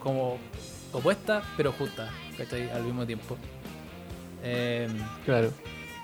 [0.00, 0.38] como
[0.92, 2.10] opuestas, pero justas.
[2.74, 3.36] Al mismo tiempo.
[4.42, 4.90] Em,
[5.24, 5.52] claro.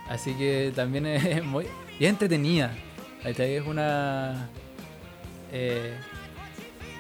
[0.09, 1.67] Así que también es muy...
[1.99, 2.73] Y es entretenida.
[3.23, 3.57] ¿cachai?
[3.57, 4.49] Es una
[5.53, 5.97] eh,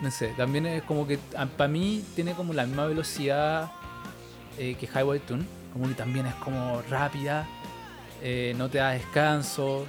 [0.03, 1.19] no sé, también es como que.
[1.57, 3.71] Para mí tiene como la misma velocidad
[4.59, 5.45] eh, que Highway Tune.
[5.73, 7.47] Como que también es como rápida.
[8.23, 9.87] eh, no te da descanso.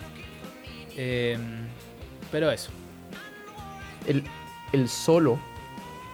[0.96, 1.68] em,
[2.32, 2.72] pero eso.
[4.06, 4.24] el,
[4.72, 5.40] el solo,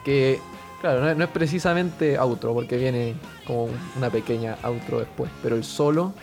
[0.04, 0.40] que
[0.82, 3.16] claro, no es, precisamente outro, porque viene
[3.46, 6.14] como una pequeña outro después, pero el solo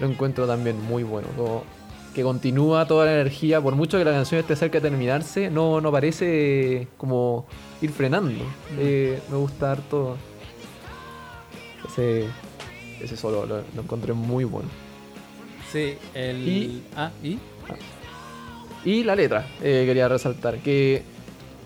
[0.00, 1.28] lo encuentro también muy bueno,
[2.14, 5.80] que continúa toda la energía, por mucho que la canción esté cerca de terminarse, no,
[5.80, 7.46] no parece como
[7.80, 8.44] ir frenando.
[8.78, 10.16] Eh, me gusta harto
[11.88, 12.26] ese,
[13.00, 14.68] ese solo, lo, lo encontré muy bueno.
[15.70, 16.36] Sí, el.
[16.48, 17.38] Y- Ah, ¿y?
[18.84, 21.02] Y la letra, eh, quería resaltar, que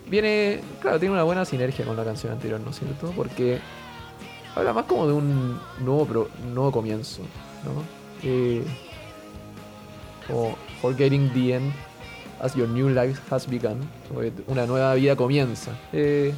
[0.08, 3.12] viene, claro, tiene una buena sinergia con la canción anterior, ¿no es cierto?
[3.16, 3.58] Porque
[4.54, 7.22] habla más como de un nuevo, pro- nuevo comienzo,
[7.64, 7.82] ¿no?
[8.22, 8.62] Eh,
[10.26, 11.72] como forgetting the end
[12.40, 13.78] as your new life has begun,
[14.46, 15.70] una nueva vida comienza.
[15.92, 16.32] Eh,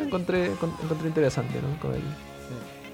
[0.00, 1.78] encontré, encon- encontré interesante, ¿no?
[1.80, 2.02] Con el,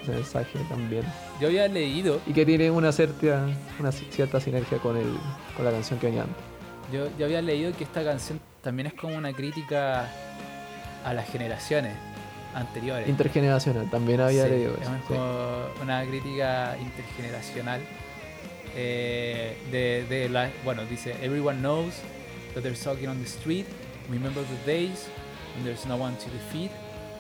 [0.03, 1.05] ese mensaje también.
[1.41, 3.47] Yo había leído Y que tiene una cierta,
[3.79, 5.07] una cierta sinergia con, el,
[5.57, 6.37] con la canción que venía antes.
[6.93, 10.09] Yo, yo había leído que esta canción también es como una crítica
[11.05, 11.95] a las generaciones
[12.55, 13.09] anteriores.
[13.09, 14.91] Intergeneracional, también había Sí, leído es eso.
[14.97, 15.05] sí.
[15.09, 17.81] como una crítica intergeneracional
[18.81, 21.95] eh, de, la, bueno, dice, everyone knows
[22.55, 23.67] that there's talking on the street,
[24.09, 25.09] remember the days
[25.55, 26.71] when there's no one to defeat,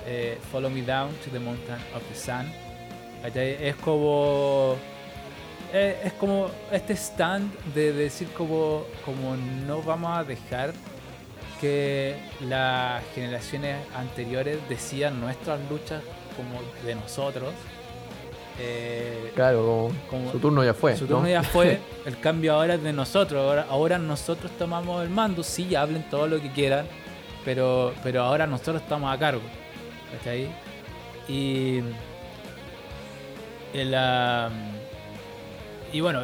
[0.06, 2.46] eh, follow me down to the mountain of the sun.
[3.24, 4.76] Es como
[5.72, 9.36] eh, es como este stand de decir como, como
[9.66, 10.72] no vamos a dejar
[11.60, 16.02] que las generaciones anteriores decían nuestras luchas
[16.36, 17.52] como de nosotros.
[18.60, 20.96] Eh, Claro, como, su turno ya fue.
[20.96, 21.10] su ¿no?
[21.16, 25.42] turno ya fue, el cambio ahora es de nosotros, ahora, ahora nosotros tomamos el mando,
[25.44, 26.86] sí, hablen todo lo que quieran,
[27.44, 29.42] pero, pero ahora nosotros estamos a cargo.
[30.10, 30.48] ¿Cachai?
[31.28, 31.80] Y
[33.74, 34.48] el, ah,
[35.92, 36.22] y bueno,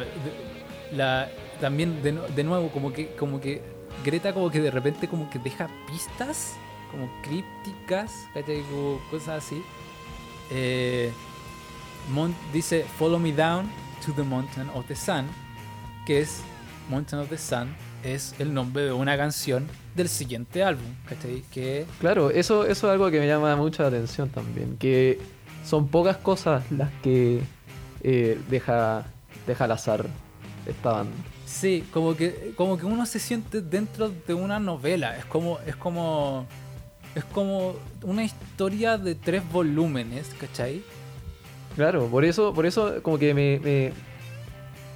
[0.91, 1.29] la,
[1.61, 3.61] también de, nu- de nuevo como que como que
[4.03, 6.55] Greta como que de repente como que deja pistas
[6.91, 8.11] como crípticas.
[8.33, 9.63] Como cosas así.
[10.51, 11.11] Eh,
[12.11, 13.69] Mon- dice Follow me down
[14.05, 15.25] to the mountain of the sun,
[16.05, 16.41] que es
[16.89, 17.69] Mountain of the Sun
[18.03, 21.41] es el nombre de una canción del siguiente álbum, ¿cachai?
[21.51, 24.77] Que Claro, eso, eso es algo que me llama mucho la atención también.
[24.77, 25.19] Que
[25.65, 27.41] son pocas cosas las que
[28.03, 29.05] eh, deja,
[29.47, 30.05] deja al azar
[30.67, 31.15] esta banda.
[31.47, 35.17] Sí, como que, como que uno se siente dentro de una novela.
[35.17, 36.45] Es como, es como,
[37.15, 37.73] es como
[38.03, 40.83] una historia de tres volúmenes, ¿cachai?
[41.75, 43.91] Claro, por eso, por eso como que me, me,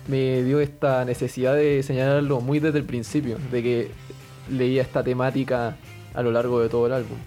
[0.08, 3.92] me dio esta necesidad de señalarlo muy desde el principio, de que
[4.50, 5.76] leía esta temática
[6.14, 7.18] a lo largo de todo el álbum.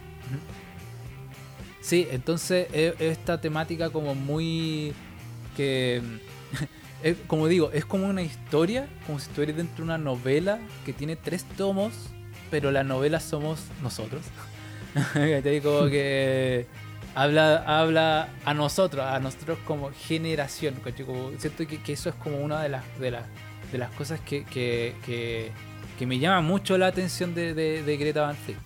[1.80, 4.92] Sí, entonces es, es esta temática como muy
[5.56, 6.00] que
[7.02, 10.92] es- como digo, es como una historia, como si estuvieras dentro de una novela que
[10.92, 11.92] tiene tres tomos,
[12.50, 14.22] pero la novela somos nosotros.
[15.12, 15.60] ¿Cachai?
[15.60, 16.66] como que
[17.14, 20.74] habla, habla a nosotros, a nosotros como generación.
[21.06, 23.24] Como, siento que, eso es como una de las, de las,
[23.70, 28.36] de las cosas que, que, que, me llama mucho la atención de, de, Greta Van
[28.36, 28.58] Fleet.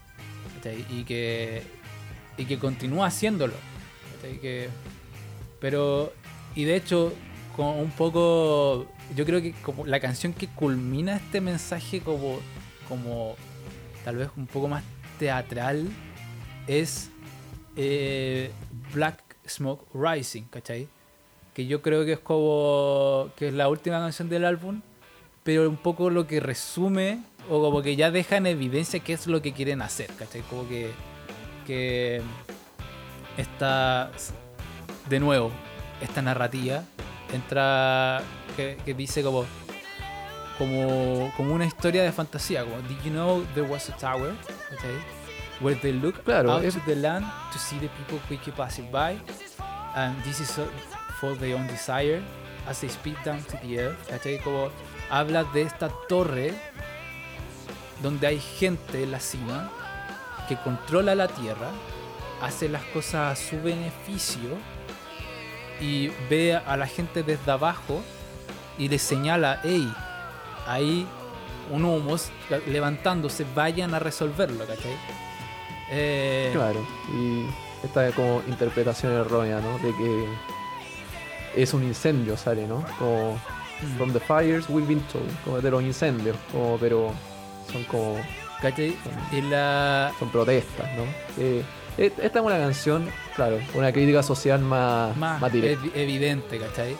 [0.91, 1.63] Y que,
[2.37, 3.55] y que continúa haciéndolo.
[4.41, 4.69] Que,
[5.61, 6.13] pero,
[6.55, 7.13] y de hecho,
[7.55, 12.41] con un poco, yo creo que como la canción que culmina este mensaje como,
[12.89, 13.37] como
[14.05, 14.83] tal vez un poco más
[15.19, 15.89] teatral
[16.67, 17.11] es
[17.77, 18.51] eh,
[18.93, 20.89] Black Smoke Rising, ¿cachai?
[21.55, 24.81] Que yo creo que es como, que es la última canción del álbum
[25.47, 29.29] pero un poco lo que resume o como que ya deja en evidencia qué es
[29.29, 30.41] lo que quieren hacer, ¿cachai?
[30.43, 30.91] Como que,
[31.65, 32.21] que
[33.37, 34.11] esta,
[35.09, 35.53] de nuevo,
[36.01, 36.83] esta narrativa
[37.33, 38.23] entra,
[38.57, 39.45] que, que dice como,
[40.59, 44.35] como, como una historia de fantasía, como, did you know there was a tower,
[44.69, 45.16] ¿cachai?
[45.61, 48.91] Where they look Claro, out es- to the land to see the people quickly passing
[48.91, 49.19] by,
[49.95, 50.67] and this is uh,
[51.21, 52.21] for their own desire,
[52.69, 54.39] as they speed down to the earth, ¿cachai?
[54.43, 54.71] Como
[55.11, 56.53] habla de esta torre
[58.03, 59.71] donde hay gente en la cima
[60.49, 61.71] que controla la tierra,
[62.43, 64.51] hace las cosas a su beneficio
[65.81, 68.03] y ve a la gente desde abajo
[68.79, 69.91] y le señala, hey,
[70.67, 71.07] hay
[71.71, 72.17] un humo
[72.67, 74.97] levantándose, vayan a resolverlo, ¿cachai?
[75.91, 76.81] Eh, Claro,
[77.15, 77.47] y
[77.85, 79.79] esta como interpretación errónea, ¿no?
[79.79, 80.27] De que
[81.63, 82.85] es un incendio, sale, ¿no?
[82.99, 87.13] Como mm, From the fires we've been told, como de los incendios, como, pero
[87.73, 88.17] son como,
[88.61, 88.97] ¿cachai?
[89.33, 90.13] Y la...
[90.19, 91.03] son protestas, ¿no?
[91.43, 91.63] Eh,
[91.99, 95.83] eh, esta es una canción, claro, una crítica social más, Más, más directa.
[95.87, 96.97] evi- evidente, ¿cachai?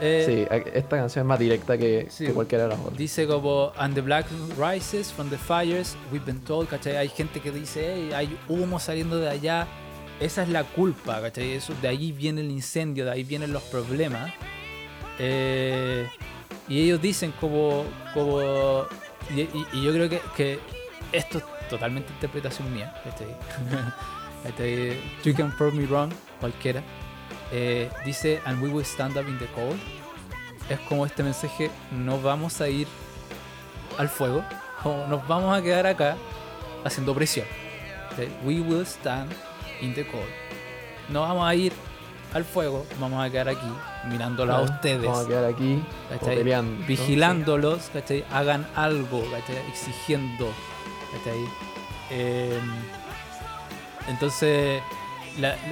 [0.00, 2.26] Eh, Sí, esta canción es más directa que, Sí.
[2.26, 2.96] que cualquiera de las otras.
[2.96, 4.26] Dice como, and the black
[4.56, 6.96] rises from the fires, we've been told, ¿cachai?
[6.96, 9.66] Hay gente que dice, hey, hay humo saliendo de allá.
[10.20, 11.52] Esa es la culpa, ¿cachai?
[11.52, 14.32] Eso, de ahí viene el incendio, de ahí vienen los problemas.
[15.18, 16.08] Eh,
[16.68, 17.84] y ellos dicen como,
[18.14, 18.40] como
[19.34, 20.58] y, y- y yo creo que, que
[21.12, 22.94] esto es totalmente interpretación mía.
[23.04, 23.26] ¿cachai?
[25.24, 26.10] You can prove me wrong,
[26.40, 26.82] cualquiera.
[27.50, 29.78] Eh, dice, and we will stand up in the cold
[30.68, 32.86] es como este mensaje, no vamos a ir
[33.96, 34.44] al fuego,
[34.82, 36.16] como nos vamos a quedar acá
[36.84, 37.46] haciendo presión.
[38.44, 39.30] We will stand
[39.80, 40.26] in the cold.
[41.08, 41.72] No vamos a ir
[42.34, 43.66] al fuego, vamos a quedar aquí
[44.10, 45.82] mirándola a ustedes, Vamos a quedar aquí
[46.86, 48.24] vigilándolos, ¿cachai?
[48.30, 49.56] hagan algo, ¿cachai?
[49.68, 50.52] exigiendo.
[51.12, 51.44] ¿cachai?
[52.10, 52.60] Eh,
[54.08, 54.82] entonces,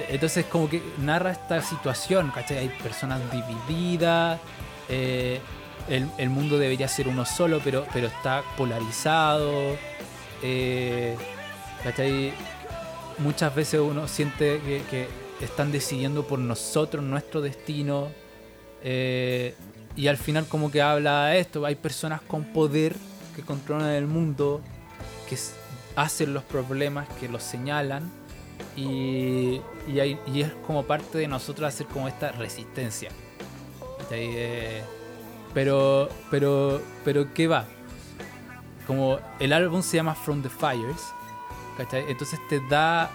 [0.09, 2.57] entonces como que narra esta situación, ¿cachai?
[2.57, 4.39] Hay personas divididas,
[4.89, 5.39] eh,
[5.89, 9.75] el, mundo debería ser uno solo, pero, pero está polarizado,
[10.43, 11.15] eh,
[11.83, 12.33] ¿cachai?
[13.19, 15.07] Muchas veces uno siente que,
[15.41, 18.07] están decidiendo por nosotros nuestro destino,
[18.83, 19.53] eh,
[19.95, 22.95] y al final como que habla esto, hay personas con poder
[23.35, 24.61] que controlan el mundo,
[25.29, 25.37] que
[25.95, 28.11] hacen los problemas, que los señalan,
[28.77, 33.09] y, y, hay- y es como parte de nosotros hacer como esta resistencia.
[34.11, 34.81] Eh,
[35.53, 37.65] pero, pero, pero, ¿qué va?
[38.85, 41.01] Como el álbum se llama From the Fires,
[41.77, 42.05] ¿cachai?
[42.09, 43.09] Entonces te da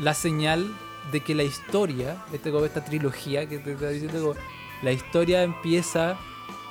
[0.00, 0.76] la señal
[1.12, 4.34] de que la historia, este, como esta trilogía que te está diciendo, como,
[4.82, 6.16] la historia empieza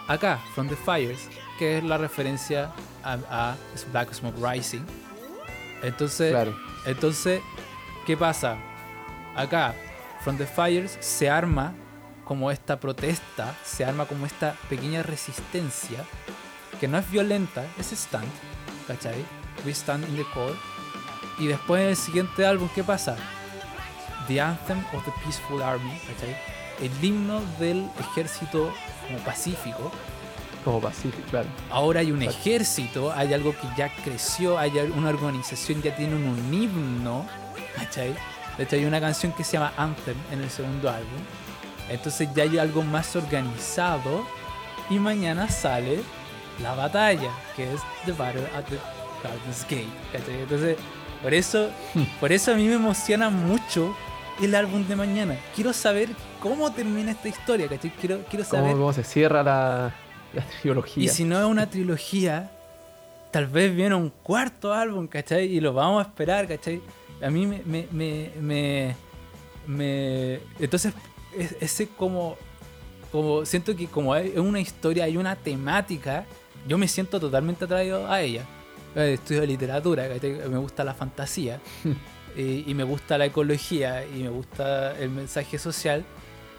[0.07, 2.71] acá, From the Fires, que es la referencia
[3.03, 3.55] a, a
[3.91, 4.81] Black Smoke Rising.
[5.81, 6.55] Entonces, Claro.
[6.85, 7.41] entonces,
[8.05, 8.57] ¿qué pasa?
[9.35, 9.73] Acá,
[10.21, 11.73] From the Fires se arma
[12.23, 16.03] como esta protesta, se arma como esta pequeña resistencia
[16.79, 18.29] que no es violenta, es stand,
[18.87, 19.25] ¿cachai?
[19.65, 20.55] We stand in the cold.
[21.39, 23.15] Y después en el siguiente álbum, ¿qué pasa?
[24.27, 26.35] The Anthem of the Peaceful Army, ¿cachai?
[26.81, 28.71] El himno del ejército
[29.07, 29.91] como pacífico.
[30.63, 31.47] Como Pacific, claro.
[31.69, 36.53] Ahora hay un ejército, hay algo que ya creció, hay una organización, ya tiene un
[36.53, 37.27] himno,
[37.75, 38.15] ¿cachai?
[38.57, 41.21] De hecho, hay una canción que se llama Anthem en el segundo álbum.
[41.89, 44.25] Entonces ya hay algo más organizado
[44.89, 45.99] y mañana sale
[46.61, 48.77] la batalla, que es The Battle at the
[49.23, 50.41] Garden's Gate, ¿cachai?
[50.41, 50.77] Entonces,
[51.21, 51.69] por eso,
[52.19, 53.95] por eso a mí me emociona mucho
[54.41, 55.37] el álbum de mañana.
[55.53, 57.91] Quiero saber cómo termina esta historia, ¿cachai?
[57.91, 59.93] Quiero, quiero ¿Cómo, saber cómo se cierra la,
[60.33, 61.03] la trilogía?
[61.03, 62.51] y si no es una trilogía,
[63.31, 65.45] tal vez viene un cuarto álbum, ¿cachai?
[65.45, 66.81] Y lo vamos a esperar, ¿cachai?
[67.21, 67.61] A mí me...
[67.65, 68.95] me, me, me,
[69.67, 70.93] me- entonces,
[71.37, 72.37] es- ese como...
[73.11, 76.25] Como siento que como hay una historia, hay una temática,
[76.67, 78.43] yo me siento totalmente atraído a ella.
[78.93, 80.33] Eh, Estudio literatura, ¿cachai?
[80.49, 81.61] me gusta la fantasía
[82.35, 86.03] y, y me gusta la ecología y me gusta el mensaje social.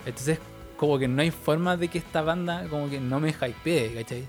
[0.06, 0.38] Entonces,
[0.78, 4.24] como que no hay forma de que esta banda como que no me hypee, ¿cachai?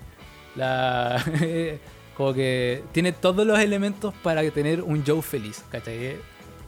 [0.55, 1.23] La,
[2.17, 6.17] como que tiene todos los elementos para tener un Joe feliz, ¿cachai?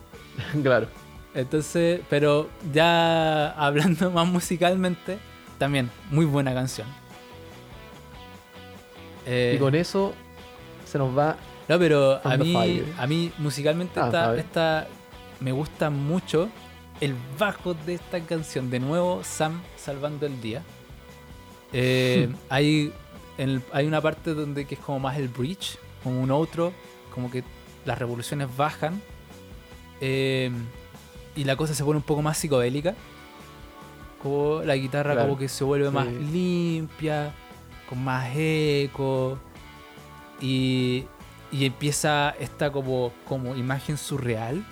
[0.63, 0.87] claro.
[1.33, 5.17] Entonces, pero ya hablando más musicalmente,
[5.57, 6.87] también muy buena canción.
[9.25, 10.13] Eh, Y con eso
[10.85, 11.37] se nos va.
[11.67, 14.87] no, pero a mí, a mí musicalmente Ah, esta, esta-
[15.39, 16.49] me gusta mucho
[16.99, 18.69] el bajo de esta canción.
[18.69, 20.63] De nuevo, Sam salvando el día.
[21.71, 22.91] Eh, hay
[23.39, 26.73] en el- hay una parte donde que es como más el bridge, como un outro,
[27.15, 27.43] como que
[27.85, 29.01] las revoluciones bajan
[30.01, 30.51] eh,
[31.35, 32.93] y la cosa se pone un poco más psicodélica.
[34.21, 37.33] Como la guitarra Claro, como que se vuelve más limpia,
[37.87, 39.39] con más eco
[40.41, 41.05] y,
[41.51, 44.63] y empieza esta como, como imagen surreal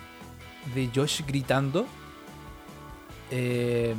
[0.74, 1.86] de Josh gritando.
[3.30, 3.94] Eh,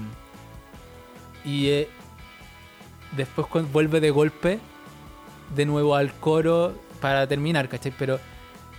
[1.44, 1.90] y eh,
[3.16, 4.60] después vuelve de golpe
[5.56, 7.94] de nuevo al coro para terminar, ¿cachai?
[7.98, 8.20] Pero,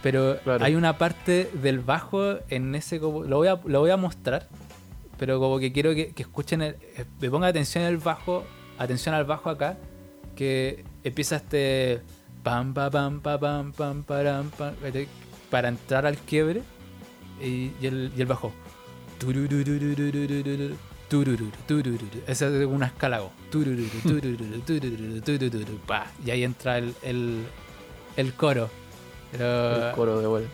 [0.02, 0.65] pero Claro.
[0.65, 3.24] hay una parte del bajo en ese como.
[3.24, 4.48] Lo voy a, lo voy a mostrar.
[5.19, 8.44] Pero como que quiero que, que escuchen, el- eh, me ponga atención al bajo,
[8.78, 9.77] atención al bajo acá,
[10.35, 12.01] que empieza este
[12.43, 14.74] pam pam pam pam pam pam pam,
[15.51, 16.62] para entrar al quiebre
[17.43, 18.52] y, y el, y el bajo.
[21.11, 22.23] Turururu.
[22.27, 23.32] Ese es un escalago.
[26.24, 26.95] Y ahí entra el,
[28.16, 28.70] el, coro.
[29.32, 30.51] Era, el coro de vuelta.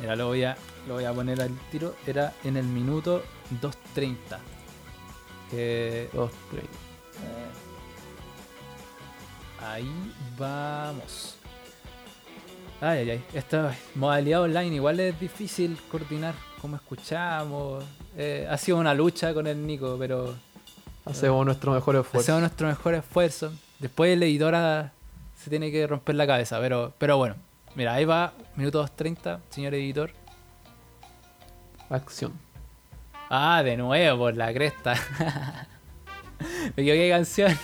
[0.00, 0.56] Mira, lo voy, a,
[0.88, 1.94] lo voy a poner al tiro.
[2.04, 3.22] Era en el minuto
[3.62, 4.16] 2.30.
[5.52, 6.10] Eh,
[9.60, 11.36] ahí vamos.
[12.80, 13.24] Ay, ay, ay.
[13.32, 17.84] Esta modalidad online igual es difícil coordinar cómo escuchamos.
[18.16, 20.34] Eh, ha sido una lucha con el Nico, pero
[21.04, 22.18] Hacemos nuestro mejor esfuerzo.
[22.18, 23.52] hacemos nuestro mejor esfuerzo.
[23.78, 24.90] Después el editor ah,
[25.36, 27.36] se tiene que romper la cabeza, pero, pero bueno.
[27.76, 30.10] Mira, ahí va, minuto 2.30, señor editor.
[31.90, 32.32] Acción.
[33.28, 34.94] Ah, de nuevo, por la cresta.
[36.76, 37.52] Me equivoqué canción.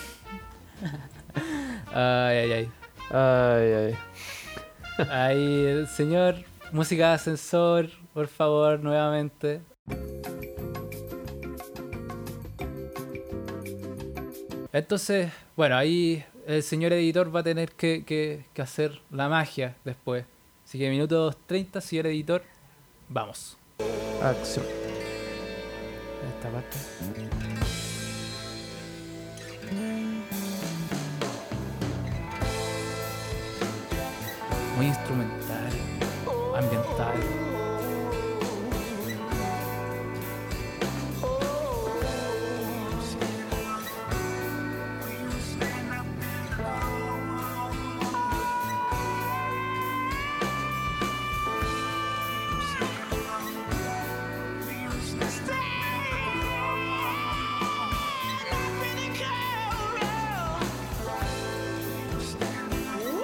[1.94, 2.70] ay, ay, ay.
[3.10, 3.94] Ay, ay.
[5.10, 6.36] Ahí, señor,
[6.70, 9.62] música de ascensor, por favor, nuevamente.
[14.72, 19.76] Entonces, bueno, ahí el señor editor va a tener que, que- que hacer la magia
[19.84, 20.24] después.
[20.64, 22.42] Así que minutos 30, señor editor,
[23.08, 23.58] vamos.
[24.22, 24.64] Acción.
[26.36, 26.76] Esta parte.
[34.76, 35.70] Muy instrumental,
[36.56, 37.41] ambiental.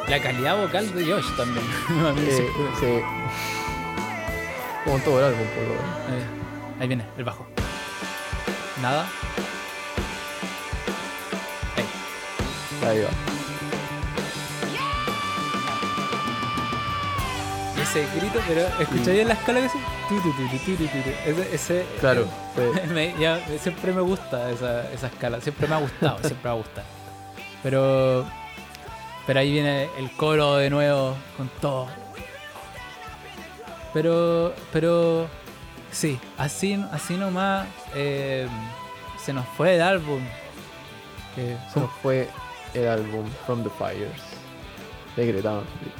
[0.08, 1.64] La calidad vocal de Josh también.
[2.18, 3.00] Eh, sí.
[4.84, 5.84] Como todo el álbum, por lo menos.
[6.10, 6.26] Eh,
[6.80, 7.46] ahí viene, el bajo.
[8.80, 9.06] Nada.
[11.76, 12.88] Ahí.
[12.88, 13.10] Ahí va.
[17.82, 19.78] Ese grito, pero ¿escucháis en la escala que tu.
[21.26, 22.24] Ese, ese Claro.
[22.54, 22.88] sí.
[22.94, 26.54] me- ya- siempre me gusta esa, esa escala, siempre me ha gustado, siempre me ha
[26.54, 26.86] gustado.
[27.62, 28.26] Pero,
[29.28, 31.86] pero ahí viene el coro de nuevo con todo.
[33.92, 35.26] Pero, pero,
[35.92, 38.48] sí, así, así nomás eh,
[39.22, 40.20] se nos fue el álbum.
[41.72, 42.28] Se nos fue
[42.74, 44.10] el álbum From the Fires
[45.14, 45.94] de Greta Van Fleet.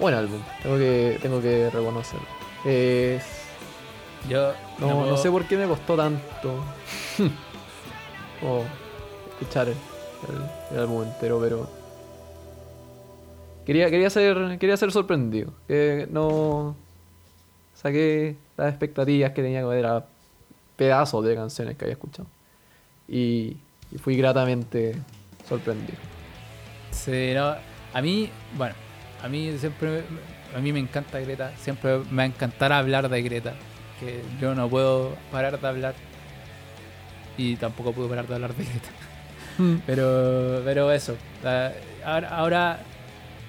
[0.00, 2.26] Buen álbum, tengo que, tengo que reconocerlo.
[2.64, 3.42] Es-
[4.28, 6.64] yo no, no puedo- sé por qué me costó tanto
[8.40, 8.64] como
[9.30, 11.68] escuchar el, el- el álbum entero, pero
[13.64, 15.52] quería, quería ser quería ser sorprendido.
[15.66, 16.76] Que no
[17.74, 20.04] saqué las expectativas que tenía que ver a
[20.76, 22.28] pedazos de canciones que había escuchado.
[23.08, 23.56] Y,
[23.90, 24.94] y fui gratamente
[25.48, 25.98] sorprendido.
[26.90, 27.54] Sí, no,
[27.94, 28.74] a mí, bueno,
[29.22, 30.02] a mí siempre,
[30.56, 33.54] a mí me encanta Greta, siempre me va a encantar hablar de Greta,
[33.98, 35.94] que yo no puedo parar de hablar
[37.36, 38.88] y tampoco puedo parar de hablar de Greta.
[39.86, 41.16] Pero, pero eso,
[42.04, 42.80] ahora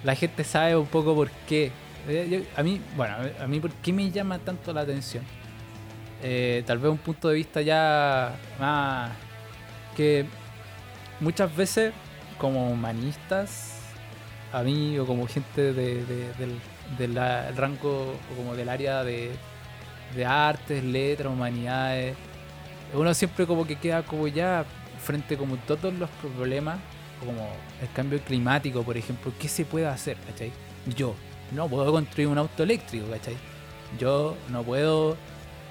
[0.04, 1.72] la gente sabe un poco por qué.
[2.08, 5.24] Eh, a mí, bueno, a mí por qué me llama tanto la atención.
[6.22, 9.12] Eh, tal vez un punto de vista ya más
[9.96, 10.26] que
[11.20, 11.94] muchas veces
[12.38, 13.80] como humanistas,
[14.52, 16.60] a mí o como gente de- de- del,
[16.98, 19.32] del rango o como del área de,
[20.16, 22.16] de artes, letras, humanidades,
[22.94, 24.66] uno siempre como que queda como ya
[25.04, 26.80] frente como todos los problemas,
[27.26, 27.48] como
[27.82, 30.18] el cambio climático, por ejemplo, ¿qué se puede hacer?
[30.96, 31.16] Yo
[31.52, 33.36] no puedo construir un auto eléctrico, ¿cachai?
[34.00, 35.16] Yo no puedo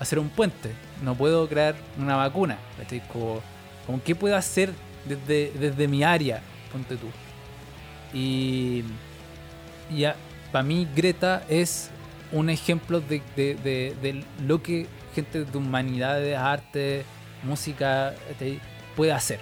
[0.00, 0.72] hacer un puente,
[1.02, 2.58] no puedo crear una vacuna.
[3.86, 4.72] Como, ¿qué puedo hacer
[5.06, 6.40] desde, desde mi área?
[6.72, 7.06] Ponte tú.
[8.16, 8.84] Y,
[9.90, 10.04] y
[10.50, 11.90] para mí Greta es
[12.30, 17.04] un ejemplo de, de- lo que gente de humanidades, arte,
[17.42, 18.14] música
[18.96, 19.40] puede hacer.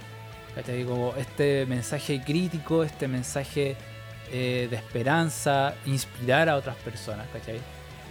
[0.57, 3.77] Este mensaje crítico, este mensaje
[4.33, 7.27] eh, de esperanza, inspirar a otras personas.
[7.33, 7.59] ¿cachai?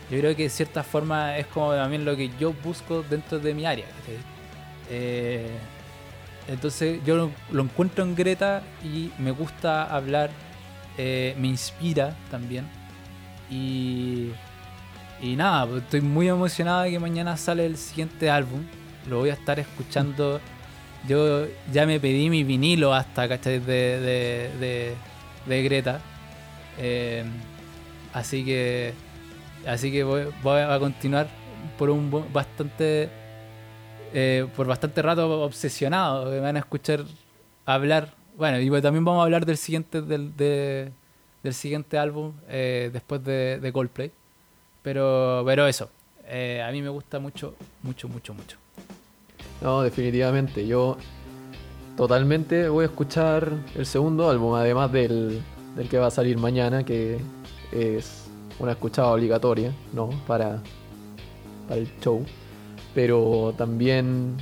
[0.10, 3.54] Yo creo que de cierta forma es como también lo que yo busco dentro de
[3.54, 3.86] mi área.
[3.86, 4.18] ¿cachai?
[4.90, 5.50] Eh,
[6.50, 10.32] entonces yo lo, encuentro en Greta y me gusta hablar,
[10.98, 12.66] eh, me inspira también.
[13.52, 14.32] Y,
[15.22, 18.64] nada, estoy muy emocionado de que mañana sale el siguiente álbum.
[19.08, 20.42] Lo voy a estar escuchando.
[21.08, 23.60] Yo ya me pedí mi vinilo hasta, ¿cachai?
[23.60, 24.94] De, de, de,
[25.46, 26.02] de Greta.
[26.78, 27.24] Eh,
[28.14, 28.94] así que
[29.66, 31.28] así que voy, voy a continuar
[31.78, 33.10] por un bastante
[34.14, 36.30] eh, por bastante rato obsesionado.
[36.32, 37.04] Me van a escuchar
[37.66, 38.14] hablar.
[38.38, 40.92] Bueno, y también vamos a hablar del siguiente del, de-
[41.44, 44.12] del siguiente álbum eh, después de, de Coldplay.
[44.82, 45.90] Pero, pero eso,
[46.26, 48.58] eh, a mí me gusta mucho, mucho, mucho, mucho.
[49.62, 50.66] No, definitivamente.
[50.66, 50.98] Yo
[51.98, 55.42] totalmente voy a escuchar el segundo álbum, además del,
[55.76, 57.20] del que va a salir mañana, que
[57.72, 58.30] es
[58.60, 60.10] una escuchada obligatoria, ¿no?
[60.28, 60.62] Para,
[61.68, 62.24] para el show.
[62.96, 64.36] Pero también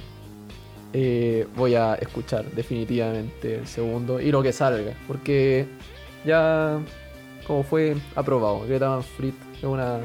[0.93, 5.67] eh, voy a escuchar definitivamente el segundo y lo que salga, porque
[6.25, 6.79] ya
[7.45, 9.99] como fue aprobado, Greta Van Fleet es una,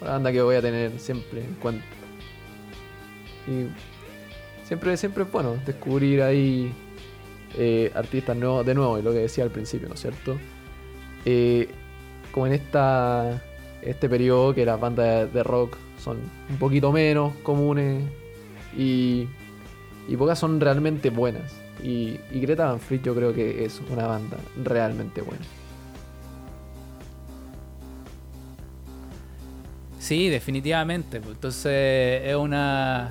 [0.00, 1.84] una banda que voy a tener siempre en cuenta.
[3.46, 3.66] Y
[4.64, 6.72] siempre, siempre es bueno descubrir ahí
[7.58, 10.36] eh, artistas nuevos de nuevo, y lo que decía al principio, ¿no es cierto?
[11.24, 11.68] Eh,
[12.30, 13.42] como en esta
[13.82, 16.18] este periodo que las bandas de, rock son
[16.48, 18.04] un poquito menos comunes
[18.76, 19.26] y,
[20.08, 21.52] y pocas son realmente buenas.
[21.82, 25.44] Y, y Greta Van Fleet yo creo que es una banda realmente buena.
[29.98, 31.20] Sí, definitivamente.
[31.20, 33.10] pues, Entonces es una...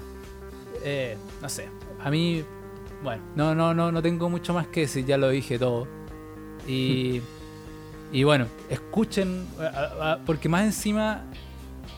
[0.83, 1.67] eh, no sé,
[2.03, 2.43] a mí...
[3.03, 5.87] Bueno, no, no, no, no tengo mucho más que decir, ya lo dije todo.
[6.67, 7.21] Y,
[8.11, 9.47] y bueno, escuchen,
[10.25, 11.23] porque más encima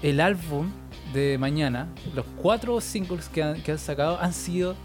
[0.02, 0.70] el álbum
[1.14, 4.76] de mañana, los cuatro singles que han, que han sacado han sido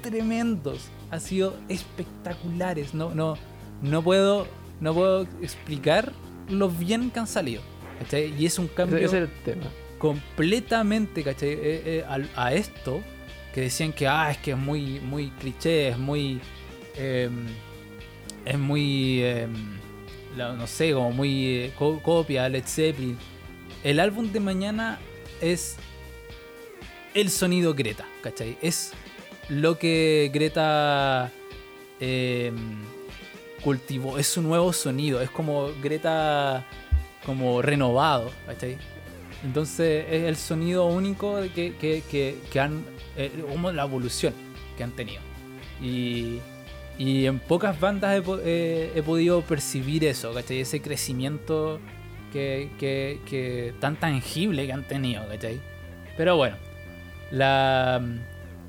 [0.00, 2.94] tremendos, han sido espectaculares.
[2.94, 3.34] No, no,
[3.82, 4.46] no puedo,
[4.80, 6.12] no puedo explicar
[6.48, 7.62] lo bien que han salido.
[7.98, 8.34] ¿cachai?
[8.38, 9.66] Y es un cambio Ese, ese es el tema.
[9.98, 11.50] completamente, ¿cachai?
[11.50, 13.00] Eh, eh, a, esto,
[13.54, 16.40] que decían que, ah, es que es muy, muy cliché, es muy...
[16.96, 17.46] em,
[18.44, 19.22] es muy...
[19.22, 19.78] em,
[20.36, 23.16] no sé, como muy eh, co- copia, Led Zeppelin.
[23.82, 24.98] El álbum de mañana
[25.40, 25.76] es
[27.14, 28.56] el sonido Greta, ¿cachai?
[28.62, 28.92] Es
[29.48, 31.32] lo que Greta
[31.98, 32.78] em,
[33.64, 36.64] cultivó, es su nuevo sonido, es como Greta
[37.26, 38.78] como renovado, ¿cachai?
[39.44, 42.84] Entonces es el sonido único que, que, que, que han,
[43.18, 44.32] eh, la evolución
[44.76, 45.20] que han tenido.
[45.82, 46.38] Y,
[46.98, 50.60] y en pocas bandas he, eh, he podido percibir eso, ¿cachai?
[50.60, 51.80] Ese crecimiento
[52.32, 55.60] que, que, que tan tangible que han tenido, ¿cachai?
[56.16, 56.56] Pero bueno,
[57.30, 58.02] la,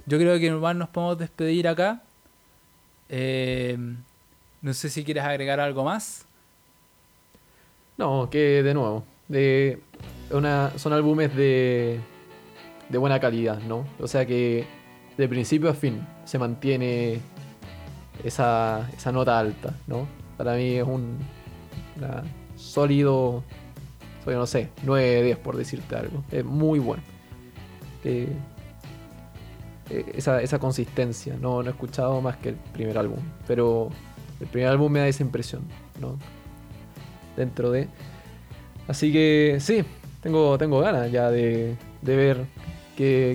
[0.05, 2.03] yo creo que normal nos podemos despedir acá.
[3.09, 3.77] Eh,
[4.61, 6.25] no sé si quieres agregar algo más.
[7.97, 9.79] No, que de nuevo, de
[10.31, 11.99] una, son álbumes de,
[12.89, 13.85] de buena calidad, ¿no?
[13.99, 14.65] O sea que
[15.17, 17.19] de principio a fin se mantiene
[18.23, 20.07] esa, esa nota alta, ¿no?
[20.37, 21.17] Para mí es un
[21.97, 22.23] una
[22.55, 23.43] sólido,
[24.23, 26.23] soy no sé, 9 de 10 por decirte algo.
[26.31, 27.03] Es muy bueno.
[28.03, 28.33] Eh,
[30.13, 33.89] esa, esa consistencia, no, no he escuchado más que el primer álbum, pero
[34.39, 35.63] el primer álbum me da esa impresión,
[35.99, 36.17] ¿no?
[37.39, 37.87] dentro de.
[38.87, 39.83] Así que sí,
[40.21, 42.45] tengo, tengo ganas ya de, de ver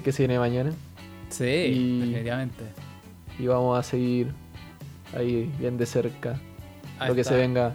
[0.04, 0.72] qué se viene mañana.
[1.30, 2.64] Sí, Y- definitivamente.
[3.38, 4.32] Y vamos a seguir
[5.16, 6.38] ahí bien de cerca
[6.98, 7.34] Ahí lo que está.
[7.34, 7.72] se venga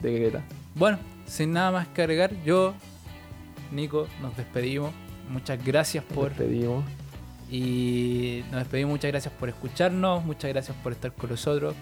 [0.00, 0.42] de Greta.
[0.74, 2.74] Bueno, sin nada más que agregar, yo,
[3.72, 4.90] Nico, nos despedimos.
[5.30, 6.84] Muchas gracias Nos por despedimos.
[7.50, 8.92] y nos despedimos.
[8.92, 10.24] Muchas gracias por escucharnos.
[10.24, 11.74] Muchas gracias por estar con nosotros.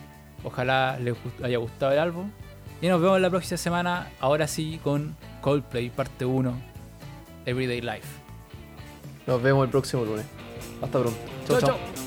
[0.45, 2.31] Ojalá les haya gustado el álbum.
[2.83, 4.09] Y nos vemos la próxima semana.
[4.21, 6.53] Ahora sí con Coldplay parte 1,
[7.47, 8.26] Everyday Life.
[9.27, 10.27] Nos vemos el próximo lunes.
[10.81, 11.19] Hasta pronto.
[11.47, 11.69] Chau, chau.
[11.71, 12.06] chau.